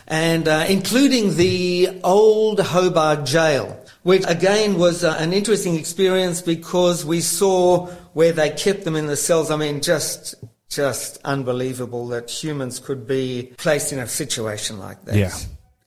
and 0.07 0.47
uh, 0.47 0.65
including 0.67 1.37
the 1.37 1.99
old 2.03 2.59
Hobart 2.59 3.25
Jail, 3.25 3.79
which 4.03 4.23
again 4.27 4.77
was 4.77 5.03
uh, 5.03 5.15
an 5.19 5.33
interesting 5.33 5.75
experience 5.75 6.41
because 6.41 7.05
we 7.05 7.21
saw 7.21 7.87
where 8.13 8.31
they 8.31 8.49
kept 8.49 8.83
them 8.83 8.95
in 8.95 9.07
the 9.07 9.17
cells. 9.17 9.51
I 9.51 9.57
mean, 9.57 9.81
just 9.81 10.35
just 10.69 11.19
unbelievable 11.23 12.07
that 12.07 12.29
humans 12.29 12.79
could 12.79 13.07
be 13.07 13.53
placed 13.57 13.93
in 13.93 13.99
a 13.99 14.07
situation 14.07 14.79
like 14.79 15.03
that. 15.05 15.15
Yeah. 15.15 15.31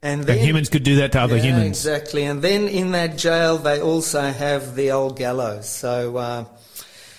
And 0.00 0.20
And 0.20 0.24
then, 0.24 0.38
humans 0.38 0.68
could 0.68 0.84
do 0.84 0.96
that 0.96 1.10
to 1.12 1.20
other 1.20 1.36
yeah, 1.36 1.42
humans. 1.42 1.84
Exactly. 1.84 2.24
And 2.24 2.40
then 2.40 2.68
in 2.68 2.92
that 2.92 3.18
jail, 3.18 3.58
they 3.58 3.80
also 3.80 4.22
have 4.22 4.76
the 4.76 4.92
old 4.92 5.18
gallows. 5.18 5.68
So 5.68 6.16
uh, 6.16 6.44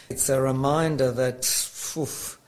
it's 0.09 0.29
a 0.29 0.39
reminder 0.41 1.11
that 1.11 1.39
oof, 1.97 2.38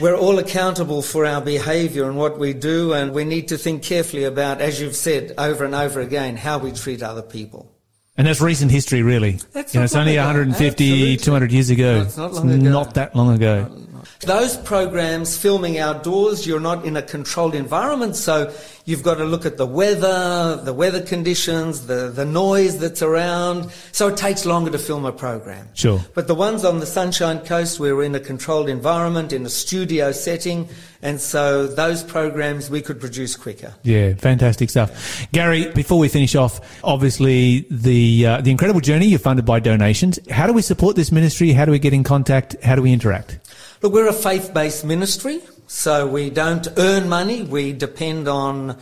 we're 0.00 0.16
all 0.16 0.38
accountable 0.38 1.02
for 1.02 1.26
our 1.26 1.40
behaviour 1.40 2.04
and 2.08 2.16
what 2.16 2.38
we 2.38 2.52
do, 2.52 2.92
and 2.92 3.12
we 3.12 3.24
need 3.24 3.48
to 3.48 3.58
think 3.58 3.82
carefully 3.82 4.24
about, 4.24 4.60
as 4.60 4.80
you've 4.80 4.96
said 4.96 5.34
over 5.38 5.64
and 5.64 5.74
over 5.74 6.00
again, 6.00 6.36
how 6.36 6.58
we 6.58 6.72
treat 6.72 7.02
other 7.02 7.22
people. 7.22 7.68
And 8.16 8.26
that's 8.26 8.40
recent 8.40 8.70
history, 8.70 9.02
really. 9.02 9.38
That's 9.52 9.72
you 9.74 9.80
know, 9.80 9.84
it's 9.84 9.94
only 9.94 10.12
ago. 10.16 10.26
150, 10.26 10.84
Absolutely. 10.84 11.16
200 11.16 11.52
years 11.52 11.70
ago. 11.70 11.96
No, 11.98 12.02
it's 12.02 12.16
not 12.16 12.32
long 12.34 12.50
ago. 12.50 12.70
not 12.70 12.94
that 12.94 13.16
long 13.16 13.34
ago. 13.34 13.81
Those 14.22 14.56
programs 14.56 15.36
filming 15.36 15.78
outdoors, 15.78 16.46
you're 16.46 16.60
not 16.60 16.84
in 16.84 16.96
a 16.96 17.02
controlled 17.02 17.56
environment, 17.56 18.14
so 18.14 18.54
you've 18.84 19.02
got 19.02 19.16
to 19.16 19.24
look 19.24 19.44
at 19.44 19.56
the 19.56 19.66
weather, 19.66 20.60
the 20.62 20.72
weather 20.72 21.02
conditions, 21.02 21.86
the, 21.86 22.08
the 22.08 22.24
noise 22.24 22.78
that's 22.78 23.02
around. 23.02 23.72
So 23.90 24.06
it 24.08 24.16
takes 24.16 24.46
longer 24.46 24.70
to 24.70 24.78
film 24.78 25.04
a 25.04 25.12
program. 25.12 25.68
Sure. 25.74 26.00
But 26.14 26.28
the 26.28 26.36
ones 26.36 26.64
on 26.64 26.78
the 26.78 26.86
Sunshine 26.86 27.40
Coast, 27.40 27.80
we 27.80 27.92
were 27.92 28.04
in 28.04 28.14
a 28.14 28.20
controlled 28.20 28.68
environment, 28.68 29.32
in 29.32 29.44
a 29.44 29.48
studio 29.48 30.12
setting, 30.12 30.68
and 31.02 31.20
so 31.20 31.66
those 31.66 32.04
programs 32.04 32.70
we 32.70 32.80
could 32.80 33.00
produce 33.00 33.34
quicker. 33.34 33.74
Yeah, 33.82 34.14
fantastic 34.14 34.70
stuff. 34.70 35.26
Gary, 35.32 35.68
before 35.72 35.98
we 35.98 36.08
finish 36.08 36.36
off, 36.36 36.60
obviously 36.84 37.66
the 37.70 38.26
uh, 38.26 38.40
the 38.40 38.52
incredible 38.52 38.80
journey 38.80 39.06
you're 39.06 39.18
funded 39.18 39.44
by 39.44 39.58
donations. 39.58 40.20
How 40.30 40.46
do 40.46 40.52
we 40.52 40.62
support 40.62 40.94
this 40.94 41.10
ministry? 41.10 41.50
How 41.52 41.64
do 41.64 41.72
we 41.72 41.80
get 41.80 41.92
in 41.92 42.04
contact? 42.04 42.54
How 42.62 42.76
do 42.76 42.82
we 42.82 42.92
interact? 42.92 43.40
Look, 43.82 43.94
we're 43.94 44.06
a 44.06 44.12
faith-based 44.12 44.84
ministry, 44.84 45.40
so 45.66 46.06
we 46.06 46.30
don't 46.30 46.68
earn 46.76 47.08
money. 47.08 47.42
We 47.42 47.72
depend 47.72 48.28
on 48.28 48.76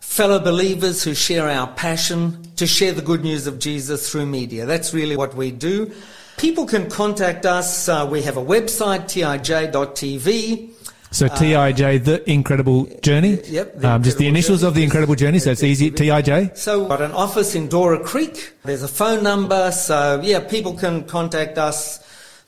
fellow 0.00 0.40
believers 0.40 1.04
who 1.04 1.14
share 1.14 1.48
our 1.48 1.68
passion 1.68 2.42
to 2.56 2.66
share 2.66 2.90
the 2.90 3.02
good 3.02 3.22
news 3.22 3.46
of 3.46 3.60
Jesus 3.60 4.10
through 4.10 4.26
media. 4.26 4.66
That's 4.66 4.92
really 4.92 5.16
what 5.16 5.36
we 5.36 5.52
do. 5.52 5.92
People 6.38 6.66
can 6.66 6.90
contact 6.90 7.46
us. 7.46 7.88
Uh, 7.88 8.04
we 8.10 8.22
have 8.22 8.36
a 8.36 8.42
website, 8.44 9.04
tij.tv. 9.04 10.70
So 11.12 11.28
TIJ, 11.28 12.04
the 12.04 12.28
incredible 12.28 12.86
journey. 13.00 13.38
Uh, 13.38 13.46
yep, 13.46 13.78
the 13.78 13.90
um, 13.90 14.02
just 14.02 14.18
the 14.18 14.26
initials 14.26 14.62
Journey. 14.62 14.68
of 14.68 14.74
the 14.74 14.82
incredible 14.82 15.14
journey. 15.14 15.38
So 15.38 15.52
it's 15.52 15.62
easy. 15.62 15.92
TIJ. 15.92 16.56
So 16.56 16.80
we've 16.80 16.88
got 16.88 17.02
an 17.02 17.12
office 17.12 17.54
in 17.54 17.68
Dora 17.68 18.02
Creek. 18.02 18.54
There's 18.64 18.82
a 18.82 18.88
phone 18.88 19.22
number. 19.22 19.70
So 19.70 20.20
yeah, 20.20 20.40
people 20.40 20.74
can 20.74 21.04
contact 21.04 21.58
us 21.58 22.00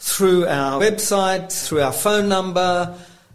through 0.05 0.47
our 0.47 0.79
website, 0.81 1.51
through 1.51 1.81
our 1.81 1.93
phone 1.93 2.29
number, 2.29 2.95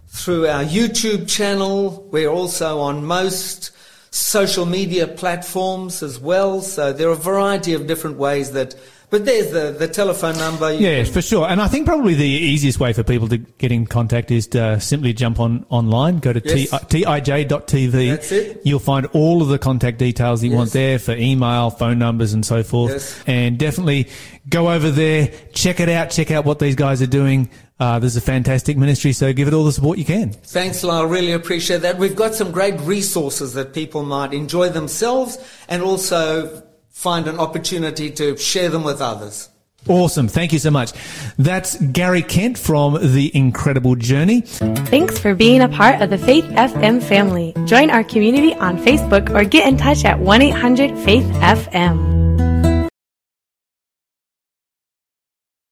through 0.09 0.45
our 0.47 0.63
YouTube 0.63 1.27
channel. 1.27 2.07
We're 2.11 2.29
also 2.29 2.79
on 2.79 3.03
most 3.05 3.71
social 4.11 4.67
media 4.67 5.07
platforms 5.07 6.03
as 6.03 6.19
well. 6.19 6.61
So 6.61 6.93
there 6.93 7.09
are 7.09 7.13
a 7.13 7.15
variety 7.15 7.73
of 7.73 7.87
different 7.87 8.17
ways 8.17 8.51
that, 8.51 8.75
but 9.09 9.25
there's 9.25 9.51
the, 9.51 9.71
the 9.77 9.87
telephone 9.87 10.37
number. 10.37 10.71
You 10.71 10.87
Yeah, 10.87 11.03
can- 11.03 11.13
for 11.13 11.21
sure. 11.23 11.47
And 11.47 11.59
I 11.59 11.67
think 11.67 11.87
probably 11.87 12.13
the 12.13 12.23
easiest 12.25 12.79
way 12.79 12.93
for 12.93 13.01
people 13.03 13.27
to 13.29 13.37
get 13.37 13.71
in 13.71 13.87
contact 13.87 14.29
is 14.29 14.45
to 14.47 14.63
uh, 14.63 14.79
simply 14.79 15.13
jump 15.13 15.39
on 15.39 15.65
online, 15.69 16.19
go 16.19 16.33
to 16.33 16.41
Yes. 16.43 16.69
tij.tv. 16.69 18.09
That's 18.11 18.31
it. 18.31 18.61
You'll 18.63 18.79
find 18.79 19.07
all 19.07 19.41
of 19.41 19.47
the 19.47 19.57
contact 19.57 19.97
details 19.97 20.43
you 20.43 20.51
want 20.51 20.71
there 20.73 20.99
for 20.99 21.13
email, 21.15 21.71
phone 21.71 21.97
numbers, 21.97 22.33
and 22.33 22.45
so 22.45 22.61
forth. 22.61 22.91
Yes. 22.91 23.23
And 23.25 23.57
definitely 23.57 24.07
go 24.49 24.71
over 24.71 24.89
there, 24.91 25.31
check 25.53 25.79
it 25.79 25.89
out, 25.89 26.09
check 26.09 26.31
out 26.31 26.45
what 26.45 26.59
these 26.59 26.75
guys 26.75 27.01
are 27.01 27.07
doing. 27.07 27.49
Uh, 27.79 27.99
there's 27.99 28.17
a 28.17 28.21
fantastic 28.21 28.77
ministry, 28.77 29.13
so 29.13 29.31
give 29.31 29.47
it 29.47 29.53
all 29.53 29.63
the 29.63 29.71
support 29.71 29.97
you 29.97 30.05
can. 30.05 30.31
Thanks, 30.31 30.83
Lyle. 30.83 31.05
Really 31.05 31.31
appreciate 31.31 31.81
that. 31.81 31.97
We've 31.97 32.15
got 32.15 32.35
some 32.35 32.51
great 32.51 32.79
resources 32.81 33.53
that 33.53 33.73
people 33.73 34.03
might 34.03 34.33
enjoy 34.33 34.69
themselves 34.69 35.37
and 35.69 35.81
also 35.81 36.63
find 36.89 37.27
an 37.27 37.39
opportunity 37.39 38.11
to 38.11 38.35
share 38.35 38.69
them 38.69 38.83
with 38.83 39.01
others. 39.01 39.49
Awesome. 39.87 40.27
Thank 40.27 40.51
you 40.51 40.59
so 40.59 40.71
much. 40.71 40.91
That's 41.37 41.77
Gary 41.77 42.21
Kent 42.21 42.57
from 42.57 43.13
The 43.13 43.31
Incredible 43.33 43.95
Journey. 43.95 44.41
Thanks 44.41 45.17
for 45.17 45.33
being 45.33 45.61
a 45.61 45.69
part 45.69 46.01
of 46.01 46.09
the 46.09 46.17
Faith 46.17 46.43
FM 46.45 47.01
family. 47.01 47.53
Join 47.65 47.89
our 47.89 48.03
community 48.03 48.53
on 48.55 48.77
Facebook 48.77 49.33
or 49.33 49.45
get 49.45 49.67
in 49.67 49.77
touch 49.77 50.03
at 50.03 50.19
1 50.19 50.41
800 50.41 50.97
Faith 50.99 51.25
FM. 51.35 52.28